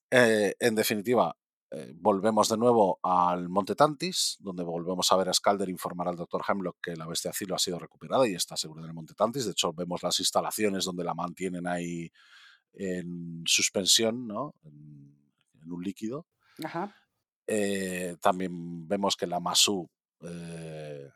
Eh, 0.09 0.55
en 0.59 0.75
definitiva, 0.75 1.35
eh, 1.71 1.93
volvemos 1.95 2.49
de 2.49 2.57
nuevo 2.57 2.99
al 3.03 3.47
Monte 3.49 3.75
Tantis, 3.75 4.37
donde 4.39 4.63
volvemos 4.63 5.09
a 5.11 5.15
ver 5.17 5.29
a 5.29 5.33
Scalder 5.33 5.69
informar 5.69 6.07
al 6.09 6.17
Dr. 6.17 6.41
Hemlock 6.47 6.77
que 6.81 6.95
la 6.95 7.07
bestia 7.07 7.31
Zilo 7.33 7.55
ha 7.55 7.59
sido 7.59 7.79
recuperada 7.79 8.27
y 8.27 8.33
está 8.33 8.57
segura 8.57 8.81
en 8.81 8.87
el 8.89 8.93
Monte 8.93 9.13
Tantis. 9.13 9.45
De 9.45 9.51
hecho, 9.51 9.71
vemos 9.73 10.03
las 10.03 10.19
instalaciones 10.19 10.83
donde 10.85 11.03
la 11.03 11.13
mantienen 11.13 11.67
ahí 11.67 12.11
en 12.73 13.43
suspensión, 13.45 14.27
¿no? 14.27 14.55
En, 14.63 15.15
en 15.61 15.71
un 15.71 15.83
líquido. 15.83 16.27
Ajá. 16.63 16.95
Eh, 17.47 18.17
también 18.21 18.87
vemos 18.87 19.15
que 19.15 19.27
la 19.27 19.39
Masu 19.39 19.89
eh, 20.21 21.09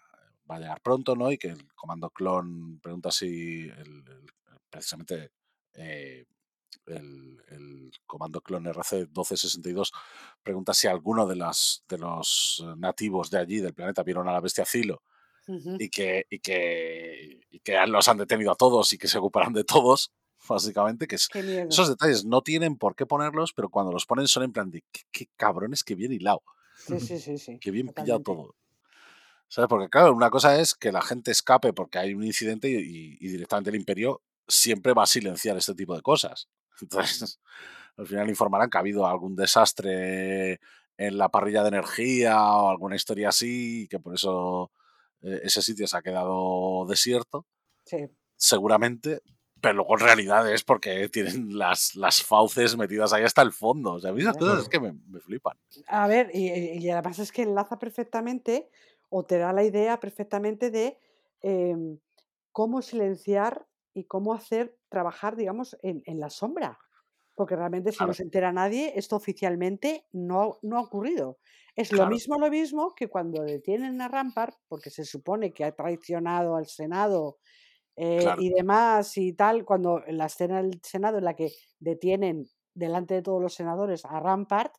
va 0.50 0.56
a 0.56 0.60
llegar 0.60 0.82
pronto, 0.82 1.16
¿no? 1.16 1.32
Y 1.32 1.38
que 1.38 1.50
el 1.50 1.74
comando 1.76 2.10
clon 2.10 2.80
pregunta 2.82 3.12
si 3.12 3.64
el- 3.70 4.04
el- 4.08 4.32
precisamente 4.70 5.32
eh, 5.78 6.26
el, 6.88 7.42
el 7.48 7.92
comando 8.06 8.42
clon 8.42 8.68
RC 8.68 9.08
1262 9.08 9.92
pregunta 10.44 10.74
si 10.74 10.88
alguno 10.88 11.26
de, 11.26 11.36
las, 11.36 11.84
de 11.88 11.98
los 11.98 12.64
nativos 12.78 13.30
de 13.30 13.40
allí, 13.40 13.58
del 13.60 13.74
planeta, 13.74 14.04
vieron 14.04 14.28
a 14.28 14.34
la 14.34 14.40
bestia 14.40 14.66
Zilo 14.66 15.02
Ujú. 15.48 15.78
y 15.80 15.90
que, 15.90 16.26
y 16.30 16.40
que, 16.40 17.40
y 17.50 17.60
que 17.60 17.78
los 17.88 18.08
han 18.08 18.18
detenido 18.18 18.52
a 18.52 18.56
todos 18.56 18.92
y 18.94 18.98
que 18.98 19.08
se 19.08 19.18
ocuparán 19.18 19.54
de 19.54 19.64
todos, 19.64 20.12
básicamente, 20.50 21.08
que 21.08 21.16
es, 21.16 21.28
Qué 21.28 21.66
esos 21.70 21.90
detalles 21.90 22.26
no 22.26 22.42
tienen 22.42 22.78
por 22.78 22.96
qué 22.96 23.06
ponerlos, 23.06 23.54
pero 23.54 23.70
cuando 23.70 23.92
los 23.92 24.06
ponen 24.06 24.28
son 24.28 24.44
en 24.44 24.52
plan 24.52 24.70
de 24.70 24.84
qué, 24.92 25.02
qué 25.12 25.28
cabrones 25.36 25.84
que 25.84 25.96
bien 25.96 26.12
hilado, 26.12 26.44
Sí, 26.78 27.00
sí, 27.00 27.20
sí, 27.20 27.38
sí. 27.38 27.58
que 27.60 27.72
bien 27.72 27.88
pillado 27.90 28.22
todo. 28.22 28.56
¿Sabes? 29.48 29.70
Porque 29.70 29.90
claro, 29.90 30.14
una 30.14 30.30
cosa 30.30 30.60
es 30.60 30.74
que 30.74 30.92
la 30.92 31.02
gente 31.02 31.32
escape 31.32 31.72
porque 31.72 32.00
hay 32.00 32.14
un 32.14 32.24
incidente 32.24 32.68
y 32.68 33.18
directamente 33.28 33.70
el 33.70 33.76
imperio 33.76 34.22
siempre 34.48 34.94
va 34.94 35.04
a 35.04 35.08
silenciar 35.08 35.58
este 35.58 35.76
tipo 35.76 35.96
de 35.96 36.02
cosas. 36.02 36.50
Entonces, 36.82 37.40
al 37.98 38.08
final 38.08 38.30
informarán 38.30 38.70
que 38.70 38.78
ha 38.78 38.82
habido 38.82 39.06
algún 39.08 39.36
desastre 39.36 40.60
en 40.98 41.18
la 41.18 41.30
parrilla 41.30 41.62
de 41.64 41.70
energía 41.70 42.42
o 42.42 42.70
alguna 42.70 42.96
historia 42.96 43.30
así 43.30 43.84
y 43.84 43.88
que 43.88 44.00
por 44.00 44.16
eso 44.16 44.72
eh, 45.22 45.42
ese 45.44 45.62
sitio 45.62 45.88
se 45.88 45.98
ha 45.98 46.02
quedado 46.02 46.86
desierto, 46.88 47.46
Sí. 47.86 48.08
seguramente, 48.36 49.22
pero 49.62 49.76
luego 49.76 49.94
en 49.96 50.00
realidad 50.06 50.52
es 50.52 50.64
porque 50.64 51.10
tienen 51.10 51.58
las, 51.58 51.96
las 51.96 52.22
fauces 52.24 52.78
metidas 52.78 53.14
ahí 53.14 53.24
hasta 53.24 53.42
el 53.42 53.52
fondo. 53.52 53.94
O 53.94 54.00
sea, 54.00 54.12
a 54.12 54.14
mí 54.14 54.22
esas 54.22 54.38
cosas 54.38 54.64
es 54.64 54.70
que 54.70 54.80
me, 54.80 54.94
me 54.94 55.20
flipan. 55.20 55.58
A 55.88 56.08
ver, 56.08 56.32
y, 56.34 56.50
y- 56.52 56.78
y 56.80 56.90
además 56.90 57.20
es 57.20 57.32
que 57.32 57.44
enlaza 57.44 57.78
perfectamente 57.80 58.70
o 59.10 59.24
te 59.26 59.38
da 59.38 59.54
la 59.54 59.64
idea 59.64 60.00
perfectamente 60.00 60.72
de 60.72 60.98
em, 61.42 62.00
cómo 62.52 62.82
silenciar 62.82 63.66
y 63.96 64.06
cómo 64.06 64.34
hacer 64.34 64.78
trabajar, 64.90 65.36
digamos, 65.36 65.76
en, 65.82 66.04
en 66.06 66.20
la 66.20 66.30
sombra. 66.30 66.78
Porque 67.34 67.56
realmente 67.56 67.92
si 67.92 68.06
no 68.06 68.14
se 68.14 68.24
entera 68.24 68.52
nadie, 68.52 68.94
esto 68.96 69.16
oficialmente 69.16 70.06
no, 70.12 70.60
no 70.62 70.78
ha 70.78 70.82
ocurrido. 70.82 71.40
Es 71.76 71.92
lo 71.92 72.08
mismo, 72.08 72.38
lo 72.38 72.50
mismo 72.50 72.94
que 72.96 73.10
cuando 73.10 73.44
detienen 73.44 74.02
a 74.02 74.08
Rampart, 74.08 74.56
porque 74.68 74.90
se 74.90 75.04
supone 75.04 75.52
que 75.52 75.66
ha 75.66 75.74
traicionado 75.74 76.56
al 76.56 76.68
Senado 76.68 77.40
eh, 77.98 78.20
claro, 78.22 78.42
y 78.42 78.50
demás 78.50 79.18
y 79.18 79.34
tal, 79.34 79.66
cuando 79.66 80.02
en 80.06 80.18
la 80.18 80.28
escena 80.28 80.62
del 80.62 80.80
Senado 80.84 81.18
en 81.18 81.26
la 81.26 81.36
que 81.36 81.52
detienen 81.80 82.46
delante 82.74 83.16
de 83.16 83.22
todos 83.22 83.42
los 83.42 83.54
senadores 83.54 84.06
a 84.06 84.20
Rampart, 84.20 84.74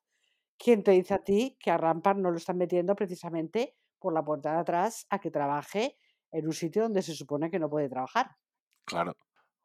¿quién 0.58 0.82
te 0.82 0.92
dice 0.92 1.14
a 1.14 1.24
ti 1.24 1.56
que 1.60 1.70
a 1.70 1.78
Rampart 1.78 2.18
no 2.18 2.30
lo 2.30 2.36
están 2.36 2.58
metiendo 2.58 2.94
precisamente 2.94 3.76
por 3.98 4.14
la 4.14 4.24
puerta 4.24 4.52
de 4.52 4.60
atrás 4.60 5.06
a 5.10 5.18
que 5.18 5.30
trabaje 5.30 5.98
en 6.32 6.46
un 6.46 6.52
sitio 6.52 6.82
donde 6.82 7.02
se 7.02 7.14
supone 7.14 7.50
que 7.50 7.58
no 7.58 7.68
puede 7.68 7.88
trabajar? 7.88 8.30
Claro. 8.86 9.16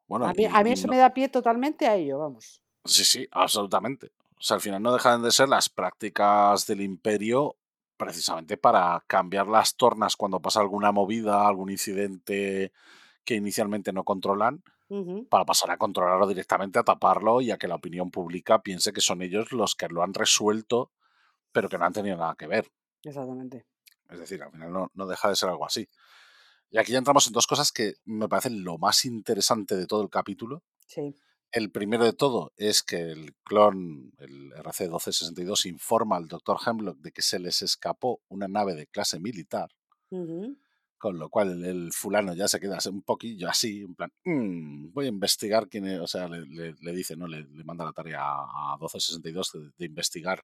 Bueno, 0.08 0.26
A 0.26 0.34
mí, 0.34 0.44
y, 0.44 0.46
a 0.46 0.64
mí 0.64 0.72
y 0.72 0.74
eso 0.74 0.88
no, 0.88 0.92
me 0.92 0.98
da 0.98 1.14
pie 1.14 1.30
totalmente 1.30 1.88
a 1.88 1.96
ello, 1.96 2.20
vamos. 2.20 2.62
Sí, 2.84 3.06
sí, 3.06 3.28
absolutamente. 3.32 4.12
O 4.38 4.42
sea, 4.42 4.56
al 4.56 4.62
final 4.62 4.82
no 4.82 4.92
dejan 4.92 5.22
de 5.22 5.32
ser 5.32 5.48
las 5.48 5.70
prácticas 5.70 6.66
del 6.68 6.82
imperio 6.82 7.56
precisamente 7.96 8.58
para 8.58 9.04
cambiar 9.06 9.48
las 9.48 9.76
tornas 9.76 10.16
cuando 10.16 10.42
pasa 10.42 10.60
alguna 10.60 10.92
movida, 10.92 11.48
algún 11.48 11.70
incidente 11.70 12.74
que 13.24 13.36
inicialmente 13.36 13.94
no 13.94 14.04
controlan, 14.04 14.64
para 15.30 15.46
pasar 15.46 15.72
a 15.72 15.78
controlarlo 15.78 16.28
directamente, 16.28 16.80
a 16.80 16.84
taparlo 16.84 17.40
y 17.40 17.52
a 17.52 17.58
que 17.58 17.68
la 17.68 17.76
opinión 17.76 18.12
pública 18.12 18.62
piense 18.62 18.92
que 18.92 19.00
son 19.00 19.22
ellos 19.22 19.54
los 19.54 19.76
que 19.76 19.88
lo 19.88 20.04
han 20.04 20.14
resuelto, 20.14 20.92
pero 21.52 21.70
que 21.70 21.78
no 21.78 21.86
han 21.86 21.94
tenido 21.94 22.18
nada 22.18 22.36
que 22.36 22.48
ver. 22.48 22.70
Exactamente. 23.04 23.66
Es 24.10 24.20
decir, 24.20 24.44
al 24.44 24.52
final 24.52 24.74
no, 24.74 24.92
no 24.94 25.06
deja 25.06 25.30
de 25.30 25.36
ser 25.36 25.50
algo 25.50 25.66
así. 25.66 25.88
Y 26.72 26.78
aquí 26.78 26.94
ya 26.94 26.98
entramos 27.00 27.28
en 27.28 27.34
dos 27.34 27.48
cosas 27.48 27.72
que 27.72 27.96
me 28.06 28.28
parecen 28.30 28.64
lo 28.64 28.78
más 28.78 29.04
interesante 29.06 29.76
de 29.76 29.86
todo 29.88 30.02
el 30.02 30.10
capítulo. 30.10 30.64
Sí. 30.88 31.16
El 31.52 31.70
primero 31.70 32.06
de 32.06 32.14
todo 32.14 32.54
es 32.56 32.82
que 32.82 33.12
el 33.12 33.36
clon, 33.44 34.14
el 34.20 34.54
RC-1262, 34.54 35.66
informa 35.66 36.16
al 36.16 36.30
Dr. 36.30 36.58
Hemlock 36.66 36.98
de 37.00 37.12
que 37.12 37.22
se 37.22 37.40
les 37.40 37.62
escapó 37.62 38.22
una 38.30 38.48
nave 38.48 38.74
de 38.74 38.88
clase 38.88 39.20
militar, 39.20 39.70
con 40.98 41.20
lo 41.20 41.30
cual 41.30 41.66
el, 41.66 41.92
fulano 41.92 42.34
ya 42.34 42.48
se 42.48 42.60
queda 42.62 42.78
un 42.90 43.02
poquillo 43.02 43.50
así, 43.50 43.82
en 43.82 43.96
plan, 43.96 44.14
"Mm, 44.24 44.94
voy 44.94 45.06
a 45.08 45.10
investigar 45.10 45.68
quién 45.68 45.88
es, 45.88 46.00
o 46.00 46.08
sea, 46.08 46.30
le, 46.30 46.46
le- 46.46 46.76
le 46.80 46.92
dice, 46.94 47.18
¿no? 47.18 47.28
Le, 47.28 47.44
le 47.44 47.64
manda 47.66 47.84
la 47.84 47.92
tarea 47.92 48.22
a, 48.22 48.74
a 48.74 48.78
1262 48.78 49.52
de, 49.52 49.72
de 49.78 49.86
investigar 49.86 50.44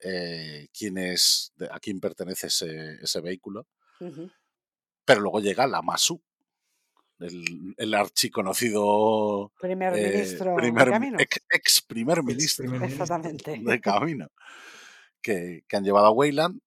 eh, 0.00 0.68
quién 0.78 0.98
es, 0.98 1.52
de- 1.56 1.68
a 1.72 1.80
quién 1.80 1.98
pertenece 2.00 2.48
ese, 2.48 2.96
ese 3.02 3.20
vehículo. 3.22 3.66
Pero 5.06 5.20
luego 5.20 5.40
llega 5.40 5.66
la 5.66 5.80
Masu, 5.80 6.20
el, 7.18 7.74
el 7.78 7.94
archiconocido 7.94 9.50
Primer 9.58 9.96
eh, 9.96 10.10
ministro 10.10 10.50
de 10.50 10.56
primer, 10.56 10.88
ex, 11.18 11.38
ex 11.50 11.82
primer 11.82 12.22
ministro. 12.22 12.84
Exactamente. 12.84 13.58
de 13.58 13.80
camino 13.80 14.28
que, 15.22 15.64
que 15.66 15.76
han 15.76 15.84
llevado 15.84 16.06
a 16.06 16.10
Weyland 16.10 16.60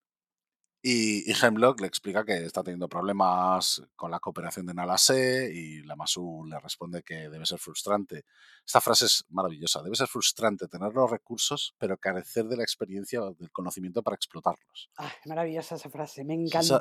y, 0.82 1.30
y 1.30 1.36
Hemlock 1.36 1.82
le 1.82 1.88
explica 1.88 2.24
que 2.24 2.46
está 2.46 2.64
teniendo 2.64 2.88
problemas 2.88 3.84
con 3.98 4.12
la 4.12 4.22
cooperación 4.22 4.66
de 4.66 4.74
Nalase 4.74 5.52
y 5.54 5.84
la 5.84 5.98
Masu 5.98 6.46
le 6.50 6.58
responde 6.58 7.04
que 7.04 7.30
debe 7.30 7.46
ser 7.46 7.60
frustrante. 7.60 8.24
Esta 8.66 8.80
frase 8.80 9.06
es 9.06 9.26
maravillosa. 9.28 9.84
Debe 9.84 9.98
ser 9.98 10.08
frustrante 10.08 10.70
tener 10.70 10.94
los 10.94 11.12
recursos 11.12 11.76
pero 11.78 11.98
carecer 11.98 12.46
de 12.46 12.56
la 12.56 12.64
experiencia 12.64 13.22
o 13.22 13.34
del 13.34 13.52
conocimiento 13.52 14.02
para 14.02 14.16
explotarlos. 14.16 14.90
Ay, 14.96 15.12
maravillosa 15.26 15.76
esa 15.76 15.90
frase, 15.90 16.24
me 16.24 16.36
encantó. 16.36 16.78
esa 16.78 16.80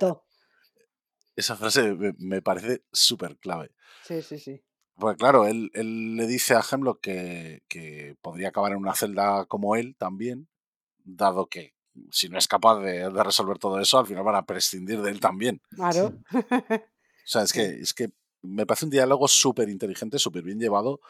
frase 1.43 1.95
me, 1.95 2.15
me 2.19 2.43
parece 2.43 2.85
súper 2.93 3.37
clave. 3.39 3.71
Sí, 4.05 4.23
sí, 4.23 4.39
sí. 4.39 4.63
Porque 4.97 5.19
claro, 5.19 5.47
él, 5.47 5.71
él 5.75 6.17
le 6.17 6.27
dice 6.27 6.55
a 6.55 6.63
Hemlock 6.69 7.01
que, 7.01 7.63
que 7.69 8.17
podría 8.21 8.49
acabar 8.49 8.73
en 8.73 8.79
una 8.79 8.95
celda 8.95 9.47
como 9.47 9.77
él 9.77 9.95
también, 9.97 10.49
dado 11.05 11.47
que 11.47 11.75
si 12.11 12.29
no 12.29 12.39
es 12.39 12.49
capaz 12.49 12.81
de, 12.81 13.09
de 13.11 13.23
resolver 13.25 13.59
todo 13.59 13.81
eso, 13.81 13.99
al 13.99 14.07
final 14.07 14.25
van 14.25 14.35
a 14.37 14.45
prescindir 14.47 15.01
de 15.03 15.11
él 15.11 15.21
también. 15.21 15.61
Claro. 15.71 16.13
O 17.29 17.31
sea, 17.31 17.43
es 17.43 17.53
que, 17.53 17.63
es 17.67 17.93
que 17.93 18.09
me 18.41 18.65
parece 18.65 18.87
un 18.87 18.91
diálogo 18.91 19.29
súper 19.29 19.69
inteligente, 19.69 20.19
súper 20.19 20.43
bien 20.43 20.59
llevado 20.59 21.01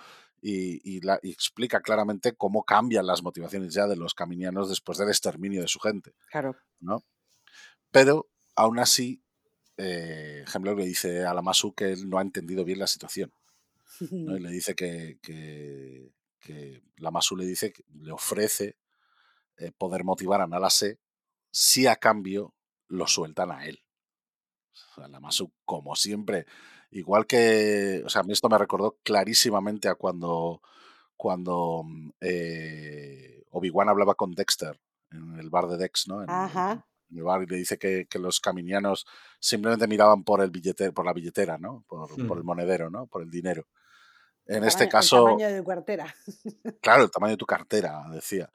y, 0.43 0.81
y 0.83 1.01
la- 1.01 1.21
y 1.23 1.31
explica 1.31 1.81
claramente 1.81 2.33
cómo 2.35 2.65
cambian 2.65 3.07
las 3.07 3.23
motivaciones 3.23 3.73
ya 3.73 3.87
de 3.87 3.95
los 3.95 4.15
caminianos 4.15 4.69
después 4.69 4.99
del 4.99 5.09
exterminio 5.11 5.61
de 5.63 5.69
su 5.69 5.79
gente, 5.79 6.15
Claro. 6.31 6.57
¿no? 6.81 7.05
Pero 7.93 8.29
aún 8.57 8.81
así, 8.81 9.23
eh, 9.79 10.45
Hemlock 10.53 10.79
le 10.79 10.85
dice 10.85 11.25
a 11.25 11.33
la 11.33 11.41
Masu 11.43 11.73
que 11.73 11.93
él 11.93 12.09
no 12.11 12.19
ha 12.19 12.23
entendido 12.23 12.65
bien 12.65 12.79
la 12.81 12.87
situación. 12.87 13.33
¿no? 14.01 14.37
Y 14.37 14.41
le 14.41 14.51
dice 14.51 14.75
que, 14.75 15.19
que, 15.23 16.13
que 16.41 16.83
le 17.37 17.47
dice 17.47 17.73
que 17.73 17.85
le 18.01 18.13
ofrece 18.13 18.77
eh, 19.57 19.73
poder 19.77 20.05
motivar 20.05 20.41
a 20.41 20.47
Nalase 20.47 20.99
si 21.51 21.87
a 21.87 21.97
cambio 21.97 22.55
lo 22.89 23.07
sueltan 23.07 23.51
a 23.53 23.67
él. 23.67 23.81
O 24.91 24.95
sea, 24.95 25.09
la 25.09 25.21
Masu, 25.21 25.51
como 25.65 25.97
siempre, 25.97 26.47
igual 26.91 27.27
que, 27.27 28.03
o 28.05 28.09
sea, 28.09 28.21
a 28.21 28.25
mí 28.25 28.33
esto 28.33 28.49
me 28.49 28.59
recordó 28.59 28.99
clarísimamente 29.03 29.89
a 29.89 29.95
cuando, 29.95 30.63
cuando 31.17 31.83
mm, 31.85 32.11
eh, 32.21 33.45
Obi-Wan 33.51 33.89
hablaba 33.89 34.15
con 34.15 34.33
Dexter 34.35 34.79
en 35.11 35.39
el 35.39 35.51
bar 35.51 35.67
de 35.69 35.79
Dex, 35.79 36.07
¿no? 36.09 36.23
En- 36.23 36.31
Ajá. 36.31 36.87
El 37.11 37.23
bar 37.23 37.43
y 37.43 37.47
le 37.47 37.57
dice 37.57 37.79
que, 37.79 38.07
que 38.09 38.19
los 38.19 38.41
caminianos 38.41 39.07
simplemente 39.41 39.87
miraban 39.89 40.25
por 40.25 40.43
el 40.43 40.51
billete, 40.51 40.93
por 40.93 41.07
la 41.07 41.13
billetera, 41.13 41.59
¿no? 41.59 41.85
Por, 41.89 42.21
por 42.25 42.39
el 42.39 42.45
Hmm. 42.45 42.45
monedero, 42.45 42.91
¿no? 42.91 43.07
Por 43.07 43.23
el 43.23 43.31
dinero. 43.31 43.67
El 44.47 44.59
En 44.59 44.65
este 44.65 44.89
tamaño, 44.89 44.93
el 44.99 45.11
caso, 45.11 45.11
tamaño 45.11 45.49
de 45.49 45.59
tu 45.59 45.65
cartera. 45.65 46.15
Claro, 46.81 47.03
el 47.05 47.11
tamaño 47.11 47.33
de 47.33 47.37
tu 47.39 47.47
cartera, 47.47 48.03
decía. 48.13 48.53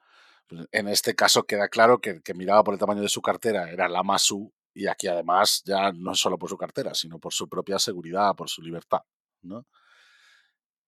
Pues, 0.48 0.66
En 0.72 0.88
este 0.88 1.14
caso 1.14 1.44
queda 1.44 1.68
claro 1.68 2.00
que 2.00 2.10
el 2.10 2.22
que 2.22 2.34
miraba 2.34 2.64
por 2.64 2.74
el 2.74 2.80
tamaño 2.80 3.02
de 3.02 3.08
su 3.08 3.22
cartera 3.22 3.70
era 3.70 3.88
la 3.88 4.02
Masu 4.02 4.52
y 4.74 4.86
aquí 4.88 5.06
además 5.08 5.62
ya 5.64 5.92
no 5.92 6.14
solo 6.14 6.38
por 6.38 6.48
su 6.50 6.56
cartera, 6.56 6.94
sino 6.94 7.18
por 7.18 7.32
su 7.32 7.48
propia 7.48 7.78
seguridad, 7.78 8.34
por 8.34 8.48
su 8.48 8.62
libertad, 8.62 9.00
¿no? 9.42 9.66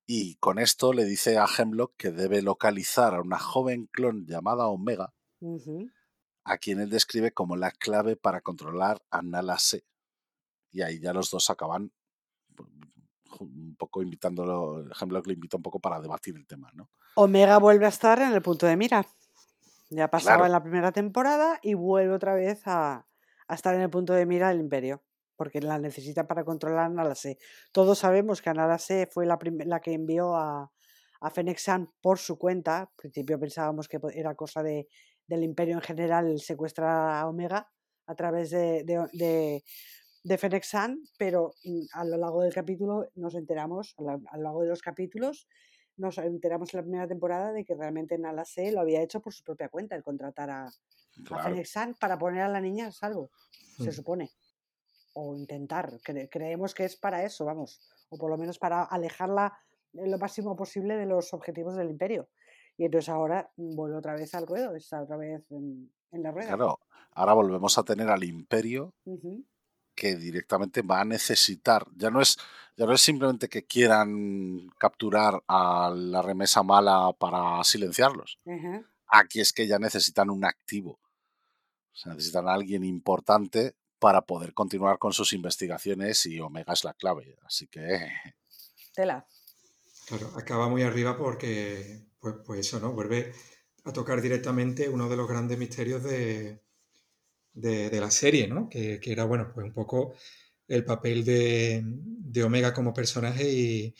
Y 0.05 0.35
con 0.35 0.59
esto 0.59 0.91
le 0.91 1.05
dice 1.05 1.37
a 1.37 1.45
Hemlock 1.45 1.93
que 1.95 2.11
debe 2.11 2.41
localizar 2.41 3.15
a 3.15 3.21
una 3.21 3.39
joven 3.39 3.85
clon 3.85 4.25
llamada 4.25 4.67
Omega, 4.67 5.13
Ujú. 5.41 5.89
A 6.47 6.57
quien 6.57 6.79
él 6.79 6.89
describe 6.89 7.33
como 7.33 7.57
la 7.57 7.71
clave 7.71 8.15
para 8.15 8.41
controlar 8.41 9.01
a 9.11 9.21
Nala. 9.21 9.57
Y 10.71 10.81
ahí 10.81 10.99
ya 10.99 11.13
los 11.13 11.29
dos 11.29 11.49
acaban 11.49 11.91
un 13.39 13.75
poco 13.77 14.01
invitándolo, 14.01 14.85
Hemlock 14.99 15.27
le 15.27 15.33
invita 15.33 15.57
un 15.57 15.63
poco 15.63 15.79
para 15.79 15.99
debatir 15.99 16.35
el 16.35 16.47
tema, 16.47 16.71
¿no? 16.73 16.89
Omega 17.15 17.59
vuelve 17.59 17.85
a 17.85 17.89
estar 17.89 18.19
en 18.19 18.33
el 18.33 18.41
punto 18.41 18.65
de 18.65 18.77
mira. 18.77 19.05
Ya 19.89 20.09
pasaba 20.09 20.37
Claro, 20.37 20.45
en 20.45 20.51
la 20.53 20.63
primera 20.63 20.91
temporada 20.91 21.59
y 21.61 21.73
vuelve 21.73 22.13
otra 22.13 22.33
vez 22.33 22.61
a, 22.65 23.05
a 23.47 23.53
estar 23.53 23.75
en 23.75 23.81
el 23.81 23.89
punto 23.89 24.13
de 24.13 24.25
mira 24.25 24.49
del 24.49 24.59
Imperio, 24.59 25.03
porque 25.35 25.61
la 25.61 25.77
necesita 25.77 26.27
para 26.27 26.43
controlar 26.45 26.85
a 26.85 26.89
Nalase. 26.89 27.37
Todos 27.71 27.99
sabemos 27.99 28.41
que 28.41 28.53
Nalase 28.53 29.07
fue 29.11 29.25
la, 29.25 29.37
la 29.65 29.79
que 29.81 29.93
envió 29.93 30.35
a, 30.35 30.71
a 31.19 31.29
Fennec 31.29 31.59
por 32.01 32.17
su 32.17 32.37
cuenta. 32.37 32.79
Al 32.79 32.89
principio 32.95 33.39
pensábamos 33.39 33.87
que 33.87 33.99
era 34.13 34.35
cosa 34.35 34.63
de, 34.63 34.87
del 35.27 35.43
Imperio 35.43 35.75
en 35.75 35.81
general 35.81 36.27
el 36.27 36.39
secuestrar 36.39 37.15
a 37.15 37.27
Omega 37.27 37.69
a 38.05 38.15
través 38.15 38.49
de, 38.49 38.83
de, 38.83 39.05
de, 39.13 39.63
de 40.23 40.37
Fennec 40.37 40.63
Shand, 40.63 40.99
pero 41.17 41.53
mm, 41.63 41.81
a 41.93 42.05
lo 42.05 42.17
largo 42.17 42.41
del 42.41 42.53
capítulo 42.53 43.07
nos 43.15 43.35
enteramos, 43.35 43.93
a, 43.99 44.37
lo 44.37 44.43
largo 44.43 44.61
de 44.63 44.69
los 44.69 44.81
capítulos, 44.81 45.47
nos 45.97 46.17
enteramos 46.17 46.73
en 46.73 46.77
la 46.79 46.83
primera 46.83 47.07
temporada 47.07 47.51
de 47.51 47.65
que 47.65 47.75
realmente 47.75 48.17
Nala 48.17 48.45
C 48.45 48.71
lo 48.71 48.81
había 48.81 49.01
hecho 49.01 49.19
por 49.19 49.33
su 49.33 49.43
propia 49.43 49.67
cuenta, 49.69 49.95
el 49.95 50.03
contratar 50.03 50.49
a, 50.49 50.65
a 50.67 50.71
Claro. 51.25 51.43
Fennec 51.43 51.97
para 51.99 52.17
poner 52.17 52.41
a 52.43 52.47
la 52.49 52.61
niña 52.61 52.87
a 52.87 52.91
salvo, 52.91 53.31
se 53.77 53.89
Mm. 53.89 53.91
supone. 53.91 54.31
O 55.13 55.35
intentar. 55.35 55.89
Cre- 56.05 56.29
creemos 56.31 56.75
que 56.75 56.85
es 56.85 56.95
para 56.95 57.23
eso, 57.23 57.43
vamos. 57.43 57.81
O 58.09 58.17
por 58.19 58.29
lo 58.29 58.37
menos 58.37 58.59
para 58.59 58.83
alejarla 58.83 59.57
eh, 59.93 60.07
lo 60.07 60.19
máximo 60.19 60.55
posible 60.55 60.95
de 60.95 61.07
los 61.07 61.33
objetivos 61.33 61.75
del 61.75 61.89
imperio. 61.89 62.29
Y 62.77 62.85
entonces 62.85 63.09
ahora 63.09 63.51
vuelve 63.55 63.97
otra 63.97 64.13
vez 64.13 64.33
al 64.35 64.45
ruedo, 64.45 64.75
está 64.75 65.01
otra 65.01 65.17
vez 65.17 65.51
en, 65.51 65.91
en 66.11 66.23
la 66.23 66.31
rueda. 66.31 66.47
Claro, 66.47 66.79
ahora 67.11 67.33
volvemos 67.33 67.77
a 67.77 67.83
tener 67.83 68.09
al 68.09 68.23
imperio 68.23 68.93
que 69.95 70.15
directamente 70.15 70.83
va 70.83 71.01
a 71.01 71.05
necesitar, 71.05 71.87
ya 71.95 72.11
no 72.11 72.21
es, 72.21 72.37
ya 72.75 72.85
no 72.85 72.93
es 72.93 73.01
simplemente 73.01 73.49
que 73.49 73.65
quieran 73.65 74.69
capturar 74.77 75.43
a 75.47 75.91
la 75.95 76.21
remesa 76.21 76.61
mala 76.61 77.11
para 77.17 77.63
silenciarlos. 77.63 78.39
Aquí 79.07 79.39
es 79.39 79.51
que 79.53 79.67
ya 79.67 79.79
necesitan 79.79 80.29
un 80.29 80.45
activo. 80.45 80.99
O 81.93 81.95
sea, 81.95 82.13
necesitan 82.13 82.47
a 82.47 82.53
alguien 82.53 82.83
importante 82.83 83.75
para 83.97 84.21
poder 84.21 84.53
continuar 84.53 84.99
con 84.99 85.13
sus 85.13 85.33
investigaciones 85.33 86.27
y 86.27 86.39
Omega 86.39 86.73
es 86.73 86.83
la 86.83 86.93
clave. 86.93 87.35
Así 87.43 87.67
que 87.67 88.07
Tela. 88.93 89.25
Claro, 90.07 90.31
acaba 90.37 90.69
muy 90.69 90.83
arriba 90.83 91.17
porque, 91.17 92.06
pues, 92.33 92.45
pues 92.45 92.59
eso, 92.61 92.79
¿no? 92.79 92.93
Vuelve 92.93 93.33
a 93.85 93.93
tocar 93.93 94.21
directamente 94.21 94.89
uno 94.89 95.09
de 95.09 95.17
los 95.17 95.27
grandes 95.27 95.57
misterios 95.57 96.03
de, 96.03 96.61
de- 97.53 97.89
de 97.89 98.01
la 98.01 98.11
serie, 98.11 98.47
¿no? 98.47 98.69
Que, 98.69 98.99
que 98.99 99.11
era, 99.11 99.25
bueno, 99.25 99.51
pues 99.53 99.65
un 99.67 99.73
poco 99.73 100.13
el 100.67 100.85
papel 100.85 101.25
de, 101.25 101.83
de 101.85 102.43
Omega 102.43 102.73
como 102.73 102.93
personaje 102.93 103.51
y, 103.51 103.95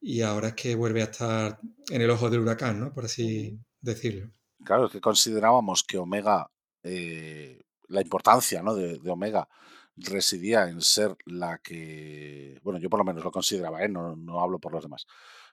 y 0.00 0.22
ahora 0.22 0.48
es 0.50 0.54
que 0.54 0.74
vuelve 0.76 1.02
a 1.02 1.06
estar 1.06 1.60
en 1.90 2.02
el 2.02 2.10
ojo 2.10 2.30
del 2.30 2.40
huracán, 2.40 2.80
¿no? 2.80 2.92
Por 2.94 3.06
así 3.06 3.58
decirlo. 3.80 4.32
Claro, 4.64 4.86
es 4.86 4.92
que 4.92 5.00
considerábamos 5.00 5.84
que 5.84 5.98
Omega, 5.98 6.50
eh, 6.82 7.60
la 7.88 8.00
importancia 8.00 8.62
¿no? 8.62 8.74
de, 8.74 8.98
de 8.98 9.10
Omega 9.10 9.48
residía 9.96 10.68
en 10.68 10.80
ser 10.80 11.16
la 11.26 11.58
que, 11.58 12.58
bueno, 12.62 12.78
yo 12.78 12.90
por 12.90 12.98
lo 12.98 13.04
menos 13.04 13.22
lo 13.24 13.30
consideraba, 13.30 13.82
¿eh? 13.84 13.88
no, 13.88 14.16
no 14.16 14.40
hablo 14.40 14.58
por 14.58 14.72
los 14.72 14.82
demás, 14.82 15.06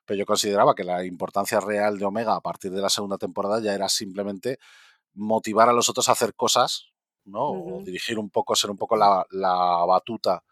pero 0.06 0.18
yo 0.20 0.26
consideraba 0.26 0.76
que 0.76 0.84
la 0.84 1.06
importancia 1.06 1.60
real 1.60 1.98
de 1.98 2.06
Omega 2.06 2.36
a 2.36 2.42
partir 2.42 2.72
de 2.72 2.82
la 2.82 2.90
segunda 2.90 3.18
temporada 3.18 3.60
ya 3.62 3.74
era 3.74 3.90
simplemente 3.90 4.60
motivar 5.14 5.70
a 5.70 5.74
los 5.74 5.90
otros 5.90 6.10
a 6.10 6.14
hacer 6.14 6.34
cosas, 6.36 6.88
¿no? 7.26 7.52
O 7.52 7.84
dirigir 7.84 8.20
un 8.20 8.30
poco, 8.30 8.56
ser 8.56 8.70
un 8.72 8.78
poco 8.78 8.96
la, 8.98 9.26
la 9.32 9.54
batuta 9.86 10.44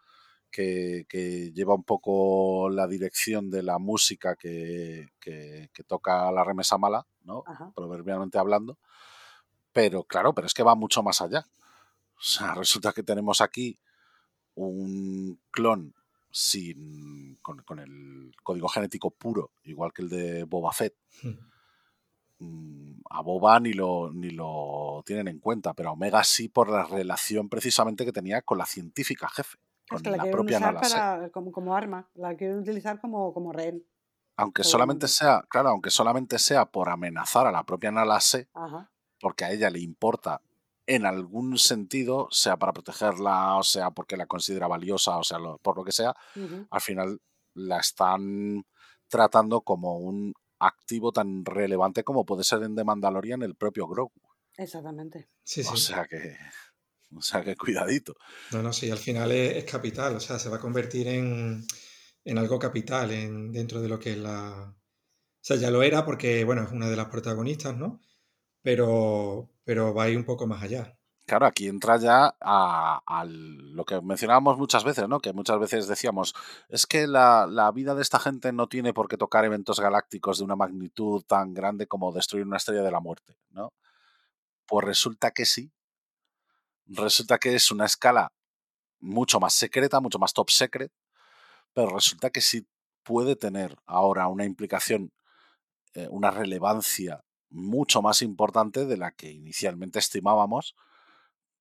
que, 0.50 1.04
que 1.08 1.50
lleva 1.52 1.74
un 1.74 1.84
poco 1.84 2.68
la 2.70 2.86
dirección 2.86 3.50
de 3.50 3.62
la 3.62 3.78
música 3.78 4.36
que, 4.36 5.08
que- 5.20 5.70
que 5.72 5.82
toca 5.84 6.30
la 6.30 6.44
remesa 6.44 6.78
mala, 6.78 7.06
¿no? 7.24 7.42
Ajá. 7.46 7.72
Proverbialmente 7.74 8.38
hablando. 8.38 8.78
Pero 9.72 10.04
claro, 10.04 10.34
pero 10.34 10.46
es 10.46 10.54
que 10.54 10.62
va 10.62 10.74
mucho 10.74 11.02
más 11.02 11.20
allá. 11.22 11.46
O 12.16 12.22
sea, 12.22 12.54
resulta 12.54 12.92
que 12.92 13.02
tenemos 13.02 13.40
aquí 13.40 13.78
un 14.54 15.40
clon 15.50 15.94
sin, 16.32 17.36
con, 17.42 17.62
con 17.62 17.78
el 17.78 18.34
código 18.42 18.66
genético 18.68 19.10
puro, 19.10 19.52
igual 19.64 19.92
que 19.92 20.02
el 20.02 20.08
de 20.08 20.44
Boba 20.44 20.72
Fett. 20.72 20.94
Mm, 22.38 23.02
A 23.10 23.20
Boba 23.22 23.60
ni 23.60 23.72
lo, 23.72 24.10
ni 24.12 24.30
lo 24.30 25.02
tienen 25.06 25.28
en 25.28 25.38
cuenta, 25.38 25.74
pero 25.74 25.90
a 25.90 25.92
Omega 25.92 26.24
sí 26.24 26.48
por 26.48 26.68
la 26.70 26.84
relación 26.84 27.48
precisamente 27.48 28.04
que 28.04 28.12
tenía 28.12 28.42
con 28.42 28.58
la 28.58 28.66
científica 28.66 29.28
jefe, 29.28 29.58
Es 29.84 29.90
con 29.90 30.02
que 30.02 30.10
la 30.10 30.30
propia 30.30 30.58
usar 30.58 30.80
para, 30.80 31.30
como, 31.30 31.52
como 31.52 31.76
arma, 31.76 32.08
la 32.14 32.34
quieren 32.34 32.58
utilizar 32.58 33.00
como, 33.00 33.32
como 33.32 33.52
rehén. 33.52 33.84
Aunque 34.36 34.64
solamente 34.64 35.06
sea, 35.08 35.44
claro, 35.48 35.68
aunque 35.68 35.90
solamente 35.90 36.38
sea 36.38 36.64
por 36.64 36.88
amenazar 36.88 37.46
a 37.46 37.52
la 37.52 37.64
propia 37.64 37.92
Nala 37.92 38.18
Se, 38.20 38.48
Ajá. 38.54 38.90
porque 39.20 39.44
a 39.44 39.52
ella 39.52 39.68
le 39.70 39.80
importa 39.80 40.40
en 40.94 41.06
algún 41.06 41.58
sentido, 41.58 42.28
sea 42.30 42.56
para 42.56 42.72
protegerla, 42.72 43.56
o 43.56 43.62
sea 43.62 43.90
porque 43.90 44.16
la 44.16 44.26
considera 44.26 44.66
valiosa, 44.68 45.16
o 45.18 45.24
sea 45.24 45.38
lo- 45.38 45.58
por 45.58 45.76
lo 45.76 45.84
que 45.84 45.92
sea, 45.92 46.14
al 46.70 46.80
final 46.80 47.20
la 47.54 47.78
están 47.78 48.64
tratando 49.08 49.60
como 49.62 49.98
un 49.98 50.32
activo 50.58 51.12
tan 51.12 51.44
relevante 51.44 52.04
como 52.04 52.24
puede 52.24 52.44
ser 52.44 52.62
en 52.62 52.74
The 52.76 52.84
Mandalorian 52.84 53.42
el 53.42 53.54
propio 53.56 53.86
Grogu. 53.88 54.12
Exactamente. 54.56 55.28
Sí, 55.44 55.62
O 55.62 55.76
sí. 55.76 55.86
sea 55.86 56.06
que, 56.06 56.36
o 57.16 57.20
sea 57.22 57.42
que 57.42 57.56
cuidadito. 57.56 58.14
No, 58.52 58.62
no, 58.62 58.72
sí, 58.72 58.90
al 58.90 58.98
final 58.98 59.32
es, 59.32 59.56
es 59.56 59.64
capital, 59.64 60.14
o 60.16 60.20
sea, 60.20 60.38
se 60.38 60.48
va 60.48 60.56
a 60.56 60.60
convertir 60.60 61.08
en, 61.08 61.64
en 62.24 62.38
algo 62.38 62.58
capital 62.58 63.10
en, 63.10 63.50
dentro 63.52 63.80
de 63.80 63.88
lo 63.88 63.98
que 63.98 64.12
es 64.12 64.18
la... 64.18 64.74
O 64.74 65.44
sea, 65.44 65.56
ya 65.56 65.70
lo 65.70 65.82
era 65.82 66.04
porque, 66.04 66.44
bueno, 66.44 66.62
es 66.62 66.70
una 66.70 66.88
de 66.88 66.96
las 66.96 67.08
protagonistas, 67.08 67.76
¿no? 67.76 68.00
Pero, 68.62 69.50
pero 69.64 69.94
va 69.94 70.04
a 70.04 70.08
ir 70.08 70.16
un 70.16 70.24
poco 70.24 70.46
más 70.46 70.62
allá. 70.62 70.96
Claro, 71.24 71.46
aquí 71.46 71.68
entra 71.68 71.98
ya 71.98 72.34
a, 72.40 73.24
lo 73.26 73.84
que 73.84 74.00
mencionábamos 74.02 74.58
muchas 74.58 74.82
veces, 74.82 75.08
¿no? 75.08 75.20
Que 75.20 75.32
muchas 75.32 75.58
veces 75.60 75.86
decíamos, 75.86 76.34
es 76.68 76.86
que 76.86 77.06
la, 77.06 77.46
la 77.46 77.70
vida 77.70 77.94
de 77.94 78.02
esta 78.02 78.18
gente 78.18 78.52
no 78.52 78.66
tiene 78.68 78.92
por 78.92 79.08
qué 79.08 79.16
tocar 79.16 79.44
eventos 79.44 79.78
galácticos 79.78 80.38
de 80.38 80.44
una 80.44 80.56
magnitud 80.56 81.22
tan 81.24 81.54
grande 81.54 81.86
como 81.86 82.12
destruir 82.12 82.44
una 82.44 82.56
estrella 82.56 82.82
de 82.82 82.90
la 82.90 83.00
muerte, 83.00 83.36
¿no? 83.50 83.72
Pues 84.66 84.84
resulta 84.84 85.30
que 85.30 85.44
sí. 85.44 85.72
Resulta 86.86 87.38
que 87.38 87.54
es 87.54 87.70
una 87.70 87.86
escala 87.86 88.32
mucho 88.98 89.38
más 89.40 89.54
secreta, 89.54 90.00
mucho 90.00 90.18
más 90.18 90.32
top 90.32 90.50
secret, 90.50 90.92
pero 91.72 91.90
resulta 91.90 92.30
que 92.30 92.40
sí 92.40 92.66
puede 93.04 93.36
tener 93.36 93.76
ahora 93.86 94.28
una 94.28 94.44
implicación, 94.44 95.12
eh, 95.94 96.08
una 96.10 96.30
relevancia 96.30 97.24
mucho 97.52 98.02
más 98.02 98.22
importante 98.22 98.86
de 98.86 98.96
la 98.96 99.12
que 99.12 99.30
inicialmente 99.30 99.98
estimábamos, 99.98 100.74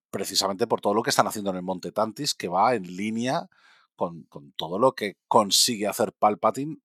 precisamente 0.10 0.68
por 0.68 0.82
todo 0.82 0.94
lo 0.94 1.04
que 1.04 1.10
están 1.12 1.28
haciendo 1.28 1.52
en 1.52 1.58
el 1.58 1.64
Monte 1.64 1.92
Tantis, 1.92 2.34
que 2.34 2.48
va 2.48 2.76
en 2.76 2.84
línea 2.96 3.48
con, 3.96 4.24
con 4.24 4.52
todo 4.54 4.80
lo 4.80 4.94
que 4.94 5.18
consigue 5.28 5.88
hacer 5.88 6.12
Palpatine 6.14 6.78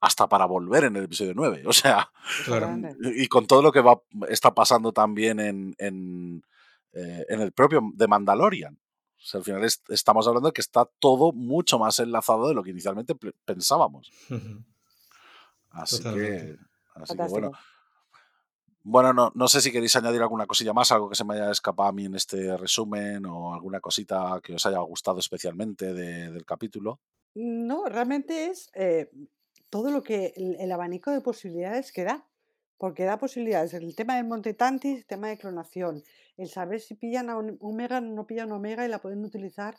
hasta 0.00 0.28
para 0.28 0.44
volver 0.46 0.84
en 0.84 0.96
el 0.96 1.04
episodio 1.04 1.32
9. 1.34 1.64
O 1.66 1.72
sea, 1.72 2.10
Claro. 2.44 2.68
Y 3.16 3.26
con 3.28 3.46
todo 3.46 3.62
lo 3.62 3.72
que 3.72 3.80
va, 3.80 4.00
está 4.28 4.54
pasando 4.54 4.92
también 4.92 5.40
en, 5.40 5.74
en, 5.78 6.44
eh, 6.92 7.24
en 7.28 7.40
el 7.40 7.52
propio 7.52 7.80
de 7.94 8.06
Mandalorian. 8.06 8.74
O 8.74 9.28
sea, 9.28 9.38
al 9.38 9.44
final 9.44 9.64
es- 9.64 9.82
estamos 9.88 10.26
hablando 10.28 10.48
de 10.50 10.52
que 10.52 10.60
está 10.60 10.84
todo 11.00 11.32
mucho 11.32 11.78
más 11.78 11.98
enlazado 11.98 12.46
de 12.48 12.54
lo 12.54 12.62
que 12.62 12.70
inicialmente 12.70 13.14
pensábamos. 13.44 14.12
Así 15.70 15.98
Totalmente. 15.98 16.56
que, 16.58 17.00
así 17.02 17.16
que 17.16 17.22
bueno. 17.24 17.52
Bueno, 18.88 19.12
no, 19.12 19.32
no 19.34 19.48
sé 19.48 19.60
si 19.60 19.72
queréis 19.72 19.96
añadir 19.96 20.22
alguna 20.22 20.46
cosilla 20.46 20.72
más, 20.72 20.92
algo 20.92 21.08
que 21.08 21.16
se 21.16 21.24
me 21.24 21.34
haya 21.34 21.50
escapado 21.50 21.88
a 21.88 21.92
mí 21.92 22.04
en 22.04 22.14
este 22.14 22.56
resumen 22.56 23.26
o 23.26 23.52
alguna 23.52 23.80
cosita 23.80 24.38
que 24.40 24.54
os 24.54 24.64
haya 24.64 24.78
gustado 24.78 25.18
especialmente 25.18 25.92
de- 25.92 26.30
del 26.30 26.44
capítulo. 26.46 27.00
No, 27.34 27.86
realmente 27.86 28.46
es 28.46 28.70
eh, 28.74 29.10
todo 29.70 29.90
lo 29.90 30.04
que 30.04 30.32
el, 30.36 30.70
abanico 30.70 31.10
de 31.10 31.20
posibilidades 31.20 31.90
que 31.90 32.04
da. 32.04 32.28
Porque 32.78 33.02
da 33.04 33.18
posibilidades. 33.18 33.74
El 33.74 33.96
tema 33.96 34.14
del 34.16 34.26
Monte 34.26 34.54
Tantis, 34.54 34.98
el 34.98 35.06
tema 35.06 35.28
de 35.30 35.38
clonación, 35.38 36.04
el 36.36 36.48
saber 36.48 36.80
si 36.80 36.94
pillan 36.94 37.28
a 37.28 37.38
un 37.38 37.56
Omega 37.60 37.98
o 37.98 38.00
no 38.02 38.24
pillan 38.28 38.52
a 38.52 38.56
Omega 38.56 38.84
y 38.84 38.88
la 38.88 39.00
pueden 39.00 39.24
utilizar 39.24 39.74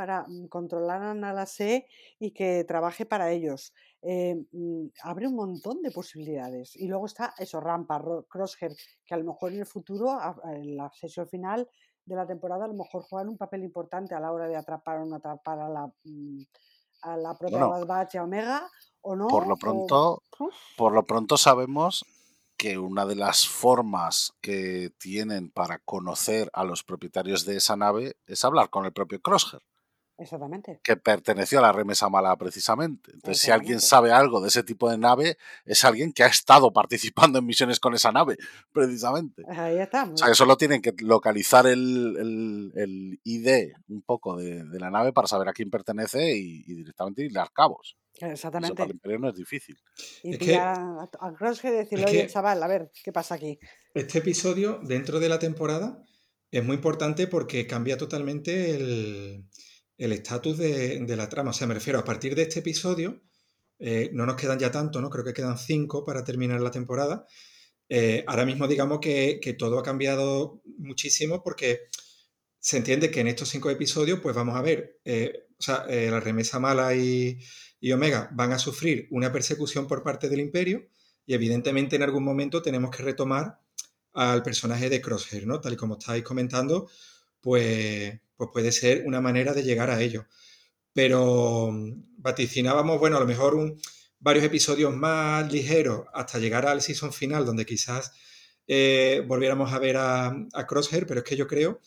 para 0.00 0.24
mm, 0.26 0.46
controlar 0.48 1.02
a 1.02 1.12
Nala 1.12 1.44
Se 1.44 1.86
y 2.18 2.30
que 2.30 2.64
trabaje 2.64 3.04
para 3.04 3.30
ellos. 3.32 3.74
Eh, 4.00 4.34
mm, 4.50 4.86
abre 5.02 5.26
un 5.28 5.34
montón 5.36 5.82
de 5.82 5.90
posibilidades. 5.90 6.74
Y 6.74 6.88
luego 6.88 7.04
está 7.04 7.34
eso, 7.36 7.60
Rampa, 7.60 7.98
Ro- 7.98 8.24
Crosshair, 8.26 8.72
que 9.04 9.12
a 9.14 9.18
lo 9.18 9.24
mejor 9.24 9.52
en 9.52 9.58
el 9.60 9.66
futuro, 9.66 10.18
en 10.44 10.74
la 10.74 10.90
sesión 10.94 11.28
final 11.28 11.68
de 12.06 12.16
la 12.16 12.26
temporada, 12.26 12.64
a 12.64 12.68
lo 12.68 12.72
mejor 12.72 13.02
juegan 13.02 13.28
un 13.28 13.36
papel 13.36 13.62
importante 13.62 14.14
a 14.14 14.20
la 14.20 14.32
hora 14.32 14.48
de 14.48 14.56
atrapar 14.56 15.00
o 15.00 15.04
no 15.04 15.16
atrapar 15.16 15.58
a 15.60 15.68
la, 15.68 15.92
mm, 16.04 16.40
a 17.02 17.16
la 17.18 17.34
propia 17.36 17.66
Bueno, 17.66 17.86
Bad 17.86 18.08
Omega, 18.22 18.70
o 19.02 19.14
no. 19.16 19.28
por 19.28 19.46
lo 19.46 19.58
pronto, 19.58 20.22
por 20.78 20.92
lo 20.94 21.04
pronto 21.04 21.36
sabemos 21.36 22.06
que 22.56 22.78
una 22.78 23.04
de 23.04 23.16
las 23.16 23.46
formas 23.48 24.32
que 24.42 24.92
tienen 24.98 25.50
para 25.50 25.78
conocer 25.78 26.50
a 26.54 26.64
los 26.64 26.84
propietarios 26.84 27.44
de 27.46 27.56
esa 27.56 27.74
nave 27.76 28.16
es 28.26 28.44
hablar 28.44 28.68
con 28.68 28.84
el 28.84 28.92
propio 28.92 29.18
Crosshair, 29.22 29.62
exactamente. 30.20 30.80
que 30.84 30.96
perteneció 30.96 31.58
a 31.58 31.62
la 31.62 31.72
remesa 31.72 32.08
mala 32.08 32.36
precisamente. 32.36 33.10
Entonces, 33.12 33.42
si 33.42 33.50
alguien 33.50 33.76
Exactamente. 33.78 34.10
sabe 34.10 34.22
algo 34.22 34.40
de 34.40 34.48
ese 34.48 34.62
tipo 34.62 34.90
de 34.90 34.98
nave, 34.98 35.36
es 35.64 35.84
alguien 35.84 36.12
que 36.12 36.22
ha 36.22 36.28
estado 36.28 36.72
participando 36.72 37.38
en 37.38 37.46
misiones 37.46 37.80
con 37.80 37.94
esa 37.94 38.12
nave, 38.12 38.36
precisamente. 38.72 39.42
Ahí 39.48 39.76
O 39.76 39.82
estamos. 39.82 40.20
sea, 40.20 40.28
que 40.28 40.34
solo 40.34 40.56
tienen 40.56 40.80
que 40.82 40.92
localizar 40.98 41.66
el, 41.66 42.16
el- 42.18 42.72
el 42.76 43.20
ID 43.24 43.72
un 43.88 44.02
poco 44.02 44.36
de, 44.36 44.64
de 44.64 44.78
la 44.78 44.90
nave 44.90 45.12
para 45.12 45.26
saber 45.28 45.48
a 45.48 45.52
quién 45.52 45.70
pertenece 45.70 46.36
y, 46.36 46.64
y 46.66 46.74
directamente 46.74 47.24
irle 47.24 47.40
a 47.40 47.48
cabos. 47.52 47.96
Eso 48.12 48.20
para 48.20 48.28
el 48.28 48.32
Exactamente. 48.34 48.82
Imperio 48.92 49.18
no 49.18 49.28
es 49.30 49.34
difícil. 49.36 49.76
Y 50.22 50.32
Es 50.32 50.38
que- 50.38 50.44
pillar 50.46 50.78
a, 50.78 51.08
y 51.68 51.70
decirle, 51.70 52.04
es 52.04 52.10
oye, 52.10 52.22
que- 52.22 52.26
chaval, 52.28 52.62
a 52.62 52.66
ver, 52.66 52.90
¿qué 53.02 53.12
pasa 53.12 53.34
aquí? 53.36 53.58
Este 53.94 54.18
episodio, 54.18 54.78
dentro 54.82 55.20
de 55.20 55.28
la 55.28 55.38
temporada, 55.38 56.02
es 56.50 56.64
muy 56.64 56.76
importante 56.76 57.26
porque 57.28 57.66
cambia 57.66 57.96
totalmente 57.96 58.74
el 58.76 59.46
el 60.00 60.12
estatus 60.12 60.56
de, 60.56 61.14
la 61.16 61.28
trama. 61.28 61.50
O 61.50 61.52
sea, 61.52 61.66
me 61.66 61.74
refiero, 61.74 61.98
a 61.98 62.04
partir 62.04 62.34
de 62.34 62.42
este 62.42 62.60
episodio, 62.60 63.20
eh, 63.78 64.10
no 64.14 64.24
nos 64.24 64.36
quedan 64.36 64.58
ya 64.58 64.70
tanto, 64.70 65.00
¿no? 65.00 65.10
Creo 65.10 65.24
que 65.24 65.34
quedan 65.34 65.58
cinco 65.58 66.04
para 66.04 66.24
terminar 66.24 66.60
la 66.62 66.70
temporada. 66.70 67.26
Eh, 67.86 68.24
ahora 68.26 68.46
mismo 68.46 68.66
digamos 68.66 69.00
que, 69.00 69.56
todo 69.58 69.78
ha 69.78 69.82
cambiado 69.82 70.62
muchísimo 70.78 71.42
porque 71.42 71.88
se 72.58 72.78
entiende 72.78 73.10
que 73.10 73.20
en 73.20 73.28
estos 73.28 73.50
cinco 73.50 73.68
episodios 73.68 74.20
pues 74.20 74.34
vamos 74.34 74.56
a 74.56 74.62
ver, 74.62 75.00
eh, 75.04 75.46
o 75.58 75.62
sea, 75.62 75.86
la 75.86 76.20
remesa 76.20 76.58
mala 76.58 76.94
y, 76.94 77.38
y 77.78 77.92
Omega 77.92 78.30
van 78.32 78.52
a 78.52 78.58
sufrir 78.58 79.06
una 79.10 79.30
persecución 79.32 79.86
por 79.86 80.02
parte 80.02 80.28
del 80.30 80.40
imperio 80.40 80.88
y 81.26 81.34
evidentemente 81.34 81.96
en 81.96 82.02
algún 82.02 82.24
momento 82.24 82.62
tenemos 82.62 82.90
que 82.90 83.02
retomar 83.02 83.60
al 84.14 84.42
personaje 84.42 84.88
de 84.88 85.02
Crosshair, 85.02 85.46
¿no? 85.46 85.60
Tal 85.60 85.74
y 85.74 85.76
como 85.76 85.98
estáis 85.98 86.24
comentando, 86.24 86.88
pues, 87.40 88.18
pues 88.40 88.50
puede 88.54 88.72
ser 88.72 89.06
una 89.06 89.20
manera 89.20 89.52
de 89.52 89.62
llegar 89.62 89.90
a 89.90 90.00
ello. 90.00 90.24
Pero 90.94 91.70
mm, 91.70 92.22
vaticinábamos, 92.22 92.98
bueno, 92.98 93.18
a 93.18 93.20
lo 93.20 93.26
mejor 93.26 93.76
varios 94.18 94.46
episodios 94.46 94.96
más 94.96 95.52
ligeros 95.52 96.06
hasta 96.14 96.38
llegar 96.38 96.64
al 96.66 96.80
season 96.80 97.12
final, 97.12 97.44
donde 97.44 97.66
quizás 97.66 98.12
eh, 98.66 99.22
volviéramos 99.26 99.74
a 99.74 99.78
ver 99.78 99.98
a, 99.98 100.28
a, 100.54 100.66
Crosshair, 100.66 101.06
pero 101.06 101.20
es 101.20 101.24
que 101.26 101.36
yo 101.36 101.46
creo 101.46 101.82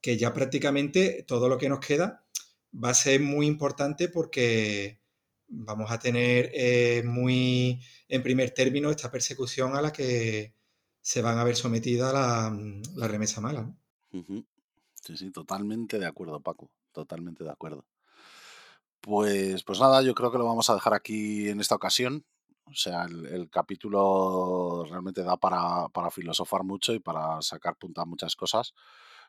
que 0.00 0.16
ya 0.16 0.32
prácticamente 0.32 1.22
todo 1.28 1.50
lo 1.50 1.58
que 1.58 1.68
nos 1.68 1.80
queda 1.80 2.24
va 2.72 2.90
a 2.90 2.94
ser 2.94 3.20
muy 3.20 3.46
importante 3.46 4.08
porque 4.08 5.00
vamos 5.48 5.90
a 5.90 5.98
tener 5.98 6.50
eh, 6.54 7.02
muy 7.04 7.78
en 8.08 8.22
primer 8.22 8.52
término 8.52 8.90
esta 8.90 9.10
persecución 9.10 9.76
a 9.76 9.82
la 9.82 9.92
que 9.92 10.54
se 11.02 11.20
van 11.20 11.36
a 11.38 11.44
ver 11.44 11.56
sometida 11.56 12.10
la, 12.10 12.58
la 12.96 13.06
remesa 13.06 13.42
mala. 13.42 13.70
Sí, 15.00 15.16
sí, 15.16 15.30
totalmente 15.30 15.98
de 15.98 16.06
acuerdo, 16.06 16.40
Paco. 16.40 16.70
Totalmente 16.92 17.44
de 17.44 17.50
acuerdo. 17.50 17.84
Pues, 19.00 19.64
pues 19.64 19.80
nada, 19.80 20.02
yo 20.02 20.14
creo 20.14 20.30
que 20.30 20.38
lo 20.38 20.44
vamos 20.46 20.68
a 20.68 20.74
dejar 20.74 20.92
aquí 20.94 21.48
en 21.48 21.60
esta 21.60 21.74
ocasión. 21.74 22.24
O 22.66 22.74
sea, 22.74 23.04
el, 23.04 23.48
capítulo 23.50 24.84
realmente 24.88 25.22
da 25.22 25.36
para, 25.36 25.88
para, 25.88 26.10
filosofar 26.10 26.62
mucho 26.64 26.92
y 26.92 27.00
para 27.00 27.40
sacar 27.42 27.76
punta 27.76 28.02
a 28.02 28.04
muchas 28.04 28.36
cosas. 28.36 28.74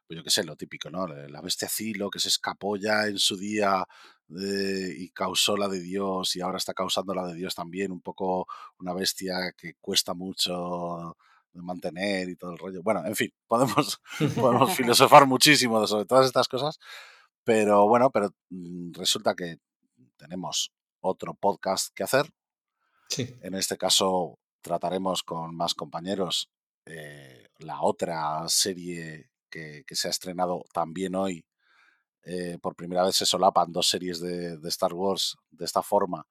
Pues 0.05 0.17
yo 0.17 0.23
qué 0.23 0.29
sé, 0.29 0.43
lo 0.43 0.55
típico, 0.57 0.89
¿no? 0.89 1.07
La 1.07 1.41
bestia 1.41 1.69
Cilo 1.69 2.09
que 2.09 2.19
se 2.19 2.29
escapó 2.29 2.75
ya 2.77 3.07
en 3.07 3.17
su 3.17 3.37
día 3.37 3.85
eh, 4.29 4.93
y 4.97 5.09
causó 5.11 5.57
la 5.57 5.67
de 5.69 5.79
Dios 5.79 6.35
y 6.35 6.41
ahora 6.41 6.57
está 6.57 6.73
causando 6.73 7.13
la 7.15 7.25
de 7.27 7.35
Dios 7.35 7.55
también. 7.55 7.91
Un 7.91 8.01
poco 8.01 8.47
una 8.79 8.93
bestia 8.93 9.53
que 9.57 9.75
cuesta 9.79 10.13
mucho 10.13 11.17
de 11.53 11.61
mantener 11.61 12.29
y 12.29 12.35
todo 12.35 12.51
el 12.51 12.57
rollo. 12.57 12.81
Bueno, 12.83 13.05
en 13.05 13.15
fin, 13.15 13.31
podemos, 13.47 13.99
podemos 14.35 14.73
filosofar 14.75 15.25
muchísimo 15.25 15.85
sobre 15.87 16.05
todas 16.05 16.25
estas 16.25 16.47
cosas, 16.47 16.79
pero 17.43 17.87
bueno, 17.87 18.09
pero 18.11 18.33
mm, 18.49 18.93
resulta 18.93 19.35
que 19.35 19.57
tenemos 20.17 20.71
otro 21.01 21.33
podcast 21.33 21.93
que 21.95 22.03
hacer. 22.03 22.27
Sí. 23.09 23.35
En 23.41 23.55
este 23.55 23.77
caso 23.77 24.39
trataremos 24.61 25.23
con 25.23 25.55
más 25.55 25.73
compañeros 25.73 26.49
eh, 26.85 27.49
la 27.57 27.81
otra 27.81 28.47
serie 28.47 29.29
que, 29.49 29.83
se 29.89 30.07
ha 30.07 30.11
estrenado 30.11 30.63
también 30.73 31.15
hoy. 31.15 31.45
Eh, 32.23 32.59
por 32.61 32.75
primera 32.75 33.03
vez 33.03 33.15
se 33.15 33.25
solapan 33.25 33.71
dos 33.71 33.89
series 33.89 34.21
de, 34.21 34.59
Star 34.65 34.93
Wars 34.93 35.35
de 35.49 35.65
esta 35.65 35.81
forma 35.81 36.27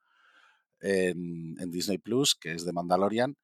en, 0.80 1.56
en 1.58 1.70
Disney 1.70 1.98
Plus, 1.98 2.36
que 2.36 2.52
es 2.52 2.64
de 2.64 2.72
Mandalorian 2.72 3.36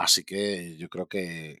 Así 0.00 0.24
que 0.24 0.78
yo 0.78 0.88
creo 0.88 1.06
que, 1.06 1.60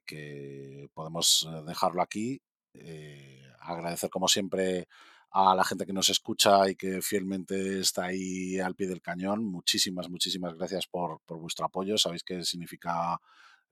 podemos 0.94 1.46
eh, 1.46 1.62
dejarlo 1.66 2.00
aquí. 2.00 2.40
Eh, 2.72 3.42
agradecer 3.60 4.08
como 4.08 4.28
siempre 4.28 4.88
a 5.30 5.54
la 5.54 5.62
gente 5.62 5.84
que 5.84 5.92
nos 5.92 6.08
escucha 6.08 6.70
y 6.70 6.74
que 6.74 7.02
fielmente 7.02 7.80
está 7.80 8.06
ahí 8.06 8.58
al 8.58 8.74
pie 8.74 8.88
del 8.88 9.02
cañón. 9.02 9.44
Muchísimas, 9.44 10.08
muchísimas 10.08 10.54
gracias 10.54 10.86
por, 10.86 11.20
vuestro 11.28 11.66
apoyo. 11.66 11.98
Sabéis 11.98 12.24
que 12.24 12.42
significa 12.42 13.20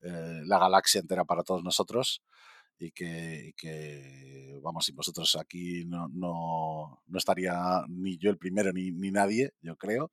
eh, 0.02 0.42
la 0.44 0.58
galaxia 0.58 1.00
entera 1.00 1.24
para 1.24 1.44
todos 1.44 1.64
nosotros 1.64 2.22
y 2.78 2.90
que, 2.92 3.54
vamos, 4.62 4.84
sin 4.84 4.96
vosotros 4.96 5.34
aquí 5.36 5.86
no, 5.86 6.08
no, 6.08 7.02
estaría 7.16 7.84
ni 7.88 8.18
yo 8.18 8.28
el 8.30 8.36
primero 8.36 8.70
ni, 8.74 8.90
ni 8.90 9.10
nadie, 9.10 9.54
yo 9.62 9.76
creo. 9.76 10.12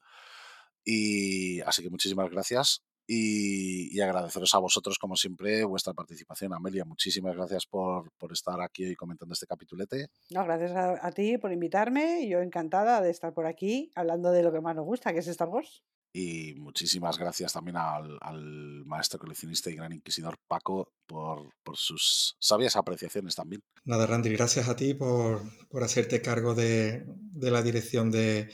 Y 0.86 1.60
así 1.62 1.84
que 1.84 1.90
muchísimas 1.90 2.30
gracias 2.30 2.85
y, 3.08 4.00
agradeceros 4.00 4.54
a 4.56 4.60
vosotros, 4.60 4.98
como 4.98 5.16
siempre, 5.16 5.64
vuestra 5.64 5.94
participación. 5.94 6.54
Amelia, 6.54 6.86
muchísimas 6.86 7.36
gracias 7.36 7.66
por, 7.66 8.12
estar 8.32 8.60
aquí 8.62 8.86
hoy 8.86 8.96
comentando 8.96 9.34
este 9.34 9.46
capitulete. 9.46 10.08
No, 10.32 10.44
gracias 10.44 10.72
a, 10.76 11.12
ti 11.12 11.38
por 11.38 11.52
invitarme. 11.52 12.28
Yo 12.28 12.40
encantada 12.40 13.02
de 13.02 13.12
estar 13.12 13.34
por 13.34 13.46
aquí 13.46 13.92
hablando 13.96 14.32
de 14.32 14.44
lo 14.44 14.52
que 14.52 14.62
más 14.62 14.76
nos 14.76 14.86
gusta, 14.86 15.14
que 15.14 15.20
es 15.20 15.28
Star 15.28 15.50
Wars. 15.50 15.84
Y 16.14 16.56
muchísimas 16.56 17.18
gracias 17.18 17.54
también 17.54 17.76
al, 17.78 18.86
maestro 18.86 19.20
coleccionista 19.20 19.70
y 19.70 19.76
gran 19.76 19.92
inquisidor 19.92 20.38
Paco 20.48 20.94
por, 21.06 21.50
sus 21.74 22.38
sabias 22.40 22.76
apreciaciones 22.78 23.36
también. 23.36 23.62
Nada, 23.84 24.06
Randy, 24.06 24.30
gracias 24.30 24.70
a 24.70 24.76
ti 24.76 24.94
por, 24.94 25.42
hacerte 25.82 26.22
cargo 26.22 26.56
de, 26.56 27.06
la 27.34 27.62
dirección 27.62 28.12
de, 28.12 28.50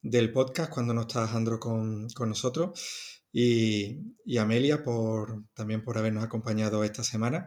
del 0.00 0.32
podcast 0.32 0.72
cuando 0.72 0.94
no 0.94 1.02
estás, 1.02 1.34
Andro, 1.34 1.58
con, 1.58 2.08
con 2.10 2.28
nosotros 2.28 3.19
y, 3.32 4.38
Amelia 4.38 4.82
por, 4.82 5.44
también 5.54 5.82
por 5.82 5.98
habernos 5.98 6.24
acompañado 6.24 6.84
esta 6.84 7.04
semana. 7.04 7.46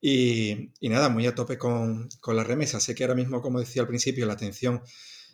Y, 0.00 0.70
nada, 0.82 1.08
muy 1.08 1.26
a 1.26 1.34
tope 1.34 1.58
con, 1.58 2.08
con, 2.20 2.36
la 2.36 2.44
remesa. 2.44 2.80
Sé 2.80 2.94
que 2.94 3.04
ahora 3.04 3.14
mismo, 3.14 3.40
como 3.40 3.60
decía 3.60 3.82
al 3.82 3.88
principio, 3.88 4.26
la 4.26 4.34
atención 4.34 4.82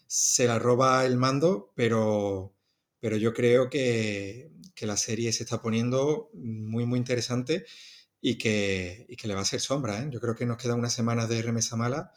se 0.06 0.46
la 0.46 0.58
roba 0.58 1.04
el 1.04 1.16
mando, 1.16 1.72
pero, 1.74 2.54
pero 3.00 3.16
yo 3.16 3.32
creo 3.32 3.70
que, 3.70 4.52
que 4.74 4.86
la 4.86 4.96
serie 4.96 5.32
se 5.32 5.44
está 5.44 5.60
poniendo 5.60 6.30
muy, 6.34 6.86
muy 6.86 6.98
interesante 6.98 7.64
y 8.20 8.38
que, 8.38 9.06
y 9.08 9.16
que 9.16 9.28
le 9.28 9.34
va 9.34 9.40
a 9.40 9.42
hacer 9.42 9.60
sombra. 9.60 10.02
¿eh? 10.02 10.08
Yo 10.10 10.20
creo 10.20 10.34
que 10.34 10.46
nos 10.46 10.56
queda 10.56 10.74
una 10.74 10.90
semana 10.90 11.26
de 11.26 11.42
remesa 11.42 11.76
mala 11.76 12.12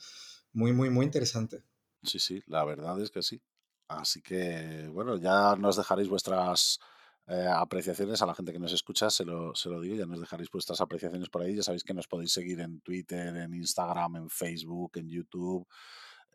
muy, 0.54 0.72
muy, 0.72 0.90
muy 0.90 1.06
interesante. 1.06 1.64
Sí, 2.04 2.20
sí, 2.20 2.44
la 2.48 2.64
verdad 2.64 3.02
es 3.02 3.10
que 3.10 3.24
sí. 3.24 3.42
Así 3.88 4.22
que, 4.22 4.88
bueno, 4.92 5.18
ya 5.18 5.56
nos 5.56 5.78
dejaréis 5.78 6.10
vuestras 6.10 6.80
eh, 7.28 7.48
apreciaciones 7.48 8.22
a 8.22 8.28
la 8.28 8.36
gente 8.36 8.54
que 8.54 8.60
nos 8.60 8.72
escucha, 8.72 9.10
se 9.10 9.26
lo, 9.26 9.56
se 9.56 9.70
lo 9.70 9.82
digo, 9.82 9.96
ya 9.96 10.06
nos 10.06 10.20
dejaréis 10.20 10.52
vuestras 10.52 10.80
apreciaciones 10.80 11.30
por 11.30 11.42
ahí, 11.42 11.56
ya 11.56 11.64
sabéis 11.64 11.84
que 11.84 11.94
nos 11.94 12.08
podéis 12.08 12.32
seguir 12.32 12.60
en 12.60 12.82
Twitter, 12.82 13.36
en 13.36 13.54
Instagram, 13.54 14.18
en 14.18 14.30
Facebook, 14.30 14.92
en 14.96 15.10
YouTube, 15.10 15.68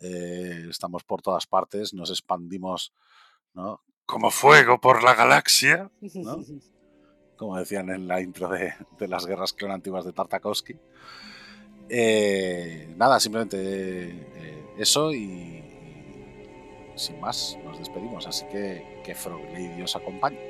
eh, 0.01 0.67
estamos 0.69 1.05
por 1.05 1.23
todas 1.23 1.47
partes, 1.47 1.95
nos 1.95 2.11
expandimos, 2.11 2.93
¿no? 3.55 3.83
Como 4.05 4.33
fuego 4.33 4.81
por 4.81 5.05
la 5.05 5.15
galaxia, 5.15 5.93
¿no? 6.15 6.39
Como 7.37 7.57
decían 7.57 7.91
en 7.91 8.09
la 8.09 8.21
intro 8.21 8.49
de, 8.49 8.75
de 8.99 9.09
las 9.09 9.27
guerras 9.27 9.53
clon 9.53 9.71
antiguas 9.71 10.05
de 10.05 10.13
Tartakovsky. 10.13 10.77
Eh, 11.89 12.93
nada, 12.97 13.21
simplemente 13.21 14.75
eso 14.77 15.13
y, 15.13 15.63
sin 16.97 17.21
más 17.21 17.57
nos 17.65 17.79
despedimos. 17.79 18.27
Así 18.27 18.45
que 18.47 19.01
que 19.05 19.15
Frog 19.15 19.43
Lady 19.53 19.83
os 19.83 19.97
acompañe. 19.97 20.50